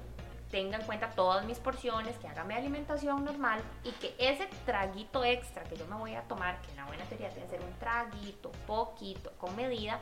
tenga 0.55 0.77
en 0.77 0.85
cuenta 0.85 1.09
todas 1.09 1.43
mis 1.43 1.59
porciones, 1.59 2.15
que 2.17 2.29
haga 2.29 2.45
mi 2.45 2.53
alimentación 2.53 3.25
normal 3.25 3.59
y 3.83 3.91
que 3.91 4.15
ese 4.17 4.47
traguito 4.65 5.25
extra 5.25 5.65
que 5.65 5.75
yo 5.75 5.85
me 5.87 5.97
voy 5.97 6.15
a 6.15 6.21
tomar, 6.21 6.61
que 6.61 6.71
en 6.71 6.77
la 6.77 6.85
buena 6.85 7.03
teoría 7.03 7.27
tiene 7.27 7.43
que 7.43 7.57
ser 7.57 7.61
un 7.61 7.73
traguito, 7.77 8.53
poquito, 8.65 9.33
con 9.37 9.53
medida, 9.57 9.99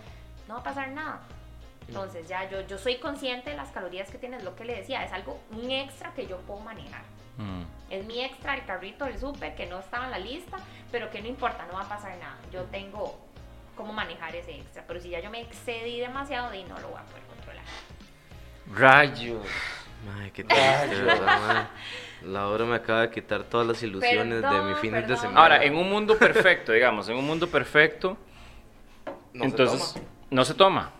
no 0.48 0.54
va 0.54 0.60
a 0.60 0.64
pasar 0.64 0.90
nada. 0.90 1.22
Entonces 1.88 2.28
ya 2.28 2.48
yo, 2.52 2.62
yo 2.68 2.78
soy 2.78 3.00
consciente 3.00 3.50
de 3.50 3.56
las 3.56 3.72
calorías 3.72 4.12
que 4.12 4.20
tiene, 4.20 4.38
es 4.38 4.44
lo 4.44 4.56
que 4.56 4.64
le 4.64 4.76
decía, 4.76 5.04
es 5.04 5.12
algo, 5.12 5.40
un 5.50 5.72
extra 5.72 6.14
que 6.14 6.28
yo 6.28 6.38
puedo 6.42 6.60
manejar. 6.60 7.02
Mm. 7.38 7.64
Es 7.90 8.06
mi 8.06 8.24
extra, 8.24 8.54
el 8.54 8.64
carrito 8.66 9.06
del 9.06 9.18
súper, 9.18 9.56
que 9.56 9.66
no 9.66 9.80
estaba 9.80 10.06
en 10.06 10.12
la 10.12 10.20
lista, 10.20 10.58
pero 10.92 11.10
que 11.10 11.20
no 11.20 11.30
importa, 11.30 11.66
no 11.66 11.74
va 11.74 11.82
a 11.82 11.90
pasar 11.90 12.16
nada. 12.20 12.38
Yo 12.52 12.62
tengo 12.66 13.18
cómo 13.76 13.92
manejar 13.92 14.36
ese 14.36 14.58
extra, 14.58 14.84
pero 14.86 15.00
si 15.00 15.10
ya 15.10 15.20
yo 15.20 15.32
me 15.32 15.42
excedí 15.42 16.00
demasiado, 16.00 16.54
y 16.54 16.64
no 16.66 16.80
lo 16.80 16.90
voy 16.90 17.00
a 17.00 17.06
poder 17.06 17.24
controlar. 17.24 17.66
Rayos. 18.72 19.48
Ay, 20.20 20.32
qué 20.32 20.44
triste, 20.44 21.02
¿verdad, 21.04 21.40
mae? 22.22 22.30
Laura 22.32 22.66
me 22.66 22.76
acaba 22.76 23.02
de 23.02 23.10
quitar 23.12 23.44
todas 23.44 23.68
las 23.68 23.84
ilusiones 23.84 24.42
de 24.42 24.48
mi 24.48 24.74
Perdón, 24.74 24.78
fin 24.78 24.92
de 24.94 25.18
semana. 25.18 25.40
Ahora, 25.42 25.64
en 25.64 25.76
un 25.76 25.90
mundo 25.90 26.18
perfecto, 26.18 26.72
digamos, 26.72 27.08
en 27.10 27.18
un 27.18 27.26
mundo 27.26 27.48
perfecto, 27.50 28.18
No 29.34 29.44
se 29.44 29.50
entonces 29.50 29.94
toma. 29.94 30.06
no 30.32 30.46
se 30.46 30.54
toma. 30.54 30.92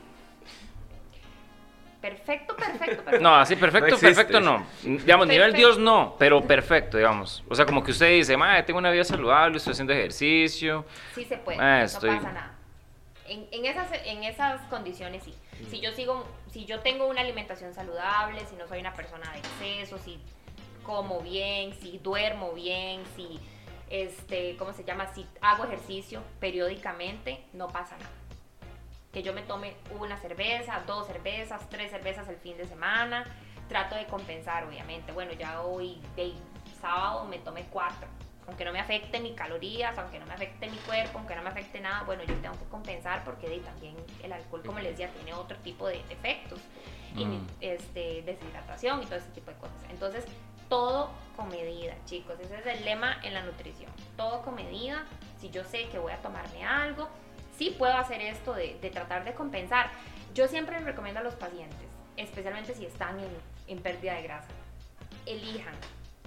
Perfecto, 2.02 2.54
perfecto, 2.58 3.04
perfecto. 3.04 3.20
No, 3.22 3.36
así 3.36 3.56
perfecto, 3.56 3.96
No 3.96 4.00
perfecto 4.02 4.40
no. 4.42 4.66
Digamos, 4.84 5.26
nivel. 5.26 5.54
Dios 5.54 5.78
no, 5.80 6.18
pero 6.20 6.42
perfecto, 6.42 6.98
digamos. 6.98 7.42
O 7.48 7.56
sea, 7.56 7.66
como 7.66 7.82
que 7.82 7.92
usted 7.92 8.10
dice, 8.10 8.36
madre, 8.36 8.64
tengo 8.64 8.80
una 8.80 8.92
vida 8.92 9.06
saludable, 9.06 9.56
estoy 9.58 9.72
haciendo 9.72 9.94
ejercicio. 9.94 10.86
Sí 11.16 11.24
se 11.24 11.38
puede, 11.38 11.58
no 11.60 11.78
estoy- 11.86 12.16
pasa 12.18 12.32
nada. 12.34 12.50
En, 13.26 13.48
en 13.54 13.66
esas, 13.66 13.88
en 14.06 14.24
esas 14.26 14.60
condiciones 14.64 15.24
sí. 15.24 15.34
Si 15.72 15.80
yo 15.80 15.94
sigo, 15.94 16.28
si 16.54 16.66
yo 16.66 16.82
tengo 16.82 17.08
una 17.08 17.22
alimentación 17.22 17.74
saludable, 17.74 18.46
si 18.46 18.56
no 18.56 18.68
soy 18.68 18.80
una 18.80 18.94
persona 18.94 19.30
de 19.32 19.40
exceso, 19.40 19.98
si 19.98 20.20
como 20.84 21.20
bien, 21.22 21.74
si 21.82 21.98
duermo 21.98 22.54
bien, 22.54 23.02
si 23.16 23.40
este, 23.90 24.56
¿cómo 24.58 24.72
se 24.72 24.84
llama? 24.84 25.12
Si 25.16 25.26
hago 25.42 25.64
ejercicio 25.64 26.22
periódicamente, 26.40 27.44
no 27.54 27.70
pasa 27.70 27.98
nada. 27.98 28.12
Que 29.12 29.24
yo 29.24 29.34
me 29.34 29.42
tome 29.42 29.76
una 30.00 30.18
cerveza, 30.18 30.84
dos 30.86 31.08
cervezas, 31.08 31.68
tres 31.70 31.90
cervezas 31.90 32.28
el 32.30 32.38
fin 32.38 32.56
de 32.56 32.66
semana, 32.66 33.26
trato 33.68 33.96
de 33.96 34.06
compensar, 34.06 34.66
obviamente. 34.66 35.12
Bueno, 35.12 35.34
ya 35.34 35.62
hoy, 35.62 36.00
de 36.16 36.34
sábado, 36.80 37.26
me 37.26 37.40
tomé 37.40 37.64
cuatro. 37.72 38.08
Aunque 38.48 38.66
no 38.66 38.72
me 38.74 38.80
afecte 38.80 39.20
mis 39.20 39.34
calorías, 39.34 39.98
aunque 39.98 40.20
no 40.20 40.26
me 40.26 40.34
afecte 40.34 40.70
mi 40.70 40.78
cuerpo, 40.78 41.18
aunque 41.20 41.36
no 41.36 41.44
me 41.44 41.50
afecte 41.50 41.80
nada, 41.80 42.04
bueno, 42.04 42.24
yo 42.24 42.36
tengo 42.36 42.58
que 42.60 42.66
compensar 42.66 43.24
porque 43.24 43.48
de, 43.50 43.60
también 43.60 43.96
el 44.22 44.34
alcohol, 44.34 44.62
como 44.66 44.80
les 44.80 44.92
decía, 44.92 45.10
tiene 45.14 45.34
otro 45.34 45.58
tipo 45.60 45.88
de 45.88 46.00
efectos. 46.10 46.60
Y 47.16 47.26
Mm. 47.26 47.48
este, 47.62 48.24
deshidratación 48.24 49.04
y 49.04 49.06
todo 49.06 49.18
ese 49.18 49.30
tipo 49.30 49.52
de 49.52 49.58
cosas. 49.58 49.78
Entonces, 49.92 50.26
todo 50.68 51.12
con 51.36 51.48
medida, 51.50 51.94
chicos. 52.06 52.40
Ese 52.40 52.58
es 52.58 52.66
el 52.66 52.84
lema 52.86 53.18
en 53.24 53.36
la 53.36 53.44
nutrición. 53.44 53.92
Todo 54.18 54.42
con 54.42 54.56
medida. 54.56 55.06
Si 55.40 55.52
yo 55.52 55.64
sé 55.64 55.88
que 55.90 56.00
voy 56.00 56.12
a 56.12 56.18
tomarme 56.18 56.66
algo, 56.66 57.08
sí 57.56 57.76
puedo 57.78 57.94
hacer 57.94 58.20
esto 58.22 58.54
de, 58.54 58.80
de 58.82 58.90
tratar 58.90 59.24
de 59.26 59.34
compensar. 59.36 59.92
Yo 60.34 60.48
siempre 60.48 60.80
recomiendo 60.80 61.20
a 61.20 61.24
los 61.24 61.36
pacientes, 61.36 61.78
especialmente 62.18 62.74
si 62.74 62.86
están 62.88 63.20
en, 63.20 63.30
en 63.68 63.80
pérdida 63.84 64.16
de 64.16 64.24
grasa, 64.24 64.48
elijan. 65.28 65.76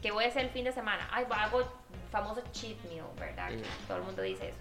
¿Qué 0.03 0.11
voy 0.11 0.24
a 0.24 0.28
hacer 0.28 0.44
el 0.44 0.51
fin 0.51 0.64
de 0.64 0.72
semana? 0.72 1.09
Ay, 1.11 1.24
hago 1.30 1.62
famoso 2.11 2.42
cheat 2.53 2.78
meal, 2.84 3.07
¿verdad? 3.18 3.49
Que. 3.49 3.62
Todo 3.88 3.99
el 3.99 4.05
mundo 4.05 4.22
dice 4.22 4.49
eso. 4.51 4.59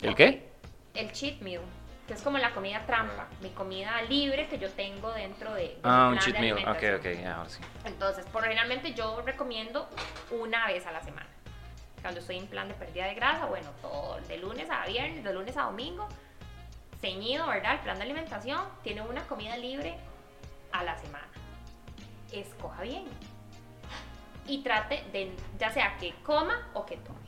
¿El 0.00 0.14
qué? 0.14 0.48
El 0.94 1.12
cheat 1.12 1.40
meal, 1.40 1.62
que 2.06 2.14
es 2.14 2.22
como 2.22 2.38
la 2.38 2.52
comida 2.52 2.84
trampa, 2.86 3.26
mi 3.40 3.50
comida 3.50 4.00
libre 4.02 4.48
que 4.48 4.58
yo 4.58 4.70
tengo 4.70 5.12
dentro 5.12 5.52
de, 5.54 5.62
de 5.62 5.78
Ah, 5.84 6.10
un 6.12 6.18
cheat 6.18 6.38
meal. 6.38 6.58
Ok, 6.58 6.82
ok, 6.98 7.26
ahora 7.26 7.48
sí. 7.48 7.60
Entonces, 7.84 8.24
por 8.26 8.42
generalmente 8.42 8.94
yo 8.94 9.22
recomiendo 9.22 9.88
una 10.30 10.66
vez 10.66 10.86
a 10.86 10.92
la 10.92 11.02
semana. 11.02 11.26
Cuando 12.02 12.20
estoy 12.20 12.36
en 12.38 12.46
plan 12.48 12.68
de 12.68 12.74
pérdida 12.74 13.06
de 13.06 13.14
grasa, 13.14 13.46
bueno, 13.46 13.70
todo 13.80 14.18
de 14.28 14.36
lunes 14.38 14.68
a 14.70 14.84
viernes, 14.86 15.24
de 15.24 15.32
lunes 15.32 15.56
a 15.56 15.62
domingo, 15.62 16.06
ceñido, 17.00 17.46
¿verdad? 17.46 17.74
El 17.74 17.80
plan 17.80 17.96
de 17.96 18.02
alimentación 18.02 18.60
tiene 18.82 19.02
una 19.02 19.22
comida 19.26 19.56
libre 19.56 19.94
a 20.72 20.82
la 20.84 20.98
semana. 20.98 21.28
Escoja 22.32 22.82
bien. 22.82 23.04
Y 24.46 24.62
trate 24.62 25.04
de, 25.12 25.34
ya 25.58 25.70
sea 25.70 25.96
que 25.96 26.14
coma 26.22 26.68
o 26.74 26.84
que 26.84 26.96
tome. 26.98 27.18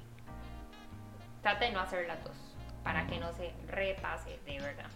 trate 1.43 1.67
de 1.67 1.71
no 1.73 1.81
hacer 1.81 2.07
las 2.07 2.23
dos, 2.23 2.37
para 2.83 3.07
que 3.07 3.19
no 3.19 3.33
se 3.33 3.53
repase 3.69 4.39
de 4.45 4.59
verdad. 4.59 4.91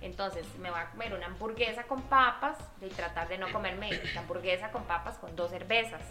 Entonces, 0.00 0.46
me 0.58 0.70
voy 0.70 0.80
a 0.80 0.90
comer 0.90 1.14
una 1.14 1.26
hamburguesa 1.26 1.84
con 1.84 2.02
papas, 2.02 2.58
de 2.80 2.88
tratar 2.88 3.28
de 3.28 3.38
no 3.38 3.50
comerme 3.52 3.90
la 4.14 4.20
hamburguesa 4.20 4.70
con 4.70 4.84
papas 4.84 5.18
con 5.18 5.34
dos 5.34 5.50
cervezas. 5.50 6.02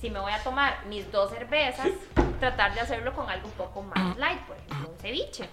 Si 0.00 0.10
me 0.10 0.20
voy 0.20 0.32
a 0.32 0.42
tomar 0.42 0.86
mis 0.86 1.10
dos 1.10 1.30
cervezas, 1.30 1.88
tratar 2.38 2.74
de 2.74 2.80
hacerlo 2.80 3.14
con 3.14 3.28
algo 3.28 3.48
un 3.48 3.54
poco 3.54 3.82
más 3.82 4.16
light, 4.16 4.40
por 4.42 4.56
ejemplo, 4.56 4.90
un 4.90 4.98
ceviche 4.98 5.48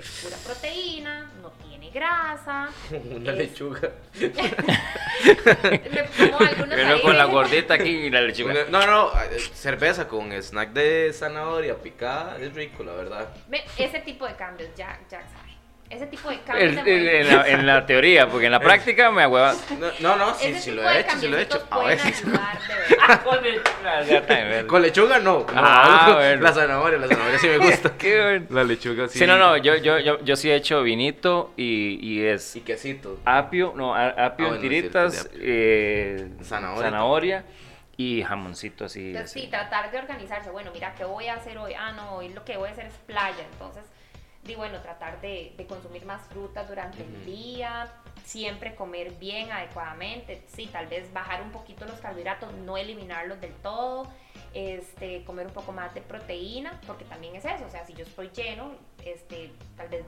que 0.00 0.06
es 0.06 0.20
pura 0.24 0.36
proteína, 0.44 1.30
no 1.42 1.50
tiene 1.68 1.90
grasa. 1.90 2.68
Una 2.90 3.32
es- 3.32 3.38
lechuga. 3.38 3.90
Algunos 6.38 6.68
Pero 6.74 6.94
ahí. 6.94 7.02
con 7.02 7.16
la 7.16 7.24
gordita 7.24 7.74
aquí 7.74 7.88
y 7.90 8.10
la 8.10 8.20
lechuga. 8.22 8.54
No, 8.68 8.86
no, 8.86 9.12
eh, 9.22 9.38
cerveza 9.54 10.08
con 10.08 10.32
snack 10.32 10.70
de 10.72 11.12
zanahoria 11.12 11.76
picada 11.76 12.38
es 12.40 12.52
rico, 12.54 12.82
la 12.84 12.92
verdad. 12.92 13.28
Ve, 13.48 13.62
Ese 13.76 14.00
tipo 14.00 14.26
de 14.26 14.34
cambios, 14.36 14.70
Jack, 14.76 15.08
Jack 15.10 15.24
sabe. 15.32 15.49
Ese 15.90 16.06
tipo 16.06 16.30
de 16.30 16.38
cambios. 16.42 16.68
El- 16.76 16.84
de 16.84 16.96
el- 16.96 17.08
en, 17.26 17.36
la, 17.36 17.48
en 17.48 17.66
la 17.66 17.84
teoría, 17.84 18.28
porque 18.28 18.46
en 18.46 18.52
la 18.52 18.60
práctica 18.68 19.10
me 19.10 19.24
agüeva. 19.24 19.54
No, 19.78 19.90
no, 20.00 20.16
no, 20.16 20.34
sí, 20.36 20.54
tipo 20.54 20.70
lo 20.70 20.88
he 20.88 21.00
hecho, 21.00 21.16
sí 21.18 21.28
lo 21.28 21.36
he 21.36 21.42
hecho. 21.42 21.66
A 21.68 21.78
veces. 21.84 22.24
verdad. 24.28 24.66
Con 24.66 24.82
lechuga 24.82 25.18
no. 25.18 25.40
no, 25.40 25.46
Ah, 25.54 26.06
algo- 26.06 26.16
bueno. 26.18 26.42
La 26.42 26.52
zanahoria, 26.52 26.98
la 26.98 27.08
zanahoria 27.08 27.38
sí 27.38 27.48
me 27.48 27.58
gusta. 27.58 27.92
Qué 27.98 28.22
bueno. 28.22 28.46
La 28.50 28.64
lechuga 28.64 29.08
sí. 29.08 29.18
Sí, 29.18 29.26
no, 29.26 29.36
no, 29.36 29.56
yo, 29.56 29.76
yo, 29.76 29.98
yo, 29.98 30.20
yo 30.22 30.36
sí 30.36 30.50
he 30.50 30.54
hecho 30.54 30.82
vinito 30.82 31.52
y, 31.56 31.98
y 32.00 32.24
es 32.24 32.56
Y 32.56 32.60
quesito. 32.60 33.18
apio, 33.24 33.72
no, 33.76 33.94
apio 33.94 34.14
Ah, 34.16 34.32
en 34.36 34.36
bueno, 34.38 34.58
tiritas, 34.58 35.12
cierto, 35.14 35.30
eh, 35.40 36.28
Zanahoria. 36.42 36.82
zanahoria 36.84 37.44
y 37.96 38.22
jamoncito 38.22 38.84
así. 38.84 39.08
Entonces, 39.08 39.30
así. 39.32 39.40
sí, 39.40 39.46
tratar 39.48 39.90
de 39.90 39.98
organizarse. 39.98 40.50
Bueno, 40.50 40.70
mira, 40.72 40.94
¿qué 40.96 41.04
voy 41.04 41.26
a 41.26 41.34
hacer 41.34 41.58
hoy? 41.58 41.74
Ah, 41.74 41.92
no, 41.92 42.12
hoy 42.16 42.28
lo 42.30 42.44
que 42.44 42.56
voy 42.56 42.68
a 42.68 42.72
hacer 42.72 42.86
es 42.86 42.94
playa. 43.06 43.44
Entonces, 43.52 43.82
di 44.44 44.54
bueno, 44.54 44.80
tratar 44.80 45.20
de, 45.20 45.54
de 45.56 45.66
consumir 45.66 46.04
más 46.06 46.22
frutas 46.28 46.68
durante 46.68 47.02
el 47.02 47.24
día, 47.26 47.92
siempre 48.24 48.74
comer 48.74 49.12
bien, 49.12 49.50
adecuadamente. 49.52 50.42
Sí, 50.48 50.66
tal 50.66 50.86
vez 50.86 51.12
bajar 51.12 51.42
un 51.42 51.50
poquito 51.50 51.84
los 51.84 52.00
carbohidratos, 52.00 52.52
no 52.54 52.76
eliminarlos 52.76 53.40
del 53.40 53.52
todo. 53.54 54.06
Este, 54.52 55.22
comer 55.24 55.46
un 55.46 55.52
poco 55.52 55.70
más 55.70 55.94
de 55.94 56.00
proteína, 56.00 56.80
porque 56.86 57.04
también 57.04 57.36
es 57.36 57.44
eso. 57.44 57.64
O 57.66 57.70
sea, 57.70 57.86
si 57.86 57.92
yo 57.94 58.04
estoy 58.04 58.30
lleno, 58.30 58.72
este, 59.04 59.52
tal 59.76 59.88
vez 59.88 60.04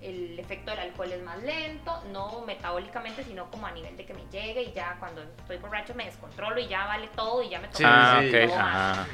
el 0.00 0.38
efecto 0.38 0.70
del 0.70 0.80
alcohol 0.80 1.10
es 1.12 1.22
más 1.22 1.42
lento, 1.42 2.02
no 2.12 2.40
metabólicamente, 2.46 3.24
sino 3.24 3.50
como 3.50 3.66
a 3.66 3.72
nivel 3.72 3.96
de 3.96 4.06
que 4.06 4.14
me 4.14 4.24
llegue 4.30 4.62
y 4.62 4.72
ya 4.72 4.96
cuando 4.98 5.22
estoy 5.22 5.56
borracho 5.58 5.94
me 5.94 6.04
descontrolo 6.04 6.58
y 6.60 6.68
ya 6.68 6.86
vale 6.86 7.08
todo 7.08 7.42
y 7.42 7.48
ya 7.48 7.58
me 7.58 7.66
Sí, 7.72 7.82
tomo 7.82 7.94
ah, 7.94 8.20
sí. 8.22 8.30
todo 8.46 8.58
ajá. 8.58 9.06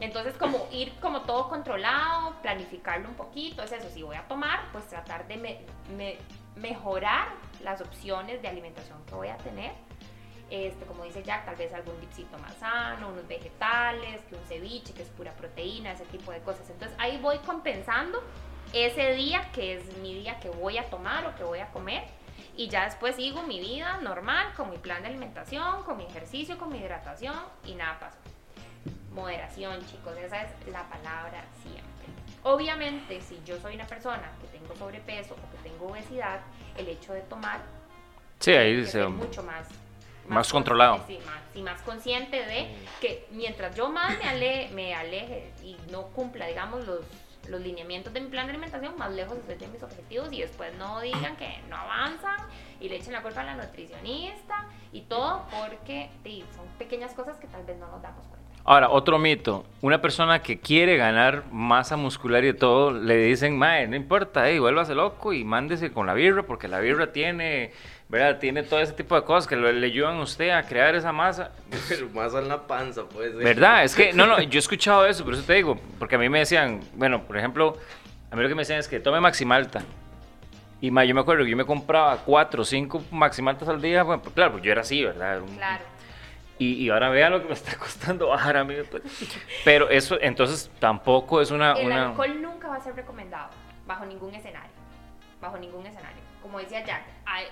Entonces, 0.00 0.34
como 0.36 0.68
ir 0.72 0.92
como 1.00 1.22
todo 1.22 1.48
controlado, 1.48 2.34
planificarlo 2.42 3.08
un 3.08 3.14
poquito, 3.16 3.62
es 3.62 3.72
eso, 3.72 3.88
si 3.90 4.02
voy 4.02 4.16
a 4.16 4.22
tomar, 4.28 4.60
pues 4.72 4.86
tratar 4.86 5.26
de 5.26 5.36
me- 5.36 5.60
me- 5.96 6.18
mejorar 6.56 7.28
las 7.62 7.80
opciones 7.80 8.40
de 8.42 8.48
alimentación 8.48 9.04
que 9.06 9.14
voy 9.14 9.28
a 9.28 9.36
tener. 9.38 9.72
Este, 10.50 10.86
como 10.86 11.04
dice 11.04 11.22
Jack, 11.22 11.44
tal 11.44 11.56
vez 11.56 11.74
algún 11.74 12.00
dipsito 12.00 12.38
más 12.38 12.54
sano, 12.54 13.08
unos 13.08 13.26
vegetales, 13.28 14.22
que 14.30 14.34
un 14.34 14.44
ceviche, 14.46 14.94
que 14.94 15.02
es 15.02 15.08
pura 15.10 15.32
proteína, 15.32 15.92
ese 15.92 16.06
tipo 16.06 16.32
de 16.32 16.40
cosas. 16.40 16.70
Entonces, 16.70 16.96
ahí 16.98 17.18
voy 17.18 17.36
compensando 17.38 18.22
ese 18.72 19.12
día 19.14 19.50
que 19.52 19.74
es 19.76 19.96
mi 19.98 20.14
día 20.14 20.38
que 20.40 20.48
voy 20.50 20.78
a 20.78 20.84
tomar 20.90 21.26
o 21.26 21.34
que 21.36 21.44
voy 21.44 21.58
a 21.60 21.68
comer. 21.68 22.04
Y 22.56 22.68
ya 22.68 22.84
después 22.84 23.14
sigo 23.16 23.42
mi 23.42 23.60
vida 23.60 23.98
normal, 24.02 24.52
con 24.56 24.70
mi 24.70 24.78
plan 24.78 25.02
de 25.02 25.08
alimentación, 25.08 25.84
con 25.84 25.96
mi 25.96 26.04
ejercicio, 26.06 26.58
con 26.58 26.70
mi 26.72 26.78
hidratación 26.78 27.34
y 27.64 27.74
nada 27.74 27.98
pasó. 28.00 28.18
Moderación, 29.12 29.84
chicos, 29.86 30.16
esa 30.16 30.42
es 30.42 30.50
la 30.72 30.82
palabra 30.88 31.44
siempre. 31.62 31.84
Obviamente, 32.42 33.20
si 33.20 33.40
yo 33.44 33.58
soy 33.60 33.74
una 33.74 33.86
persona 33.86 34.30
que 34.40 34.58
tengo 34.58 34.74
sobrepeso 34.76 35.34
o 35.34 35.50
que 35.62 35.68
tengo 35.68 35.86
obesidad, 35.88 36.40
el 36.76 36.88
hecho 36.88 37.12
de 37.12 37.20
tomar 37.22 37.60
Sí, 38.40 38.52
ahí 38.52 38.84
ser 38.86 39.08
mucho 39.08 39.42
más, 39.42 39.66
más 40.28 40.50
controlado. 40.52 40.98
consciente, 40.98 41.24
Sí, 41.24 41.30
más, 41.30 41.40
sí, 41.54 41.62
más 41.62 41.82
consciente 41.82 42.44
de 42.44 42.76
que 43.00 43.26
mientras 43.32 43.74
yo 43.74 43.88
más 43.88 44.16
me 44.18 44.28
aleje, 44.28 44.72
me 44.74 44.94
aleje 44.94 45.52
y 45.64 45.76
no 45.90 46.04
cumpla, 46.08 46.46
digamos, 46.46 46.84
los, 46.86 47.00
los 47.48 47.60
lineamientos 47.60 48.12
de 48.12 48.20
mi 48.20 48.28
plan 48.28 48.46
de 48.46 48.52
alimentación, 48.52 48.96
más 48.98 49.12
lejos 49.12 49.38
de 49.46 49.68
mis 49.68 49.82
objetivos 49.82 50.32
y 50.32 50.40
después 50.40 50.74
no 50.76 51.00
digan 51.00 51.36
que 51.36 51.60
no 51.68 51.76
avanzan 51.76 52.36
y 52.80 52.88
le 52.88 52.96
echen 52.96 53.12
la 53.12 53.22
culpa 53.22 53.40
a 53.40 53.44
la 53.44 53.56
nutricionista 53.56 54.66
y 54.92 55.02
todo 55.02 55.44
porque 55.50 56.10
son 56.54 56.66
pequeñas 56.78 57.14
cosas 57.14 57.36
que 57.38 57.46
tal 57.46 57.64
vez 57.64 57.78
no 57.78 57.88
nos 57.88 58.02
damos 58.02 58.26
cuenta. 58.26 58.38
Ahora, 58.64 58.90
otro 58.90 59.18
mito. 59.18 59.64
Una 59.80 60.02
persona 60.02 60.42
que 60.42 60.60
quiere 60.60 60.98
ganar 60.98 61.44
masa 61.50 61.96
muscular 61.96 62.44
y 62.44 62.52
todo, 62.52 62.90
le 62.90 63.16
dicen, 63.16 63.56
mae, 63.56 63.86
no 63.86 63.96
importa, 63.96 64.50
eh, 64.50 64.60
vuélvase 64.60 64.94
loco 64.94 65.32
y 65.32 65.42
mándese 65.42 65.90
con 65.90 66.06
la 66.06 66.12
birra, 66.12 66.42
porque 66.42 66.68
la 66.68 66.78
birra 66.78 67.10
tiene, 67.10 67.72
¿verdad? 68.08 68.38
Tiene 68.38 68.62
todo 68.62 68.80
ese 68.80 68.92
tipo 68.92 69.14
de 69.14 69.22
cosas 69.24 69.46
que 69.46 69.56
lo- 69.56 69.70
le 69.70 69.86
ayudan 69.86 70.16
a 70.16 70.22
usted 70.22 70.50
a 70.50 70.62
crear 70.62 70.94
esa 70.94 71.12
masa. 71.12 71.50
Pero 71.88 72.08
más 72.10 72.32
en 72.34 72.48
la 72.48 72.66
panza, 72.66 73.02
pues. 73.08 73.32
sí. 73.32 73.38
¿Verdad? 73.38 73.84
Es 73.84 73.94
que, 73.94 74.12
no, 74.12 74.26
no, 74.26 74.40
yo 74.42 74.58
he 74.58 74.60
escuchado 74.60 75.06
eso, 75.06 75.24
por 75.24 75.34
eso 75.34 75.42
te 75.42 75.54
digo, 75.54 75.78
porque 75.98 76.14
a 76.16 76.18
mí 76.18 76.28
me 76.28 76.38
decían, 76.40 76.80
bueno, 76.94 77.22
por 77.24 77.36
ejemplo, 77.36 77.76
a 78.30 78.36
mí 78.36 78.42
lo 78.42 78.48
que 78.48 78.54
me 78.54 78.62
decían 78.62 78.78
es 78.78 78.88
que 78.88 79.00
tome 79.00 79.20
Maximalta. 79.20 79.82
Y 80.80 80.90
ma, 80.92 81.04
yo 81.04 81.14
me 81.14 81.20
acuerdo 81.20 81.44
que 81.44 81.50
yo 81.50 81.56
me 81.56 81.64
compraba 81.66 82.16
cuatro 82.18 82.62
o 82.62 82.64
cinco 82.64 83.02
Maximaltas 83.10 83.68
al 83.68 83.82
día, 83.82 84.04
bueno, 84.04 84.22
pues, 84.22 84.34
claro, 84.34 84.52
pues 84.52 84.62
yo 84.64 84.70
era 84.72 84.82
así, 84.82 85.04
¿verdad? 85.04 85.34
Era 85.36 85.42
un- 85.42 85.56
Claro. 85.56 85.84
Y, 86.60 86.72
y 86.84 86.90
ahora 86.90 87.08
vean 87.10 87.30
lo 87.32 87.40
que 87.42 87.46
me 87.48 87.54
está 87.54 87.76
costando 87.78 88.28
bajar 88.28 88.56
a 88.56 88.64
mí. 88.64 88.74
pues. 88.90 89.02
Pero 89.64 89.90
eso, 89.90 90.18
entonces, 90.20 90.70
tampoco 90.80 91.40
es 91.40 91.50
una... 91.50 91.72
El 91.72 91.86
una... 91.86 92.08
alcohol 92.10 92.40
nunca 92.42 92.68
va 92.68 92.76
a 92.76 92.80
ser 92.80 92.94
recomendado 92.96 93.50
bajo 93.86 94.04
ningún 94.06 94.34
escenario. 94.34 94.70
Bajo 95.40 95.56
ningún 95.58 95.86
escenario. 95.86 96.18
Como 96.42 96.58
decía 96.58 96.84
Jack, 96.84 97.02
hay- 97.26 97.46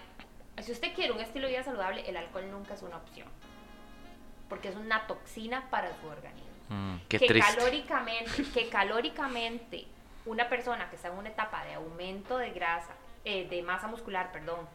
si 0.62 0.72
usted 0.72 0.94
quiere 0.94 1.12
un 1.12 1.20
estilo 1.20 1.46
de 1.46 1.54
vida 1.54 1.62
saludable, 1.62 2.08
el 2.08 2.16
alcohol 2.16 2.50
nunca 2.50 2.74
es 2.74 2.82
una 2.82 2.96
opción. 2.96 3.28
Porque 4.48 4.68
es 4.68 4.76
una 4.76 5.06
toxina 5.06 5.68
para 5.70 5.90
su 6.00 6.06
organismo. 6.06 6.50
Mm. 6.68 6.96
Qué 7.08 7.18
que 7.18 7.26
triste. 7.26 7.54
calóricamente, 7.56 8.44
que 8.54 8.68
calóricamente 8.68 9.86
una 10.24 10.48
persona 10.48 10.88
que 10.90 10.96
está 10.96 11.08
en 11.08 11.18
una 11.18 11.28
etapa 11.28 11.64
de 11.64 11.74
aumento 11.74 12.38
de 12.38 12.50
grasa, 12.50 12.94
eh, 13.24 13.48
de 13.48 13.62
masa 13.62 13.86
muscular, 13.86 14.32
perdón, 14.32 14.68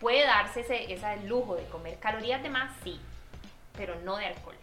puede 0.00 0.24
darse 0.24 0.60
ese, 0.60 0.92
ese 0.92 1.16
lujo 1.24 1.56
de 1.56 1.64
comer 1.68 1.98
calorías 1.98 2.42
de 2.42 2.50
más, 2.50 2.70
sí, 2.82 3.00
pero 3.76 4.00
no 4.00 4.16
de 4.16 4.26
alcohol. 4.26 4.56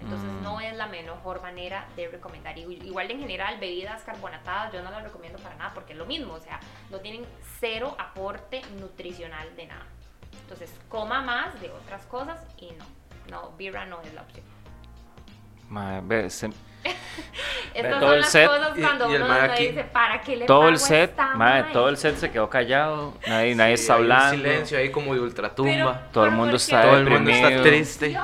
Entonces 0.00 0.28
Mm. 0.30 0.42
no 0.42 0.60
es 0.60 0.74
la 0.76 0.86
mejor 0.86 1.40
manera 1.42 1.86
de 1.96 2.08
recomendar. 2.08 2.54
Igu- 2.56 2.84
Igual 2.84 3.10
en 3.10 3.20
general, 3.20 3.58
bebidas 3.58 4.02
carbonatadas 4.04 4.72
yo 4.72 4.82
no 4.82 4.90
las 4.90 5.02
recomiendo 5.02 5.38
para 5.38 5.54
nada 5.56 5.72
porque 5.74 5.92
es 5.94 5.98
lo 5.98 6.06
mismo, 6.06 6.34
o 6.34 6.40
sea, 6.40 6.60
no 6.90 6.98
tienen 6.98 7.24
cero 7.60 7.94
aporte 7.98 8.62
nutricional 8.78 9.54
de 9.56 9.66
nada. 9.66 9.86
Entonces 10.42 10.72
coma 10.88 11.22
más 11.22 11.58
de 11.60 11.70
otras 11.70 12.04
cosas 12.06 12.40
y 12.58 12.70
no, 12.72 12.84
no, 13.30 13.50
birra 13.56 13.84
no 13.86 14.00
es 14.02 14.12
la 14.14 14.22
opción. 14.22 14.44
Ma, 15.68 16.00
ve, 16.02 16.30
se- 16.30 16.50
Estas 17.74 17.98
todo 17.98 18.00
son 18.10 18.14
el 18.14 18.20
las 18.20 18.30
set. 18.30 18.46
cosas 18.48 18.78
Y- 18.78 18.80
cuando 18.82 19.10
y 19.10 19.14
el 19.16 19.22
uno 19.22 19.32
aquí. 19.34 19.66
dice, 19.68 19.84
¿para 19.84 20.20
qué 20.20 20.36
le 20.36 20.46
todo 20.46 20.60
pago 20.60 20.68
el 20.70 20.78
set, 20.78 21.10
esta 21.10 21.26
ma, 21.34 21.36
mae?" 21.62 21.72
todo 21.72 21.88
el 21.88 21.96
set 21.96 22.16
se 22.16 22.30
quedó 22.30 22.48
callado, 22.48 23.14
nadie, 23.26 23.54
nadie 23.56 23.76
Sí, 23.76 23.82
está 23.82 23.94
hay 23.94 24.00
un 24.04 24.12
hablando. 24.12 24.36
silencio 24.36 24.78
ahí 24.78 24.90
como 24.90 25.14
de 25.14 25.20
ultratumba. 25.20 26.02
Todo 26.12 26.24
el 26.24 26.30
Pero 26.30 26.36
mundo 26.36 26.52
¿por 26.52 26.60
está? 26.60 26.82
Todo 26.82 26.96
el 26.98 27.10
mundo 27.10 27.30
está 27.30 27.62
triste. 27.62 28.16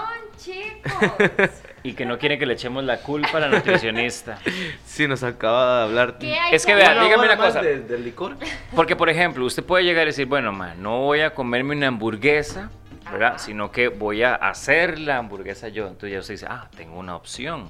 Chicos. 0.42 1.50
Y 1.84 1.94
que 1.94 2.06
no 2.06 2.16
quiere 2.16 2.38
que 2.38 2.46
le 2.46 2.54
echemos 2.54 2.84
la 2.84 2.98
culpa 2.98 3.38
a 3.38 3.40
la 3.40 3.48
nutricionista. 3.48 4.38
Sí, 4.86 5.08
nos 5.08 5.24
acaba 5.24 5.78
de 5.78 5.82
hablar. 5.82 6.18
¿Qué 6.18 6.38
hay 6.38 6.54
Es 6.54 6.64
que 6.64 6.70
que 6.72 6.76
vea, 6.76 7.02
dígame 7.02 7.24
una 7.24 7.36
cosa. 7.36 7.60
de- 7.60 7.80
del 7.80 8.04
licor. 8.04 8.36
Porque, 8.76 8.94
por 8.94 9.08
ejemplo, 9.10 9.44
usted 9.44 9.64
puede 9.64 9.82
llegar 9.82 10.04
y 10.04 10.10
decir, 10.10 10.26
bueno, 10.26 10.52
ma, 10.52 10.76
no 10.76 11.00
voy 11.00 11.22
a 11.22 11.34
comerme 11.34 11.74
una 11.74 11.88
hamburguesa, 11.88 12.70
¿verdad? 13.10 13.30
Ajá. 13.30 13.38
Sino 13.40 13.72
que 13.72 13.88
voy 13.88 14.22
a 14.22 14.36
hacer 14.36 15.00
la 15.00 15.16
hamburguesa 15.18 15.70
yo. 15.70 15.88
Entonces 15.88 16.12
ya 16.12 16.20
usted 16.20 16.34
dice, 16.34 16.46
ah, 16.48 16.68
tengo 16.76 16.96
una 17.00 17.16
opción 17.16 17.68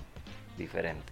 diferente. 0.59 1.11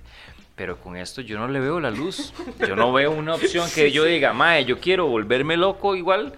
Pero 0.54 0.76
con 0.76 0.94
esto 0.98 1.22
yo 1.22 1.38
no 1.38 1.48
le 1.48 1.58
veo 1.58 1.80
la 1.80 1.90
luz. 1.90 2.34
Yo 2.58 2.76
no 2.76 2.92
veo 2.92 3.12
una 3.12 3.34
opción 3.34 3.66
que 3.74 3.90
yo 3.92 4.04
diga, 4.04 4.34
mae, 4.34 4.66
yo 4.66 4.78
quiero 4.78 5.06
volverme 5.06 5.56
loco 5.56 5.96
igual, 5.96 6.34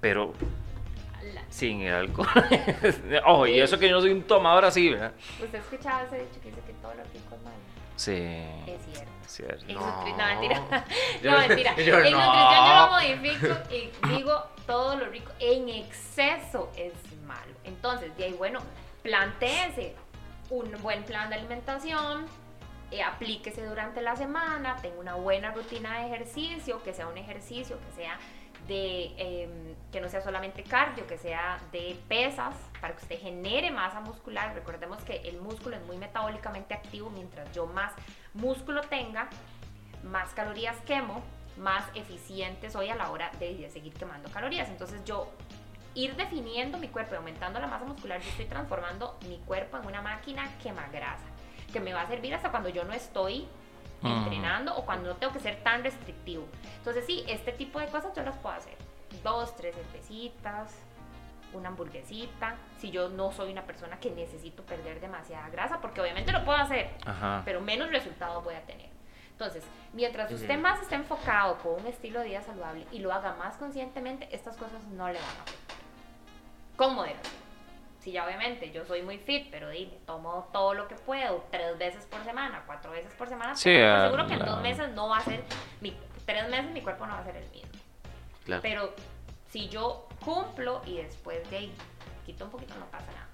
pero 0.00 0.32
sin 1.56 1.80
el 1.80 1.94
alcohol. 1.94 2.28
Ojo, 3.26 3.46
y 3.46 3.58
eso 3.60 3.78
que 3.78 3.88
yo 3.88 3.94
no 3.96 4.00
soy 4.02 4.10
un 4.10 4.22
tomador 4.24 4.66
así, 4.66 4.90
¿verdad? 4.90 5.12
¿Usted 5.42 5.54
ha 5.58 5.62
escuchado 5.62 6.06
ese 6.06 6.18
dicho 6.18 6.40
que 6.42 6.48
dice 6.50 6.60
que 6.66 6.72
todo 6.74 6.92
lo 6.94 7.02
rico 7.04 7.34
es 7.34 7.42
malo? 7.42 7.56
Sí. 7.96 8.12
Es 8.66 8.82
cierto. 8.84 9.12
cierto. 9.26 9.64
No. 9.72 9.80
nutri- 9.80 10.16
no, 10.16 10.26
mentira. 10.26 10.62
Yo- 11.22 11.30
no, 11.30 11.38
mentira. 11.48 11.74
yo 11.76 11.92
no. 11.92 12.00
nutrición 12.10 12.66
yo 12.66 12.74
lo 12.76 12.90
modifico 12.90 13.56
y 13.74 14.14
digo 14.16 14.42
todo 14.66 14.96
lo 14.96 15.06
rico 15.06 15.32
en 15.38 15.68
exceso 15.70 16.70
es 16.76 16.92
malo. 17.24 17.52
Entonces, 17.64 18.14
de 18.18 18.24
ahí, 18.24 18.32
bueno, 18.34 18.58
plantéese 19.02 19.94
un 20.50 20.70
buen 20.82 21.04
plan 21.04 21.30
de 21.30 21.36
alimentación, 21.36 22.26
eh, 22.90 23.02
aplíquese 23.02 23.64
durante 23.64 24.02
la 24.02 24.14
semana, 24.14 24.76
tenga 24.82 24.98
una 25.00 25.14
buena 25.14 25.52
rutina 25.52 26.00
de 26.00 26.06
ejercicio, 26.06 26.82
que 26.82 26.92
sea 26.92 27.06
un 27.08 27.16
ejercicio 27.16 27.78
que 27.80 28.02
sea 28.02 28.18
de 28.68 29.14
em, 29.16 29.74
que 29.92 30.00
no 30.00 30.08
sea 30.08 30.20
solamente 30.20 30.62
cardio, 30.62 31.06
que 31.06 31.18
sea 31.18 31.60
de 31.72 31.96
pesas, 32.08 32.54
para 32.80 32.94
que 32.94 33.02
usted 33.02 33.20
genere 33.20 33.70
masa 33.70 34.00
muscular. 34.00 34.54
Recordemos 34.54 35.02
que 35.04 35.16
el 35.28 35.40
músculo 35.40 35.76
es 35.76 35.82
muy 35.82 35.98
metabólicamente 35.98 36.74
activo, 36.74 37.10
mientras 37.10 37.50
yo 37.52 37.66
más 37.66 37.92
músculo 38.34 38.80
tenga, 38.82 39.28
más 40.02 40.32
calorías 40.34 40.76
quemo, 40.86 41.22
más 41.56 41.84
eficiente 41.94 42.70
soy 42.70 42.90
a 42.90 42.96
la 42.96 43.10
hora 43.10 43.30
de, 43.38 43.54
de 43.54 43.70
seguir 43.70 43.94
quemando 43.94 44.30
calorías. 44.30 44.68
Entonces 44.68 45.04
yo 45.04 45.32
ir 45.94 46.14
definiendo 46.14 46.76
mi 46.78 46.88
cuerpo 46.88 47.14
y 47.14 47.16
aumentando 47.16 47.58
la 47.58 47.66
masa 47.66 47.86
muscular, 47.86 48.20
yo 48.20 48.28
estoy 48.28 48.44
transformando 48.44 49.18
mi 49.28 49.38
cuerpo 49.38 49.78
en 49.78 49.86
una 49.86 50.02
máquina 50.02 50.46
quema 50.62 50.86
grasa, 50.88 51.24
que 51.72 51.80
me 51.80 51.94
va 51.94 52.02
a 52.02 52.06
servir 52.06 52.34
hasta 52.34 52.50
cuando 52.50 52.68
yo 52.68 52.84
no 52.84 52.92
estoy 52.92 53.48
Mm. 54.02 54.06
entrenando 54.08 54.76
o 54.76 54.84
cuando 54.84 55.08
no 55.08 55.16
tengo 55.16 55.32
que 55.32 55.40
ser 55.40 55.62
tan 55.62 55.82
restrictivo. 55.82 56.44
Entonces 56.78 57.04
sí, 57.06 57.24
este 57.28 57.52
tipo 57.52 57.80
de 57.80 57.86
cosas 57.86 58.12
yo 58.14 58.22
las 58.22 58.36
puedo 58.38 58.54
hacer. 58.54 58.76
Dos, 59.22 59.56
tres 59.56 59.74
cervecitas, 59.74 60.74
una 61.52 61.68
hamburguesita, 61.68 62.56
si 62.78 62.90
yo 62.90 63.08
no 63.08 63.32
soy 63.32 63.50
una 63.50 63.62
persona 63.62 63.98
que 63.98 64.10
necesito 64.10 64.62
perder 64.64 65.00
demasiada 65.00 65.48
grasa, 65.48 65.80
porque 65.80 66.00
obviamente 66.00 66.32
lo 66.32 66.44
puedo 66.44 66.58
hacer, 66.58 66.90
Ajá. 67.04 67.42
pero 67.44 67.60
menos 67.60 67.90
resultados 67.90 68.44
voy 68.44 68.54
a 68.54 68.62
tener. 68.62 68.90
Entonces, 69.30 69.64
mientras 69.92 70.32
usted 70.32 70.58
más 70.58 70.80
esté 70.80 70.94
enfocado 70.94 71.58
con 71.58 71.74
un 71.74 71.86
estilo 71.86 72.20
de 72.20 72.28
vida 72.28 72.42
saludable 72.42 72.86
y 72.90 73.00
lo 73.00 73.12
haga 73.12 73.34
más 73.34 73.56
conscientemente, 73.56 74.28
estas 74.34 74.56
cosas 74.56 74.82
no 74.92 75.06
le 75.08 75.18
van 75.18 75.28
a 75.28 75.42
afectar. 75.42 75.76
Con 76.76 76.94
moderación. 76.94 77.45
Si 78.06 78.12
ya 78.12 78.24
obviamente 78.24 78.70
yo 78.70 78.84
soy 78.84 79.02
muy 79.02 79.18
fit, 79.18 79.48
pero 79.50 79.68
dime, 79.68 79.98
tomo 80.06 80.48
todo 80.52 80.74
lo 80.74 80.86
que 80.86 80.94
puedo, 80.94 81.44
tres 81.50 81.76
veces 81.76 82.06
por 82.06 82.22
semana, 82.22 82.62
cuatro 82.64 82.92
veces 82.92 83.12
por 83.14 83.28
semana, 83.28 83.56
Sí, 83.56 83.74
por 83.74 83.82
ah, 83.82 84.04
seguro 84.04 84.26
que 84.28 84.34
en 84.34 84.46
dos 84.46 84.62
meses 84.62 84.92
no 84.92 85.08
va 85.08 85.16
a 85.16 85.22
ser, 85.22 85.42
mi, 85.80 85.92
tres 86.24 86.48
meses 86.48 86.70
mi 86.70 86.82
cuerpo 86.82 87.04
no 87.04 87.14
va 87.14 87.18
a 87.18 87.24
ser 87.24 87.34
el 87.34 87.50
mismo. 87.50 87.72
Claro. 88.44 88.62
Pero 88.62 88.94
si 89.50 89.68
yo 89.68 90.06
cumplo 90.24 90.82
y 90.86 90.98
después 90.98 91.50
de 91.50 91.56
ahí 91.56 91.74
quito 92.24 92.44
un 92.44 92.52
poquito, 92.52 92.76
no 92.78 92.86
pasa 92.92 93.10
nada. 93.10 93.26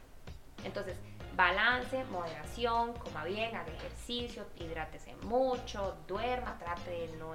Entonces, 0.64 0.96
balance, 1.36 2.04
moderación, 2.04 2.94
coma 2.94 3.24
bien, 3.24 3.54
haga 3.54 3.70
ejercicio, 3.74 4.46
hidrátese 4.58 5.14
mucho, 5.16 5.98
duerma, 6.08 6.56
trate 6.58 6.92
de 6.92 7.16
no 7.18 7.34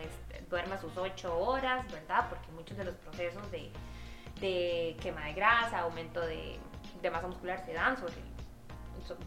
duerma 0.50 0.80
sus 0.80 0.98
8 0.98 1.38
horas, 1.38 1.86
¿verdad? 1.92 2.30
Porque 2.30 2.52
muchos 2.54 2.76
de 2.78 2.86
los 2.86 2.96
procesos 2.96 3.52
de, 3.52 3.70
de 4.42 4.98
quema 5.04 5.26
de 5.26 5.34
grasa, 5.34 5.82
aumento 5.82 6.20
de, 6.22 6.60
de 7.02 7.12
masa 7.12 7.28
muscular 7.28 7.64
se 7.66 7.74
dan 7.74 7.98
sobre, 7.98 8.14
so- 9.08 9.18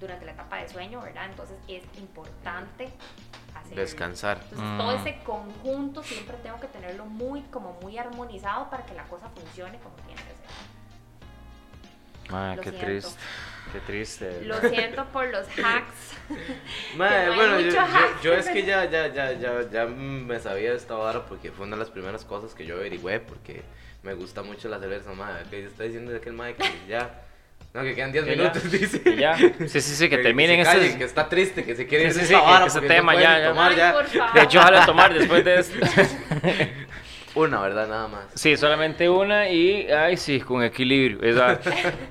durante 0.00 0.24
la 0.24 0.32
etapa 0.32 0.56
de 0.58 0.68
sueño, 0.68 1.00
¿verdad? 1.00 1.26
Entonces 1.26 1.56
es 1.68 1.82
importante 1.98 2.88
hacer 3.54 3.76
Descansar. 3.76 4.38
entonces 4.50 4.78
todo 4.78 4.98
Mm. 4.98 5.06
ese 5.06 5.22
conjunto 5.24 6.02
siempre 6.02 6.36
tengo 6.42 6.58
que 6.58 6.66
tenerlo 6.68 7.04
muy 7.06 7.42
como 7.42 7.74
muy 7.82 7.98
armonizado 7.98 8.68
para 8.70 8.84
que 8.84 8.94
la 8.94 9.04
cosa 9.04 9.28
funcione 9.28 9.78
como 9.78 9.94
tiene 9.96 10.20
que 10.22 10.28
ser. 10.28 10.36
Ay, 12.34 12.56
Lo 12.56 12.62
qué 12.62 12.70
siento. 12.70 12.86
triste. 12.86 13.20
Qué 13.72 13.80
triste. 13.80 14.42
Lo 14.44 14.60
siento 14.60 15.04
por 15.06 15.26
los 15.28 15.46
hacks. 15.64 16.16
Mae, 16.96 17.26
no 17.26 17.34
bueno, 17.34 17.60
yo, 17.60 17.70
yo- 17.70 18.20
yo 18.22 18.34
es 18.34 18.48
que 18.48 18.64
ya, 18.64 18.84
ya, 18.86 19.08
ya, 19.08 19.32
ya, 19.32 19.68
ya 19.70 19.86
me 19.86 20.38
sabía 20.40 20.72
esta 20.72 20.94
vara 20.94 21.24
porque 21.26 21.50
fue 21.52 21.66
una 21.66 21.76
de 21.76 21.80
las 21.80 21.90
primeras 21.90 22.24
cosas 22.24 22.54
que 22.54 22.66
yo 22.66 22.76
averigüé 22.76 23.20
porque 23.20 23.62
me 24.02 24.14
gusta 24.14 24.42
mucho 24.42 24.68
la 24.68 24.78
cerveza, 24.78 25.12
madre. 25.12 25.44
Que 25.50 25.64
está 25.66 25.84
diciendo 25.84 26.10
de 26.10 26.18
aquel 26.18 26.32
mae 26.32 26.54
que 26.54 26.64
ya. 26.88 27.22
No, 27.74 27.82
que 27.82 27.94
quedan 27.94 28.12
10 28.12 28.24
Que 28.24 28.30
ya. 28.36 28.42
minutos, 28.42 28.70
dice. 28.72 29.00
Que 29.02 29.16
ya. 29.16 29.36
Sí, 29.38 29.68
sí, 29.68 29.80
sí, 29.80 30.08
que 30.10 30.18
terminen 30.18 30.58
se 30.58 30.70
callen, 30.70 30.84
este. 30.86 30.98
que 30.98 31.04
está 31.04 31.28
triste, 31.28 31.64
que 31.64 31.74
se 31.74 31.86
quiere 31.86 32.10
Sí, 32.12 32.20
ir 32.20 32.26
sí, 32.26 32.34
sí, 32.34 32.40
que 32.40 32.66
ese 32.66 32.80
tema 32.82 33.14
no 33.14 33.20
ya, 33.20 33.38
ya. 33.38 33.48
tomar 33.48 33.70
Ay, 33.70 33.76
ya. 33.78 33.92
por 33.94 34.04
favor. 34.06 34.32
De 34.34 34.42
hecho, 34.42 34.58
ojalá 34.58 34.84
tomar 34.86 35.14
después 35.14 35.44
de 35.44 35.58
esto. 35.60 35.78
Una, 37.34 37.60
¿verdad? 37.62 37.88
Nada 37.88 38.08
más. 38.08 38.24
Sí, 38.34 38.56
solamente 38.58 39.08
una 39.08 39.48
y, 39.48 39.88
ay, 39.90 40.18
sí, 40.18 40.38
con 40.40 40.62
equilibrio. 40.62 41.22
esa- 41.22 41.58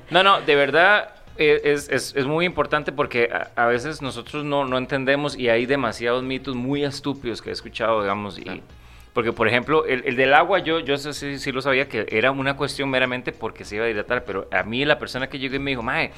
No, 0.10 0.24
no, 0.24 0.42
de 0.42 0.56
verdad 0.56 1.14
eh, 1.38 1.62
es, 1.64 1.90
es- 1.90 2.16
es 2.16 2.26
muy 2.26 2.44
importante 2.46 2.92
porque 2.92 3.30
a, 3.32 3.52
a 3.56 3.68
veces 3.68 4.02
nosotros 4.02 4.44
no, 4.44 4.66
no 4.66 4.80
entendemos 4.80 5.38
y 5.38 5.50
hay 5.50 5.68
demasiados 5.68 6.24
mitos 6.24 6.56
muy 6.56 6.84
estúpidos 6.84 7.40
que 7.40 7.52
he 7.52 7.54
escuchado, 7.54 8.02
digamos. 8.02 8.40
Y. 8.40 8.64
porque, 9.14 9.34
por 9.34 9.48
ejemplo, 9.48 9.86
el, 9.86 10.04
el 10.06 10.16
del 10.16 10.34
agua, 10.34 10.60
yo, 10.60 10.80
yo 10.80 10.98
sí, 10.98 11.38
sí 11.40 11.52
lo 11.52 11.62
sabía 11.62 11.90
que 11.90 12.06
era 12.10 12.32
una 12.32 12.56
cuestión 12.56 12.90
meramente 12.90 13.32
porque 13.32 13.66
se 13.66 13.76
iba 13.76 13.86
a 13.86 13.90
hidratar, 13.90 14.24
pero 14.24 14.48
a 14.52 14.64
mí 14.64 14.86
la 14.86 15.00
persona 15.00 15.28
que 15.28 15.38
llegó 15.40 15.56
y 15.56 15.60
me 15.60 15.72
dijo, 15.72 15.82
mae, 15.82 16.12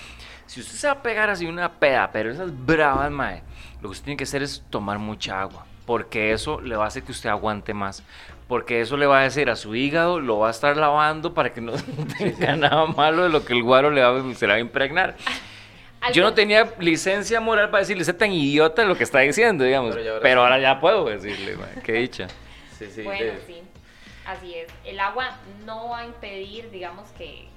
si 0.45 0.59
usted 0.59 0.75
se 0.75 0.87
va 0.87 0.93
a 0.93 1.01
pegar 1.01 1.29
así 1.29 1.45
una 1.45 1.71
peda, 1.79 2.11
pero 2.13 2.31
esas 2.31 2.51
bravas, 2.65 3.09
mae, 3.11 3.41
lo 3.81 3.89
que 3.89 3.93
usted 3.93 4.05
tiene 4.05 4.17
que 4.17 4.25
hacer 4.25 4.43
es 4.43 4.63
tomar 4.69 4.99
mucha 4.99 5.41
agua, 5.41 5.65
porque 5.85 6.31
eso 6.33 6.61
le 6.61 6.75
va 6.75 6.85
a 6.85 6.87
hacer 6.87 7.03
que 7.03 7.11
usted 7.11 7.29
aguante 7.29 7.73
más. 7.73 8.03
Porque 8.47 8.81
eso 8.81 8.97
le 8.97 9.05
va 9.05 9.21
a 9.21 9.23
decir 9.23 9.49
a 9.49 9.55
su 9.55 9.73
hígado, 9.73 10.19
lo 10.19 10.37
va 10.39 10.49
a 10.49 10.51
estar 10.51 10.75
lavando 10.77 11.33
para 11.33 11.53
que 11.53 11.61
no 11.61 11.71
tenga 12.17 12.55
nada 12.57 12.85
malo 12.85 13.23
de 13.23 13.29
lo 13.29 13.43
que 13.45 13.53
el 13.53 13.63
guaro 13.63 13.89
le 13.89 14.01
va, 14.03 14.09
a- 14.19 14.33
se 14.35 14.45
le 14.45 14.53
va 14.53 14.57
a 14.57 14.59
impregnar. 14.59 15.15
Yo 16.13 16.21
no 16.21 16.33
tenía 16.33 16.69
licencia 16.79 17.39
moral 17.39 17.69
para 17.69 17.79
decirle, 17.79 18.03
sé 18.03 18.13
tan 18.13 18.31
idiota 18.33 18.83
lo 18.83 18.97
que 18.97 19.03
está 19.05 19.19
diciendo, 19.19 19.63
digamos. 19.63 19.95
Pero 19.95 20.19
Pero, 20.21 20.41
ahora 20.41 20.55
ahora 20.55 20.61
ya 20.75 20.79
puedo 20.81 21.05
decirle, 21.05 21.55
mae, 21.55 21.81
qué 21.81 21.93
dicha. 21.93 22.27
Sí, 22.87 22.91
sí. 22.95 23.03
Bueno, 23.03 23.33
de- 23.33 23.41
sí, 23.45 23.61
así 24.25 24.55
es. 24.55 24.71
El 24.85 24.99
agua 24.99 25.37
no 25.65 25.89
va 25.89 25.99
a 25.99 26.05
impedir, 26.05 26.69
digamos, 26.71 27.09
que, 27.11 27.47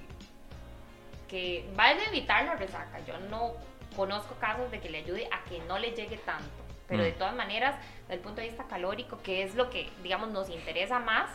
que 1.29 1.69
va 1.79 1.85
a 1.87 1.93
evitar 1.93 2.45
la 2.45 2.55
resaca. 2.55 3.01
Yo 3.07 3.19
no 3.31 3.55
conozco 3.97 4.35
casos 4.37 4.71
de 4.71 4.81
que 4.81 4.91
le 4.91 4.99
ayude 4.99 5.29
a 5.33 5.43
que 5.49 5.59
no 5.61 5.79
le 5.79 5.93
llegue 5.93 6.17
tanto. 6.19 6.49
Pero 6.89 7.03
de 7.03 7.13
Mm. 7.13 7.19
todas 7.19 7.35
maneras, 7.35 7.75
desde 8.03 8.15
el 8.15 8.21
punto 8.21 8.41
de 8.41 8.47
vista 8.49 8.65
calórico, 8.65 9.21
que 9.23 9.43
es 9.43 9.57
lo 9.57 9.71
que, 9.71 9.91
digamos, 10.05 10.31
nos 10.31 10.49
interesa 10.49 11.01
más, 11.01 11.29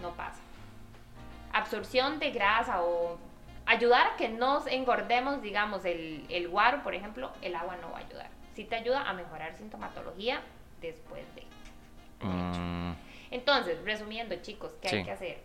no 0.00 0.10
pasa. 0.14 0.40
Absorción 1.52 2.18
de 2.18 2.30
grasa 2.32 2.82
o 2.82 3.18
ayudar 3.66 4.06
a 4.08 4.16
que 4.16 4.28
nos 4.28 4.66
engordemos, 4.66 5.40
digamos, 5.42 5.84
el, 5.84 6.26
el 6.30 6.48
guaro, 6.48 6.82
por 6.82 6.94
ejemplo, 6.94 7.30
el 7.42 7.54
agua 7.54 7.76
no 7.80 7.92
va 7.92 7.98
a 7.98 8.00
ayudar. 8.00 8.28
Sí 8.56 8.64
te 8.64 8.74
ayuda 8.74 9.08
a 9.08 9.12
mejorar 9.12 9.54
sintomatología 9.56 10.40
después 10.80 11.22
de. 11.36 11.42
Mm, 12.26 12.94
Entonces, 13.32 13.82
resumiendo, 13.82 14.36
chicos, 14.36 14.72
¿qué 14.82 14.88
hay 14.88 15.04
que 15.04 15.10
hacer? 15.10 15.38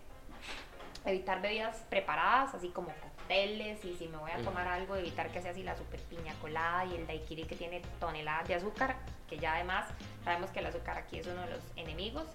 Evitar 1.05 1.41
bebidas 1.41 1.77
preparadas, 1.89 2.53
así 2.53 2.67
como 2.67 2.89
cócteles, 2.89 3.83
y 3.85 3.95
si 3.95 4.09
me 4.09 4.17
voy 4.17 4.29
a 4.29 4.37
tomar 4.39 4.67
algo, 4.67 4.97
evitar 4.97 5.31
que 5.31 5.41
sea 5.41 5.51
así 5.51 5.63
la 5.63 5.75
super 5.77 6.01
piña 6.01 6.33
colada 6.41 6.83
y 6.85 6.95
el 6.95 7.07
daiquiri 7.07 7.45
que 7.45 7.55
tiene 7.55 7.81
toneladas 8.01 8.45
de 8.49 8.55
azúcar, 8.55 8.97
que 9.29 9.39
ya 9.39 9.55
además 9.55 9.87
sabemos 10.25 10.49
que 10.49 10.59
el 10.59 10.65
azúcar 10.65 10.97
aquí 10.97 11.17
es 11.17 11.27
uno 11.27 11.41
de 11.41 11.49
los 11.49 11.61
enemigos. 11.77 12.25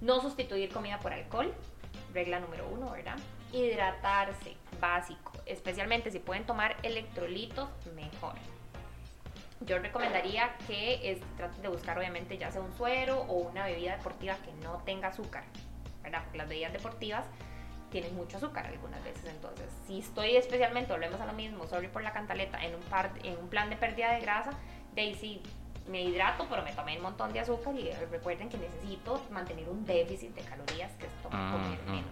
No 0.00 0.20
sustituir 0.20 0.72
comida 0.72 1.00
por 1.00 1.12
alcohol, 1.12 1.52
regla 2.14 2.38
número 2.38 2.68
uno, 2.68 2.92
¿verdad? 2.92 3.16
Hidratarse, 3.52 4.56
básico, 4.80 5.32
especialmente 5.46 6.12
si 6.12 6.20
pueden 6.20 6.46
tomar 6.46 6.76
electrolitos, 6.84 7.68
mejor. 7.96 8.34
Yo 9.62 9.78
recomendaría 9.78 10.54
que 10.66 11.10
es, 11.12 11.20
traten 11.36 11.62
de 11.62 11.68
buscar 11.68 11.98
obviamente 11.98 12.36
ya 12.36 12.50
sea 12.50 12.60
un 12.60 12.72
suero 12.74 13.22
o 13.22 13.34
una 13.48 13.64
bebida 13.64 13.96
deportiva 13.96 14.34
que 14.44 14.52
no 14.62 14.82
tenga 14.84 15.08
azúcar, 15.08 15.44
¿verdad? 16.02 16.22
Porque 16.24 16.38
las 16.38 16.48
bebidas 16.48 16.72
deportivas 16.74 17.24
tienen 17.90 18.14
mucho 18.14 18.36
azúcar 18.36 18.66
algunas 18.66 19.02
veces, 19.02 19.24
entonces 19.26 19.66
si 19.86 20.00
estoy 20.00 20.36
especialmente, 20.36 20.92
volvemos 20.92 21.20
a 21.20 21.26
lo 21.26 21.32
mismo, 21.32 21.66
sorry 21.66 21.88
por 21.88 22.02
la 22.02 22.12
cantaleta, 22.12 22.62
en 22.62 22.74
un, 22.74 22.82
par, 22.82 23.10
en 23.22 23.38
un 23.38 23.48
plan 23.48 23.70
de 23.70 23.76
pérdida 23.76 24.12
de 24.12 24.20
grasa, 24.20 24.50
sí 24.94 25.40
me 25.88 26.02
hidrato, 26.02 26.46
pero 26.50 26.62
me 26.62 26.72
tomé 26.72 26.96
un 26.96 27.02
montón 27.04 27.32
de 27.32 27.40
azúcar 27.40 27.74
y 27.76 27.88
eh, 27.88 27.96
recuerden 28.10 28.48
que 28.48 28.58
necesito 28.58 29.22
mantener 29.30 29.68
un 29.68 29.86
déficit 29.86 30.34
de 30.34 30.42
calorías, 30.42 30.90
que 30.94 31.06
es 31.06 31.12
tomar 31.22 31.52
comer 31.52 31.78
menos. 31.86 32.10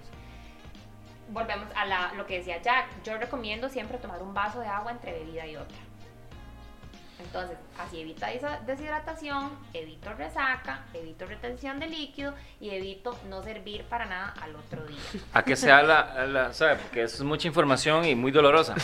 Volvemos 1.29 1.69
a 1.75 1.85
la- 1.87 2.13
lo 2.15 2.25
que 2.27 2.39
decía 2.39 2.63
Jack, 2.63 3.03
yo 3.03 3.17
recomiendo 3.19 3.69
siempre 3.69 3.99
tomar 3.99 4.23
un 4.23 4.33
vaso 4.33 4.61
de 4.61 4.69
agua 4.69 4.93
entre 4.93 5.13
bebida 5.13 5.47
y 5.47 5.57
otra. 5.57 5.77
Entonces, 7.25 7.57
así 7.79 8.01
evita 8.01 8.31
esa 8.33 8.61
deshidratación, 8.67 9.51
evito 9.73 10.13
resaca, 10.13 10.85
evito 10.95 11.27
retención 11.27 11.81
de 11.81 11.87
líquido 11.89 12.35
y 12.61 12.71
evito 12.71 13.19
no 13.29 13.43
servir 13.43 13.85
para 13.85 14.05
nada 14.07 14.35
al 14.41 14.55
otro 14.57 14.85
día. 14.87 14.99
a 15.33 15.43
que 15.43 15.57
sea 15.57 15.83
la, 15.83 16.01
a 16.01 16.27
la- 16.27 16.53
¿sabe? 16.53 16.77
Porque 16.77 17.03
eso 17.03 17.17
es 17.17 17.23
mucha 17.23 17.49
información 17.49 18.05
y 18.05 18.15
muy 18.15 18.31
dolorosa. 18.31 18.75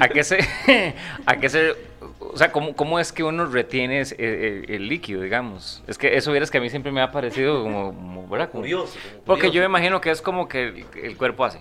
A 0.00 0.08
que 0.08 0.24
se, 0.24 0.38
a 1.26 1.36
que 1.36 1.48
se, 1.48 1.76
o 2.18 2.36
sea, 2.36 2.50
¿cómo, 2.50 2.74
cómo 2.74 2.98
es 2.98 3.12
que 3.12 3.22
uno 3.22 3.46
retiene 3.46 4.00
ese- 4.00 4.16
el, 4.18 4.70
el 4.70 4.88
líquido, 4.88 5.20
digamos? 5.22 5.82
Es 5.86 5.98
que 5.98 6.16
eso 6.16 6.32
vieras 6.32 6.50
que 6.50 6.58
a 6.58 6.60
mí 6.60 6.70
siempre 6.70 6.90
me 6.92 7.02
ha 7.02 7.12
parecido 7.12 7.62
como, 7.62 7.94
como, 7.94 8.28
¿verdad? 8.28 8.50
Como- 8.50 8.62
Curioso. 8.62 8.98
como 9.12 9.24
Porque 9.24 9.50
yo 9.50 9.60
me 9.60 9.66
imagino 9.66 10.00
que 10.00 10.10
es 10.10 10.22
como 10.22 10.48
que 10.48 10.68
el, 10.68 10.86
el 11.04 11.16
cuerpo 11.16 11.44
hace. 11.44 11.60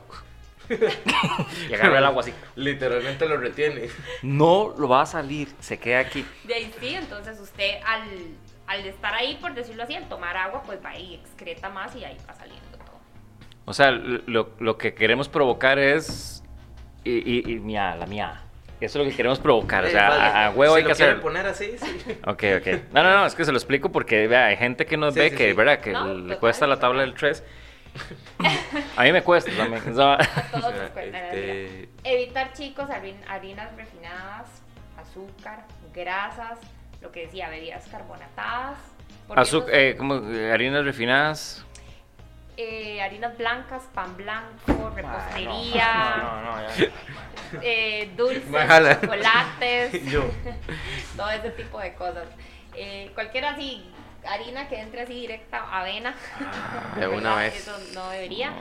y 1.69 1.73
agarra 1.73 1.97
el 1.99 2.05
agua 2.05 2.21
así. 2.21 2.33
Literalmente 2.55 3.27
lo 3.27 3.37
retiene. 3.37 3.89
No 4.21 4.73
lo 4.77 4.87
va 4.87 5.01
a 5.01 5.05
salir, 5.05 5.49
se 5.59 5.77
queda 5.79 5.99
aquí. 5.99 6.25
De 6.43 6.53
ahí 6.53 6.71
sí, 6.79 6.95
entonces 6.95 7.39
usted 7.39 7.79
al, 7.85 8.01
al 8.67 8.85
estar 8.85 9.13
ahí, 9.13 9.37
por 9.41 9.53
decirlo 9.53 9.83
así, 9.83 9.95
al 9.95 10.07
tomar 10.09 10.37
agua, 10.37 10.63
pues 10.65 10.79
va 10.83 10.95
y 10.97 11.15
excreta 11.15 11.69
más 11.69 11.95
y 11.95 12.03
ahí 12.05 12.17
va 12.27 12.33
saliendo 12.33 12.77
todo. 12.77 12.99
O 13.65 13.73
sea, 13.73 13.91
lo, 13.91 14.51
lo 14.59 14.77
que 14.77 14.93
queremos 14.93 15.29
provocar 15.29 15.79
es. 15.79 16.43
Y, 17.03 17.11
y, 17.17 17.53
y 17.53 17.59
mía, 17.59 17.95
la 17.95 18.05
mía. 18.05 18.43
Eso 18.79 18.99
es 18.99 19.05
lo 19.05 19.11
que 19.11 19.15
queremos 19.15 19.39
provocar. 19.39 19.83
O 19.83 19.87
Eh, 19.87 19.91
sea, 19.91 20.09
vale, 20.09 20.21
a, 20.21 20.45
a 20.47 20.49
huevo 20.51 20.73
si 20.73 20.77
hay 20.77 20.83
lo 20.83 20.87
que 20.87 20.91
hacer. 20.93 21.21
poner 21.21 21.45
así, 21.45 21.75
sí. 21.77 22.01
Ok, 22.25 22.43
ok. 22.57 22.67
No, 22.93 23.03
no, 23.03 23.11
no, 23.17 23.25
es 23.27 23.35
que 23.35 23.45
se 23.45 23.51
lo 23.51 23.57
explico 23.57 23.91
porque 23.91 24.27
vea, 24.27 24.45
hay 24.47 24.57
gente 24.57 24.85
que 24.87 24.97
nos 24.97 25.13
Sí, 25.13 25.19
ve 25.19 25.29
sí, 25.29 25.35
que, 25.35 25.49
sí. 25.49 25.53
¿verdad? 25.53 25.79
Que 25.81 25.93
No, 25.93 26.13
le 26.13 26.35
total, 26.35 26.39
cuesta 26.39 26.65
la 26.67 26.79
tabla 26.79 27.01
del 27.01 27.13
3. 27.13 27.43
A 28.97 29.03
mí 29.03 29.11
me 29.11 29.21
cuesta 29.23 29.51
también. 29.55 29.83
O 29.89 29.95
sea, 29.95 30.13
A 30.13 30.51
todos 30.51 30.73
nos 30.75 30.89
cuesta. 30.91 31.27
Este, 31.31 31.89
Evitar, 32.03 32.53
chicos, 32.53 32.89
harin- 32.89 33.23
harinas 33.27 33.75
refinadas, 33.75 34.47
azúcar, 34.97 35.65
grasas, 35.93 36.59
lo 37.01 37.11
que 37.11 37.21
decía, 37.25 37.49
bebidas 37.49 37.87
carbonatadas, 37.87 38.77
esos- 39.37 39.65
eh, 39.71 39.95
como 39.97 40.15
harinas 40.53 40.85
refinadas. 40.85 41.65
eh, 42.57 43.01
harinas 43.01 43.37
blancas, 43.37 43.83
pan 43.93 44.15
blanco, 44.17 44.91
repostería, 44.95 46.15
No, 46.17 46.41
no, 46.41 46.57
no, 46.57 47.61
eh, 47.63 48.11
dulces, 48.15 48.43
chocolates, 49.01 50.05
Yo. 50.11 50.23
todo 51.17 51.29
ese 51.31 51.49
tipo 51.51 51.79
de 51.79 51.93
cosas. 51.95 52.25
Eh, 52.75 53.11
cualquier 53.15 53.45
así, 53.45 53.89
harina 54.25 54.67
que 54.67 54.79
entre 54.79 55.01
así 55.01 55.13
directa, 55.13 55.77
avena. 55.77 56.15
De 56.95 57.07
una 57.07 57.35
¿verdad? 57.35 57.37
vez. 57.37 57.55
Eso 57.55 57.77
no 57.93 58.09
debería. 58.09 58.53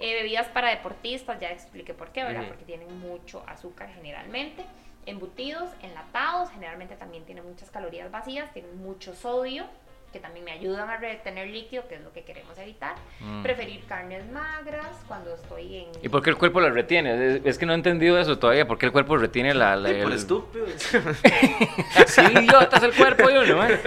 Eh, 0.00 0.14
bebidas 0.14 0.48
para 0.48 0.70
deportistas, 0.70 1.38
ya 1.40 1.50
expliqué 1.50 1.94
por 1.94 2.10
qué, 2.10 2.24
¿verdad? 2.24 2.48
Porque 2.48 2.64
tienen 2.64 2.98
mucho 3.00 3.44
azúcar 3.46 3.88
generalmente. 3.94 4.64
Embutidos, 5.06 5.70
enlatados, 5.82 6.50
generalmente 6.50 6.96
también 6.96 7.24
tienen 7.24 7.44
muchas 7.44 7.70
calorías 7.70 8.10
vacías, 8.10 8.52
tienen 8.52 8.76
mucho 8.78 9.14
sodio, 9.14 9.66
que 10.12 10.20
también 10.20 10.44
me 10.44 10.52
ayudan 10.52 10.88
a 10.90 10.96
retener 10.98 11.48
líquido, 11.48 11.88
que 11.88 11.94
es 11.96 12.02
lo 12.02 12.12
que 12.12 12.22
queremos 12.22 12.56
evitar. 12.58 12.94
Mm. 13.20 13.42
Preferir 13.42 13.84
carnes 13.86 14.30
magras 14.30 15.02
cuando 15.08 15.34
estoy 15.34 15.76
en... 15.78 15.86
¿Y 16.02 16.08
por 16.08 16.22
qué 16.22 16.30
el 16.30 16.36
cuerpo 16.36 16.60
la 16.60 16.70
retiene? 16.70 17.36
Es, 17.36 17.40
es 17.44 17.58
que 17.58 17.66
no 17.66 17.72
he 17.72 17.76
entendido 17.76 18.18
eso 18.18 18.38
todavía. 18.38 18.66
¿Por 18.66 18.78
qué 18.78 18.86
el 18.86 18.92
cuerpo 18.92 19.16
retiene 19.16 19.54
la... 19.54 19.74
la- 19.76 19.88
Por 19.88 19.96
el- 19.96 20.12
estúpido. 20.12 20.66
Así 21.96 22.20
idiota 22.20 22.76
es 22.76 22.82
el 22.82 22.92
cuerpo 22.94 23.28
de 23.28 23.40
uno, 23.40 23.66
¿eh? 23.66 23.80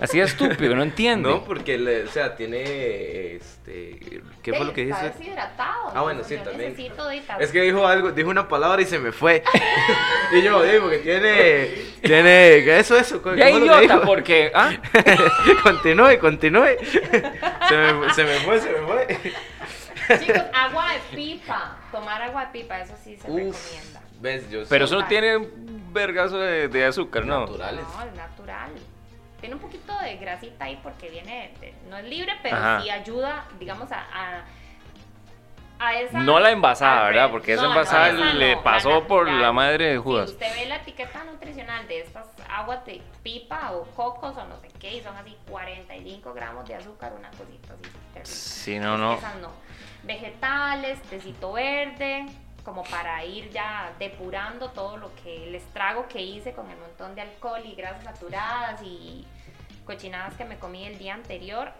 Así 0.00 0.20
estúpido, 0.20 0.74
no 0.76 0.82
entiende. 0.82 1.28
No, 1.28 1.44
porque, 1.44 1.78
le- 1.78 2.04
o 2.04 2.08
sea, 2.08 2.34
tiene, 2.36 3.36
este, 3.36 3.98
¿qué 4.42 4.52
fue 4.52 4.66
lo 4.66 4.72
que 4.72 4.88
Está 4.88 5.04
dice? 5.04 5.18
deshidratado. 5.18 5.92
Ah, 5.94 6.02
bueno, 6.02 6.22
sí, 6.24 6.36
yo 6.36 6.42
también. 6.42 6.74
Es 7.40 7.50
que 7.50 7.62
dijo 7.62 7.86
algo, 7.86 8.10
dijo 8.12 8.28
una 8.30 8.48
palabra 8.48 8.82
y 8.82 8.84
se 8.86 8.98
me 8.98 9.12
fue. 9.12 9.42
y 10.32 10.42
yo, 10.42 10.62
digo, 10.62 10.90
que 10.90 10.98
tiene, 10.98 11.70
tiene, 12.02 12.78
eso, 12.78 12.96
eso. 12.96 13.22
¿cómo 13.22 13.36
Ya 13.36 13.48
fue 13.50 13.60
lo 13.60 13.78
que 13.78 13.84
idiota, 13.84 14.00
porque... 14.02 14.50
¿ah? 14.54 14.72
Continúe, 15.62 16.18
continúe. 16.18 16.76
se, 17.68 17.92
me, 17.92 18.14
se 18.14 18.24
me 18.24 18.34
fue, 18.40 18.60
se 18.60 18.70
me 18.72 18.78
fue. 18.86 19.06
Chicos, 20.18 20.42
agua 20.52 20.92
de 20.92 21.16
pipa. 21.16 21.76
Tomar 21.90 22.22
agua 22.22 22.46
de 22.46 22.52
pipa, 22.52 22.80
eso 22.80 22.94
sí 23.02 23.16
se 23.16 23.30
Uf, 23.30 23.36
recomienda. 23.56 24.02
ves, 24.20 24.50
yo 24.50 24.62
Pero 24.68 24.84
eso 24.86 25.00
no 25.00 25.06
tiene 25.06 25.36
un 25.36 25.92
vergazo 25.92 26.38
de, 26.38 26.68
de 26.68 26.84
azúcar, 26.84 27.24
¿no? 27.26 27.40
naturales. 27.40 27.84
No, 27.96 28.02
es 28.04 28.14
natural. 28.14 28.70
Tiene 29.40 29.56
un 29.56 29.60
poquito 29.60 29.92
de 29.98 30.16
grasita 30.18 30.66
ahí 30.66 30.78
porque 30.82 31.10
viene, 31.10 31.52
de- 31.60 31.74
no 31.90 31.96
es 31.98 32.04
libre, 32.04 32.32
pero 32.42 32.56
Ajá. 32.56 32.80
sí 32.82 32.90
ayuda, 32.90 33.44
digamos, 33.58 33.90
a, 33.90 33.98
a, 33.98 34.44
a 35.86 36.00
esa... 36.00 36.20
No 36.20 36.38
la 36.38 36.50
envasada, 36.50 37.04
¿verdad? 37.04 37.30
Porque 37.30 37.54
esa 37.54 37.62
no, 37.62 37.68
no, 37.68 37.74
envasada 37.74 38.08
esa 38.08 38.34
le 38.34 38.56
no, 38.56 38.62
pasó 38.62 39.06
por 39.06 39.28
la 39.28 39.52
madre 39.52 39.92
de 39.92 39.98
Judas. 39.98 40.30
Si 40.30 40.34
usted 40.34 40.54
ve 40.54 40.66
la 40.66 40.76
etiqueta 40.76 41.24
nutricional 41.24 41.86
de 41.88 42.00
estas 42.00 42.26
aguas 42.48 42.84
de 42.84 43.02
pipa 43.22 43.72
o 43.72 43.84
cocos 43.96 44.36
o 44.36 44.44
no 44.44 44.56
sé 44.60 44.68
qué, 44.78 44.96
y 44.96 45.02
son 45.02 45.16
así 45.16 45.36
45 45.48 46.34
gramos 46.34 46.68
de 46.68 46.74
azúcar, 46.74 47.12
una 47.18 47.30
cosita 47.30 47.74
así. 47.74 47.82
terrible. 48.12 48.24
Sí, 48.24 48.78
no, 48.78 48.96
no. 48.96 49.14
Esas 49.14 49.36
no. 49.36 49.50
Vegetales, 50.04 51.00
tecito 51.02 51.52
verde, 51.52 52.26
como 52.64 52.84
para 52.84 53.24
ir 53.24 53.50
ya 53.50 53.92
depurando 53.98 54.70
todo 54.70 54.96
lo 54.96 55.14
que 55.16 55.48
el 55.48 55.54
estrago 55.54 56.06
que 56.08 56.20
hice 56.20 56.52
con 56.52 56.70
el 56.70 56.76
montón 56.78 57.14
de 57.14 57.22
alcohol 57.22 57.62
y 57.64 57.74
grasas 57.74 58.04
saturadas 58.04 58.80
y 58.82 59.26
cochinadas 59.84 60.34
que 60.34 60.44
me 60.44 60.58
comí 60.58 60.84
el 60.84 60.98
día 60.98 61.14
anterior. 61.14 61.72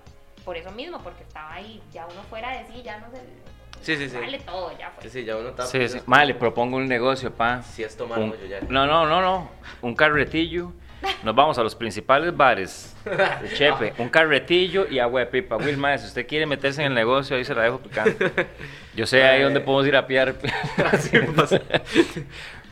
Por 0.45 0.57
eso 0.57 0.73
mismo, 0.73 0.99
porque 0.99 1.23
estaba 1.23 1.55
ahí, 1.55 1.81
ya 1.93 2.07
uno 2.07 2.23
fuera 2.25 2.51
de 2.51 2.67
sí, 2.67 2.83
ya 2.83 2.99
no 2.99 3.07
se. 3.11 3.23
Sí, 3.83 3.97
sí, 3.97 4.09
sí. 4.09 4.17
Vale 4.17 4.39
todo, 4.41 4.77
ya 4.79 4.91
fue. 4.91 5.03
Sí, 5.05 5.11
sí, 5.11 5.25
ya 5.25 5.37
uno 5.37 5.51
está. 5.51 5.67
Sí, 5.67 5.89
sí. 5.89 5.99
Madre, 6.07 6.27
le 6.27 6.35
propongo 6.35 6.77
un 6.77 6.87
negocio, 6.89 7.31
pa. 7.33 7.63
Si 7.63 7.83
es 7.83 7.97
tomar 7.97 8.19
Un- 8.19 8.29
mucho 8.29 8.45
ya. 8.47 8.61
no, 8.69 8.87
no, 8.87 9.07
no, 9.07 9.21
no. 9.21 9.51
Un 9.83 9.95
carretillo. 9.95 10.73
Nos 11.25 11.35
vamos 11.35 11.59
a 11.59 11.65
los 11.65 11.75
principales 11.75 12.37
bares 12.37 12.95
de 13.05 13.49
Chepe. 13.57 13.93
Un 13.99 14.09
carretillo 14.09 14.87
y 14.89 15.01
agua 15.01 15.19
de 15.21 15.27
pipa. 15.27 15.57
Wilma, 15.57 15.99
si 15.99 16.07
usted 16.07 16.27
quiere 16.29 16.47
meterse 16.47 16.81
en 16.83 16.89
el 16.89 16.95
negocio, 16.95 17.37
ahí 17.37 17.45
se 17.45 17.55
la 17.57 17.63
dejo 17.65 17.79
picando. 17.81 18.15
Yo 18.95 19.05
sé 19.05 19.25
ahí 19.25 19.43
donde 19.43 19.59
podemos 19.61 19.87
ir 19.89 19.97
a 19.97 20.07
piar. 20.07 20.37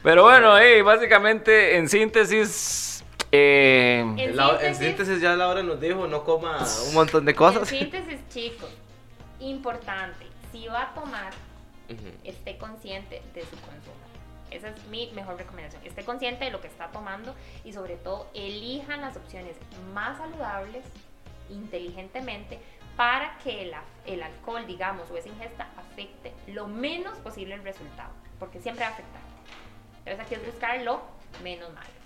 Pero 0.02 0.22
bueno, 0.22 0.58
eh, 0.58 0.82
básicamente, 0.82 1.76
en 1.76 1.88
síntesis, 1.88 3.04
eh, 3.32 4.00
En 4.16 4.36
La- 4.36 4.58
En 4.62 4.74
síntesis- 4.74 4.78
síntesis 4.78 5.20
ya 5.20 5.36
Laura 5.36 5.62
nos 5.62 5.80
dijo, 5.80 6.06
no 6.06 6.24
coma 6.24 6.58
un 6.88 6.94
montón 6.94 7.24
de 7.24 7.34
cosas. 7.34 7.70
En 7.72 7.78
síntesis, 7.80 8.18
chicos, 8.28 8.70
importante, 9.40 10.26
si 10.53 10.66
va 10.68 10.82
a 10.82 10.94
tomar, 10.94 11.32
esté 12.24 12.57
consciente 12.59 13.22
de 13.34 13.42
su 13.42 13.57
consumo. 13.61 13.96
Esa 14.51 14.68
es 14.68 14.84
mi 14.86 15.11
mejor 15.12 15.36
recomendación. 15.36 15.84
Esté 15.84 16.05
consciente 16.05 16.44
de 16.44 16.51
lo 16.51 16.61
que 16.61 16.66
está 16.66 16.88
tomando 16.88 17.34
y 17.64 17.72
sobre 17.72 17.96
todo 17.96 18.28
elijan 18.34 19.01
las 19.01 19.16
opciones 19.16 19.57
más 19.94 20.18
saludables 20.18 20.84
inteligentemente 21.48 22.59
para 22.96 23.38
que 23.38 23.62
el, 23.62 23.72
el 24.07 24.22
alcohol, 24.22 24.66
digamos, 24.66 25.11
o 25.11 25.16
esa 25.16 25.28
ingesta 25.28 25.68
afecte 25.76 26.32
lo 26.48 26.66
menos 26.66 27.16
posible 27.18 27.55
el 27.55 27.62
resultado, 27.62 28.11
porque 28.38 28.61
siempre 28.61 28.84
va 28.84 28.90
a 28.90 28.94
afectar. 28.94 29.22
Entonces 30.01 30.20
aquí 30.20 30.34
es 30.34 30.46
buscar 30.46 30.80
lo 30.82 31.03
menos 31.42 31.72
malo. 31.72 31.99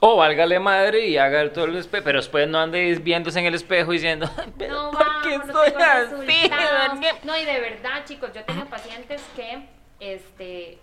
O 0.00 0.16
válgale 0.16 0.58
madre 0.58 1.06
y 1.06 1.16
haga 1.18 1.52
todo 1.52 1.66
el 1.66 1.76
espejo. 1.76 2.04
Pero 2.04 2.18
después 2.18 2.48
no 2.48 2.58
ande 2.58 2.94
viéndose 3.02 3.40
en 3.40 3.46
el 3.46 3.54
espejo 3.54 3.92
diciendo, 3.92 4.28
"Ay, 4.36 4.52
pero 4.56 4.74
No, 4.74 4.90
¿por 4.90 5.22
qué 5.22 5.34
estoy 5.34 5.66
así? 5.68 5.74
resultados. 5.74 6.90
¿Por 6.90 7.00
qué?". 7.00 7.12
No, 7.24 7.36
y 7.36 7.44
de 7.44 7.60
verdad, 7.60 8.04
chicos, 8.04 8.32
yo 8.32 8.44
tengo 8.44 8.64
pacientes 8.66 9.22
que 9.34 9.68
este, 10.00 10.78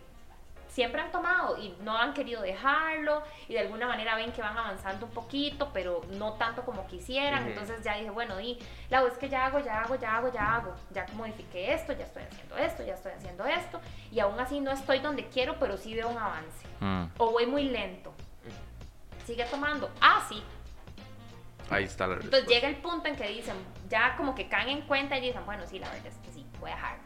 siempre 0.76 1.00
han 1.00 1.10
tomado 1.10 1.58
y 1.58 1.74
no 1.84 1.98
han 1.98 2.14
querido 2.14 2.42
dejarlo 2.42 3.24
y 3.48 3.54
de 3.54 3.60
alguna 3.62 3.88
manera 3.88 4.14
ven 4.18 4.34
que 4.34 4.42
van 4.42 4.58
avanzando 4.58 5.06
un 5.06 5.12
poquito, 5.14 5.70
pero 5.74 6.02
no 6.12 6.34
tanto 6.34 6.64
como 6.66 6.86
quisieran. 6.86 7.48
Entonces 7.48 7.82
ya 7.82 7.96
dije, 7.96 8.10
bueno, 8.10 8.42
y 8.42 8.60
la 8.90 9.02
es 9.04 9.18
que 9.18 9.30
ya 9.30 9.46
hago, 9.46 9.60
ya 9.60 9.84
hago, 9.84 9.96
ya 9.96 10.18
hago, 10.18 10.34
ya 10.34 10.56
hago. 10.56 10.76
Ya 10.92 11.06
modifiqué 11.14 11.74
esto, 11.74 11.94
ya 11.94 12.04
estoy 12.04 12.24
haciendo 12.24 12.58
esto, 12.58 12.84
ya 12.84 12.96
estoy 12.96 13.14
haciendo 13.14 13.46
esto. 13.46 13.80
Y 14.12 14.20
aún 14.20 14.38
así 14.38 14.60
no 14.60 14.72
estoy 14.72 15.00
donde 15.00 15.26
quiero, 15.30 15.56
pero 15.60 15.78
sí 15.78 15.96
veo 15.96 16.10
un 16.10 16.18
avance. 16.18 16.68
Mm. 16.82 17.06
O 17.20 17.32
voy 17.32 17.46
muy 17.46 17.70
lento. 17.70 18.14
Sigue 19.26 19.46
tomando. 19.46 19.90
Ah, 20.02 20.24
sí, 20.30 20.42
Ahí 21.70 21.86
está 21.86 22.06
la 22.06 22.14
entonces 22.14 22.32
respuesta. 22.42 22.54
llega 22.54 22.68
el 22.70 22.76
punto 22.78 23.08
en 23.08 23.16
que 23.16 23.28
dicen, 23.28 23.56
ya 23.90 24.16
como 24.18 24.36
que 24.36 24.48
caen 24.48 24.70
en 24.70 24.82
cuenta 24.84 25.18
y 25.18 25.22
dicen, 25.22 25.44
bueno, 25.46 25.64
sí, 25.66 25.80
la 25.80 25.90
verdad 25.90 26.06
es 26.08 26.16
que 26.20 26.32
sí, 26.32 26.46
voy 26.60 26.70
a 26.70 26.76
dejarlo. 26.76 27.04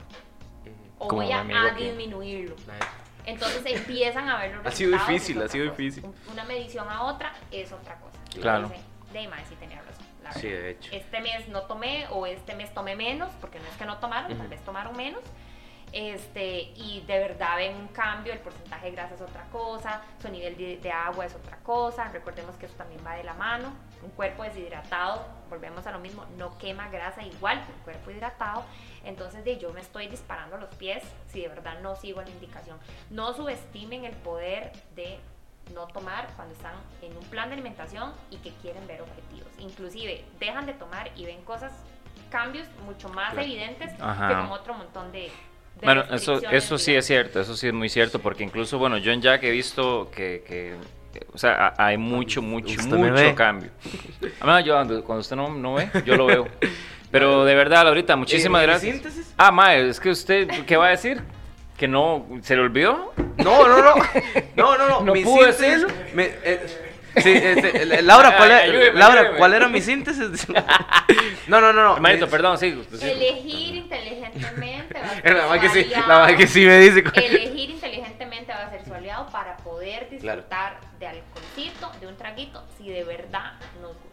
O 0.98 1.08
Como 1.08 1.22
voy 1.22 1.32
a, 1.32 1.40
a 1.40 1.76
que- 1.76 1.86
disminuirlo. 1.86 2.56
Ay, 2.70 2.80
Entonces 3.26 3.64
empiezan 3.66 4.28
a 4.28 4.38
ver 4.38 4.56
los 4.56 4.66
Ha 4.66 4.72
sido 4.72 4.92
difícil, 4.92 5.42
ha 5.42 5.48
sido 5.48 5.70
cosa. 5.70 5.78
difícil. 5.78 6.04
Un- 6.06 6.16
Una 6.34 6.44
medición 6.44 6.90
a 6.90 7.04
otra 7.04 7.32
es 7.52 7.72
otra 7.72 7.96
cosa. 8.02 8.18
Claro. 8.42 8.68
Dicen, 8.68 8.84
De 9.14 9.46
sí 9.48 9.56
tenía 9.58 9.82
razón. 9.82 10.06
la 10.24 10.34
Sí, 10.34 10.50
de 10.50 10.72
hecho. 10.72 10.92
Este 10.94 11.22
mes 11.22 11.48
no 11.48 11.62
tomé 11.62 12.08
o 12.10 12.26
este 12.26 12.54
mes 12.56 12.74
tomé 12.74 12.98
menos, 12.98 13.32
porque 13.40 13.60
no 13.60 13.66
es 13.66 13.76
que 13.78 13.86
no 13.86 13.98
tomaron, 14.00 14.28
tal 14.32 14.42
Ujú. 14.42 14.50
vez 14.50 14.66
tomaron 14.66 14.98
menos. 14.98 15.22
Este, 15.92 16.72
y 16.76 17.04
de 17.08 17.20
verdad 17.20 17.58
ven 17.58 17.76
un 17.76 17.88
cambio, 17.88 18.32
el 18.32 18.40
porcentaje 18.40 18.88
de 18.88 18.92
grasa 18.92 19.16
es 19.16 19.22
otra 19.22 19.44
cosa, 19.52 20.02
su 20.22 20.30
nivel 20.30 20.56
de, 20.56 20.78
de 20.78 20.92
agua 20.92 21.26
es 21.26 21.34
otra 21.34 21.58
cosa, 21.58 22.10
recordemos 22.10 22.56
que 22.58 22.68
eso 22.68 22.76
también 22.76 23.02
va 23.06 23.16
de 23.16 23.24
la 23.24 23.34
mano, 23.34 23.74
un 24.04 24.12
cuerpo 24.12 24.44
deshidratado, 24.44 25.26
volvemos 25.50 25.86
a 25.88 25.92
lo 25.92 26.00
mismo, 26.00 26.26
no 26.38 26.58
quema 26.58 26.90
grasa 26.90 27.24
igual 27.24 27.66
que 27.66 27.74
un 27.74 27.80
cuerpo 27.80 28.12
hidratado, 28.12 28.64
entonces 29.04 29.44
de 29.44 29.58
yo 29.58 29.74
me 29.74 29.82
estoy 29.82 30.08
disparando 30.08 30.58
los 30.58 30.74
pies 30.76 31.04
si 31.28 31.42
de 31.42 31.48
verdad 31.48 31.80
no 31.82 31.96
sigo 31.96 32.22
la 32.22 32.30
indicación. 32.30 32.78
No 33.10 33.34
subestimen 33.34 34.06
el 34.06 34.16
poder 34.16 34.72
de 34.96 35.20
no 35.74 35.88
tomar 35.88 36.28
cuando 36.36 36.54
están 36.54 36.74
en 37.02 37.16
un 37.16 37.24
plan 37.26 37.50
de 37.50 37.54
alimentación 37.54 38.14
y 38.32 38.38
que 38.38 38.52
quieren 38.56 38.86
ver 38.88 39.02
objetivos. 39.02 39.52
Inclusive 39.60 40.26
dejan 40.40 40.66
de 40.66 40.74
tomar 40.74 41.12
y 41.16 41.26
ven 41.26 41.44
cosas, 41.44 41.72
cambios 42.30 42.68
mucho 42.86 43.10
más 43.10 43.34
evidentes 43.38 43.94
Ajá. 44.00 44.28
que 44.28 44.34
con 44.36 44.52
otro 44.52 44.74
montón 44.74 45.12
de... 45.12 45.32
Bueno, 45.82 46.04
eso, 46.12 46.42
eso 46.52 46.78
sí 46.78 46.94
es 46.96 47.06
cierto, 47.06 47.40
eso 47.40 47.56
sí 47.56 47.68
es 47.68 47.74
muy 47.74 47.90
cierto, 47.90 48.20
porque 48.20 48.44
incluso, 48.44 48.78
bueno, 48.78 48.98
yo 48.98 49.12
en 49.12 49.22
Jack 49.22 49.44
he 49.44 49.52
visto 49.52 50.12
que, 50.14 50.44
que, 50.46 50.72
eh, 50.74 51.26
o 51.34 51.38
sea, 51.38 51.68
ha- 51.78 51.86
hay 51.88 51.98
mucho, 51.98 52.42
mucho, 52.42 52.80
Usted 52.80 52.98
mucho 52.98 53.14
ve. 53.14 53.34
cambio. 53.36 53.70
Además, 54.40 54.66
yo 54.66 54.74
cuando, 55.04 55.22
usted 55.22 55.36
no, 55.36 55.50
no 55.54 55.76
ve, 55.76 55.90
yo 56.06 56.16
lo 56.16 56.26
veo. 56.26 56.48
Pero 57.12 57.44
de 57.46 57.56
verdad, 57.56 57.86
Laurita, 57.86 58.16
muchísimas 58.16 58.62
¿En 58.62 58.68
gracias. 58.70 58.94
síntesis? 58.96 59.34
Ah, 59.38 59.52
Mae, 59.52 59.90
es 59.90 60.00
que 60.00 60.10
usted, 60.12 60.48
¿qué 60.66 60.78
va 60.78 60.88
a 60.88 60.92
decir? 60.92 61.22
¿Que 61.78 61.88
no, 61.88 62.28
se 62.44 62.56
le 62.56 62.62
olvidó? 62.62 63.14
No, 63.38 63.68
no, 63.68 63.82
no. 63.82 63.94
No, 64.56 64.78
no, 64.78 64.88
no. 64.88 65.02
¿No 65.02 65.14
mi 65.14 65.24
pudo 65.24 65.52
síntesis. 65.52 65.62
decirlo? 65.88 65.94
me- 66.14 66.30
eh, 66.44 66.89
sí, 67.18 67.32
este, 67.34 67.82
eh, 67.84 68.02
Laura, 68.02 68.36
¿cuál 68.38 68.52
era, 68.52 68.60
ayúdeme, 68.64 69.00
Laura, 69.00 69.20
ayúdeme. 69.22 69.38
¿cuál 69.38 69.54
era 69.54 69.68
mi 69.68 69.82
síntesis? 69.82 70.48
No, 71.48 71.60
no, 71.60 71.74
no. 71.74 71.84
no. 71.84 71.98
Marito, 71.98 72.26
mi- 72.28 72.32
perdón, 72.32 72.58
sí. 72.60 72.80
sí. 72.92 73.10
Elegir 73.10 73.76
inteligentemente 73.76 75.00
va 75.00 75.06
a 75.08 75.16
ser 75.22 75.34
La 75.36 75.56
su 75.56 75.60
que 75.62 75.70
sí, 75.70 75.80
aliado. 75.80 76.08
la 76.08 76.20
verdad 76.20 76.38
que 76.38 76.48
sí 76.48 76.66
me 76.66 76.80
dice. 76.80 77.04
Elegir 77.16 77.70
inteligentemente 77.72 78.52
va 78.52 78.68
a 78.68 78.70
ser 78.70 78.86
su 78.86 78.94
aliado 78.94 79.28
para 79.32 79.58
poder 79.58 80.08
Claro. 80.20 80.42
disfrutar 80.42 80.80
de 81.00 81.08
alcoholcito, 81.08 81.92
de 82.00 82.08
un 82.08 82.16
traguito, 82.18 82.64
si 82.78 82.90
de 82.90 83.04
verdad 83.04 83.54
nos 83.82 83.94
gusta. 83.94 84.06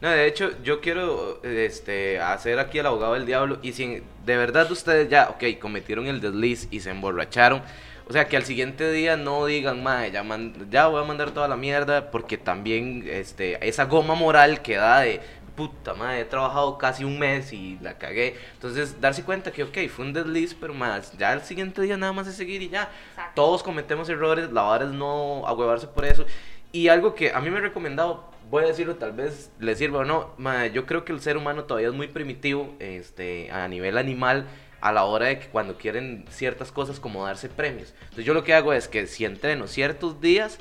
No, 0.00 0.10
de 0.10 0.26
hecho, 0.26 0.52
yo 0.62 0.80
quiero 0.80 1.42
este, 1.42 2.20
hacer 2.20 2.58
aquí 2.60 2.78
el 2.78 2.86
abogado 2.86 3.14
del 3.14 3.26
diablo. 3.26 3.58
Y 3.62 3.72
si 3.72 4.02
de 4.24 4.36
verdad 4.36 4.70
ustedes 4.70 5.08
ya, 5.08 5.30
ok, 5.30 5.58
cometieron 5.60 6.06
el 6.06 6.20
desliz 6.20 6.68
y 6.70 6.80
se 6.80 6.90
emborracharon. 6.90 7.62
O 8.08 8.12
sea, 8.12 8.28
que 8.28 8.36
al 8.36 8.44
siguiente 8.44 8.90
día 8.92 9.16
no 9.16 9.46
digan, 9.46 9.82
madre, 9.82 10.12
ya, 10.12 10.22
man- 10.22 10.68
ya 10.70 10.86
voy 10.86 11.02
a 11.02 11.04
mandar 11.04 11.32
toda 11.32 11.48
la 11.48 11.56
mierda. 11.56 12.10
Porque 12.10 12.36
también 12.38 13.04
este, 13.08 13.66
esa 13.66 13.84
goma 13.86 14.14
moral 14.14 14.62
que 14.62 14.76
da 14.76 15.00
de 15.00 15.20
puta 15.56 15.94
madre, 15.94 16.20
he 16.20 16.24
trabajado 16.26 16.76
casi 16.76 17.02
un 17.02 17.18
mes 17.18 17.52
y 17.52 17.78
la 17.80 17.96
cagué. 17.98 18.36
Entonces, 18.54 19.00
darse 19.00 19.24
cuenta 19.24 19.50
que, 19.50 19.62
ok, 19.64 19.78
fue 19.88 20.04
un 20.04 20.12
desliz, 20.12 20.54
pero 20.54 20.74
más, 20.74 21.16
ya 21.16 21.32
el 21.32 21.40
siguiente 21.40 21.80
día 21.82 21.96
nada 21.96 22.12
más 22.12 22.26
es 22.28 22.34
seguir 22.36 22.60
y 22.62 22.68
ya. 22.68 22.90
Exacto. 23.10 23.32
Todos 23.34 23.62
cometemos 23.62 24.08
errores, 24.10 24.52
la 24.52 24.62
vara 24.62 24.84
es 24.84 24.92
no 24.92 25.46
ahuevarse 25.46 25.86
por 25.88 26.04
eso. 26.04 26.26
Y 26.72 26.88
algo 26.88 27.14
que 27.14 27.32
a 27.32 27.40
mí 27.40 27.48
me 27.48 27.56
ha 27.58 27.62
recomendado, 27.62 28.28
voy 28.50 28.64
a 28.64 28.66
decirlo, 28.66 28.96
tal 28.96 29.12
vez 29.12 29.50
le 29.58 29.74
sirva 29.76 30.00
o 30.00 30.04
no, 30.04 30.30
ma, 30.36 30.66
yo 30.66 30.84
creo 30.84 31.06
que 31.06 31.12
el 31.12 31.20
ser 31.20 31.38
humano 31.38 31.64
todavía 31.64 31.88
es 31.88 31.94
muy 31.94 32.08
primitivo 32.08 32.74
este, 32.78 33.50
a 33.50 33.66
nivel 33.66 33.96
animal 33.96 34.46
a 34.86 34.92
la 34.92 35.04
hora 35.04 35.26
de 35.26 35.40
que 35.40 35.48
cuando 35.48 35.76
quieren 35.76 36.24
ciertas 36.30 36.70
cosas 36.70 37.00
como 37.00 37.26
darse 37.26 37.48
premios. 37.48 37.92
Entonces 38.02 38.24
yo 38.24 38.34
lo 38.34 38.44
que 38.44 38.54
hago 38.54 38.72
es 38.72 38.86
que 38.86 39.08
si 39.08 39.24
entreno 39.24 39.66
ciertos 39.66 40.20
días, 40.20 40.58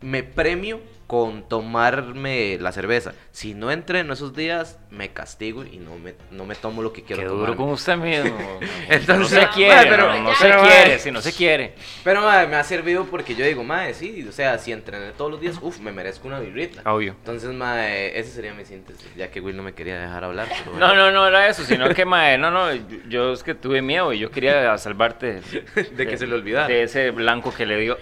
me 0.00 0.22
premio 0.22 0.80
con 1.06 1.48
tomarme 1.48 2.58
la 2.60 2.72
cerveza. 2.72 3.12
Si 3.30 3.54
no 3.54 3.70
entreno 3.70 4.12
esos 4.14 4.34
días, 4.34 4.80
me 4.90 5.12
castigo 5.12 5.64
y 5.64 5.76
no 5.78 5.96
me, 5.98 6.14
no 6.32 6.44
me 6.46 6.56
tomo 6.56 6.82
lo 6.82 6.92
que 6.92 7.04
quiero 7.04 7.22
Qué 7.22 7.28
duro 7.28 7.54
con 7.54 7.68
usted 7.68 7.96
mismo. 7.96 8.36
Entonces, 8.88 9.16
no 9.40 9.40
se 9.42 9.48
quiere, 9.54 9.88
pero- 9.88 10.20
no, 10.20 10.34
se 10.34 10.46
quiere, 10.48 10.56
madre. 10.62 10.98
si 10.98 11.10
no 11.12 11.22
se 11.22 11.32
quiere. 11.32 11.74
Pero 12.02 12.22
madre, 12.22 12.48
me 12.48 12.56
ha 12.56 12.64
servido 12.64 13.04
porque 13.04 13.36
yo 13.36 13.46
digo, 13.46 13.62
madre, 13.62 13.94
sí, 13.94 14.26
o 14.28 14.32
sea, 14.32 14.58
si 14.58 14.72
entrené 14.72 15.12
todos 15.12 15.30
los 15.30 15.40
días, 15.40 15.56
uff, 15.62 15.78
me 15.78 15.92
merezco 15.92 16.26
una 16.26 16.40
birrita. 16.40 16.82
Obvio. 16.92 17.12
Entonces, 17.12 17.50
madre, 17.52 18.18
ese 18.18 18.32
sería 18.32 18.52
mi 18.52 18.64
síntesis, 18.64 19.08
ya 19.16 19.30
que 19.30 19.40
Will 19.40 19.56
no 19.56 19.62
me 19.62 19.74
quería 19.74 20.00
dejar 20.00 20.24
hablar. 20.24 20.48
pero 20.48 20.72
No, 20.72 20.88
bueno. 20.88 20.94
no, 20.96 21.10
no 21.12 21.28
era 21.28 21.46
eso, 21.46 21.62
sino 21.64 21.88
que, 21.94 22.04
mae, 22.04 22.36
no, 22.36 22.50
no, 22.50 22.74
yo, 22.74 22.82
yo 23.08 23.32
es 23.32 23.44
que 23.44 23.54
tuve 23.54 23.80
miedo 23.80 24.12
y 24.12 24.18
yo 24.18 24.32
quería 24.32 24.76
salvarte 24.76 25.40
De 25.96 26.06
que 26.08 26.18
se 26.18 26.26
le 26.26 26.34
olvidara. 26.34 26.66
De 26.66 26.82
ese 26.82 27.12
blanco 27.12 27.54
que 27.54 27.64
le 27.64 27.76
dio. 27.78 27.96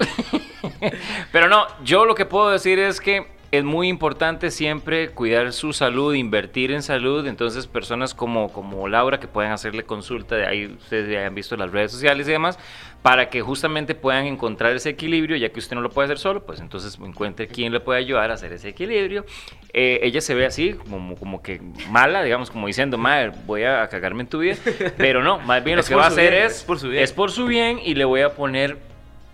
Pero 1.32 1.49
no, 1.49 1.66
yo 1.85 2.05
lo 2.05 2.14
que 2.14 2.26
puedo 2.26 2.51
decir 2.51 2.78
es 2.78 3.01
que 3.01 3.26
es 3.59 3.62
muy 3.62 3.89
importante 3.89 4.51
siempre 4.51 5.11
cuidar 5.11 5.53
su 5.53 5.72
salud, 5.72 6.14
invertir 6.14 6.72
en 6.72 6.82
salud. 6.82 7.24
Entonces, 7.26 7.68
personas 7.68 8.12
como, 8.12 8.53
como 8.53 8.89
Laura 8.89 9.20
que 9.20 9.28
pueden 9.28 9.53
hacerle 9.53 9.85
consulta, 9.85 10.35
de 10.35 10.47
ahí 10.47 10.66
ustedes 10.66 11.09
ya 11.09 11.24
han 11.24 11.35
visto 11.37 11.57
las 11.57 11.70
redes 11.70 11.93
sociales 11.93 12.26
y 12.26 12.32
demás, 12.32 12.59
para 13.03 13.28
que 13.30 13.43
justamente 13.43 13.95
puedan 13.95 14.26
encontrar 14.26 14.74
ese 14.74 14.89
equilibrio, 14.89 15.37
ya 15.37 15.51
que 15.51 15.61
usted 15.61 15.76
no 15.76 15.82
lo 15.82 15.91
puede 15.91 16.07
hacer 16.07 16.18
solo, 16.18 16.45
pues 16.45 16.59
entonces 16.59 16.99
encuentre 17.01 17.47
quién 17.47 17.72
le 17.72 17.78
puede 17.78 18.01
ayudar 18.01 18.32
a 18.32 18.35
hacer 18.35 18.53
ese 18.53 18.70
equilibrio. 18.70 19.24
Eh, 19.72 20.01
ella 20.03 20.20
se 20.20 20.35
ve 20.35 20.47
así, 20.47 20.72
como, 20.72 21.14
como 21.14 21.41
que 21.41 21.61
mala, 21.91 22.24
digamos, 22.24 22.51
como 22.51 22.66
diciendo, 22.66 22.99
madre, 22.99 23.32
voy 23.47 23.62
a 23.62 23.87
cagarme 23.89 24.22
en 24.22 24.28
tu 24.28 24.41
vida, 24.41 24.57
pero 24.97 25.22
no, 25.22 25.39
más 25.39 25.62
bien 25.62 25.76
lo 25.76 25.82
Es 25.82 25.89
que 25.89 25.95
va 25.95 26.05
a 26.05 26.09
hacer 26.09 26.32
bien, 26.32 26.45
es, 26.45 26.57
es 26.57 26.64
por 26.64 26.80
su 26.80 26.89
bien. 26.89 27.05
es 27.05 27.12
por 27.12 27.30
su 27.30 27.47
bien 27.47 27.78
y 27.78 27.95
le 27.95 28.05
voy 28.05 28.22
a 28.22 28.30
poner, 28.30 28.78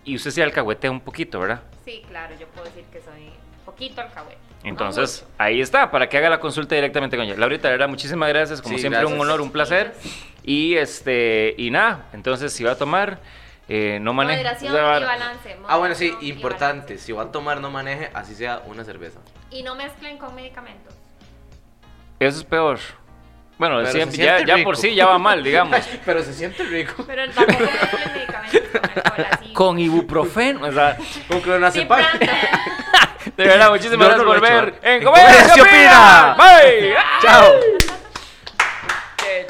y 0.05 0.16
usted 0.16 0.30
se 0.30 0.42
alcahuetea 0.42 0.90
un 0.90 1.01
poquito, 1.01 1.40
¿verdad? 1.40 1.62
Sí, 1.84 2.03
claro, 2.09 2.34
yo 2.38 2.46
puedo 2.48 2.64
decir 2.66 2.84
que 2.92 3.01
soy 3.01 3.30
poquito 3.64 4.01
alcahuete. 4.01 4.38
Entonces, 4.62 5.26
ahí 5.38 5.61
está, 5.61 5.90
para 5.90 6.09
que 6.09 6.18
haga 6.18 6.28
la 6.28 6.38
consulta 6.38 6.74
directamente 6.74 7.16
con 7.16 7.24
ella. 7.24 7.34
Laurita, 7.36 7.68
de 7.68 7.72
verdad, 7.72 7.88
muchísimas 7.88 8.28
gracias. 8.28 8.61
Como 8.61 8.74
Sí, 8.76 8.80
siempre, 8.82 9.01
gracias. 9.01 9.18
un 9.18 9.26
honor, 9.26 9.40
un 9.40 9.51
placer. 9.51 9.94
Y 10.42 10.74
este, 10.76 11.55
y 11.57 11.70
nada, 11.70 12.07
entonces 12.12 12.53
si 12.53 12.62
va 12.64 12.72
a 12.72 12.76
tomar, 12.76 13.20
eh, 13.68 13.98
no 14.03 14.12
maneje. 14.12 14.38
Moderación 14.42 14.72
o 14.72 14.76
sea, 14.76 14.98
y 15.01 15.05
balance. 15.05 15.57
Ah, 15.66 15.76
bueno, 15.78 15.94
sí, 15.94 16.14
importante, 16.20 16.98
si 16.98 17.12
va 17.12 17.22
a 17.24 17.32
tomar, 17.32 17.61
no 17.61 17.70
maneje, 17.70 18.11
así 18.12 18.34
sea 18.34 18.62
una 18.66 18.84
cerveza. 18.84 19.20
Y 19.51 19.62
no 19.62 19.74
mezclen 19.76 20.18
con 20.18 20.34
medicamentos. 20.34 20.94
Eso 22.18 22.38
es 22.38 22.44
peor. 22.44 22.78
Bueno, 23.59 23.84
siempre- 23.86 24.16
ya, 24.18 24.44
ya 24.44 24.62
por 24.64 24.76
sí 24.76 24.94
ya 24.94 25.07
va 25.07 25.18
mal, 25.18 25.42
digamos. 25.42 25.78
Pero 26.05 26.22
se 26.22 26.32
siente 26.34 26.64
rico. 26.64 27.05
Pero 27.07 27.30
tampoco 27.30 27.61
mezclen 27.61 28.12
medicamentos 28.14 28.61
con 29.53 29.78
ibuprofeno, 29.78 30.66
o 30.66 30.72
sea, 30.72 30.96
con 31.28 31.40
clonazepam. 31.40 32.01
De 33.36 33.44
verdad, 33.44 33.70
muchísimas 33.70 34.09
gracias 34.09 34.26
por 34.26 34.40
ver. 34.40 34.74
En 34.82 35.05
Comer, 35.05 35.24
¿qué? 35.55 35.62
Bye. 35.62 36.94
Chao. 37.20 37.53
Qué 39.16 39.46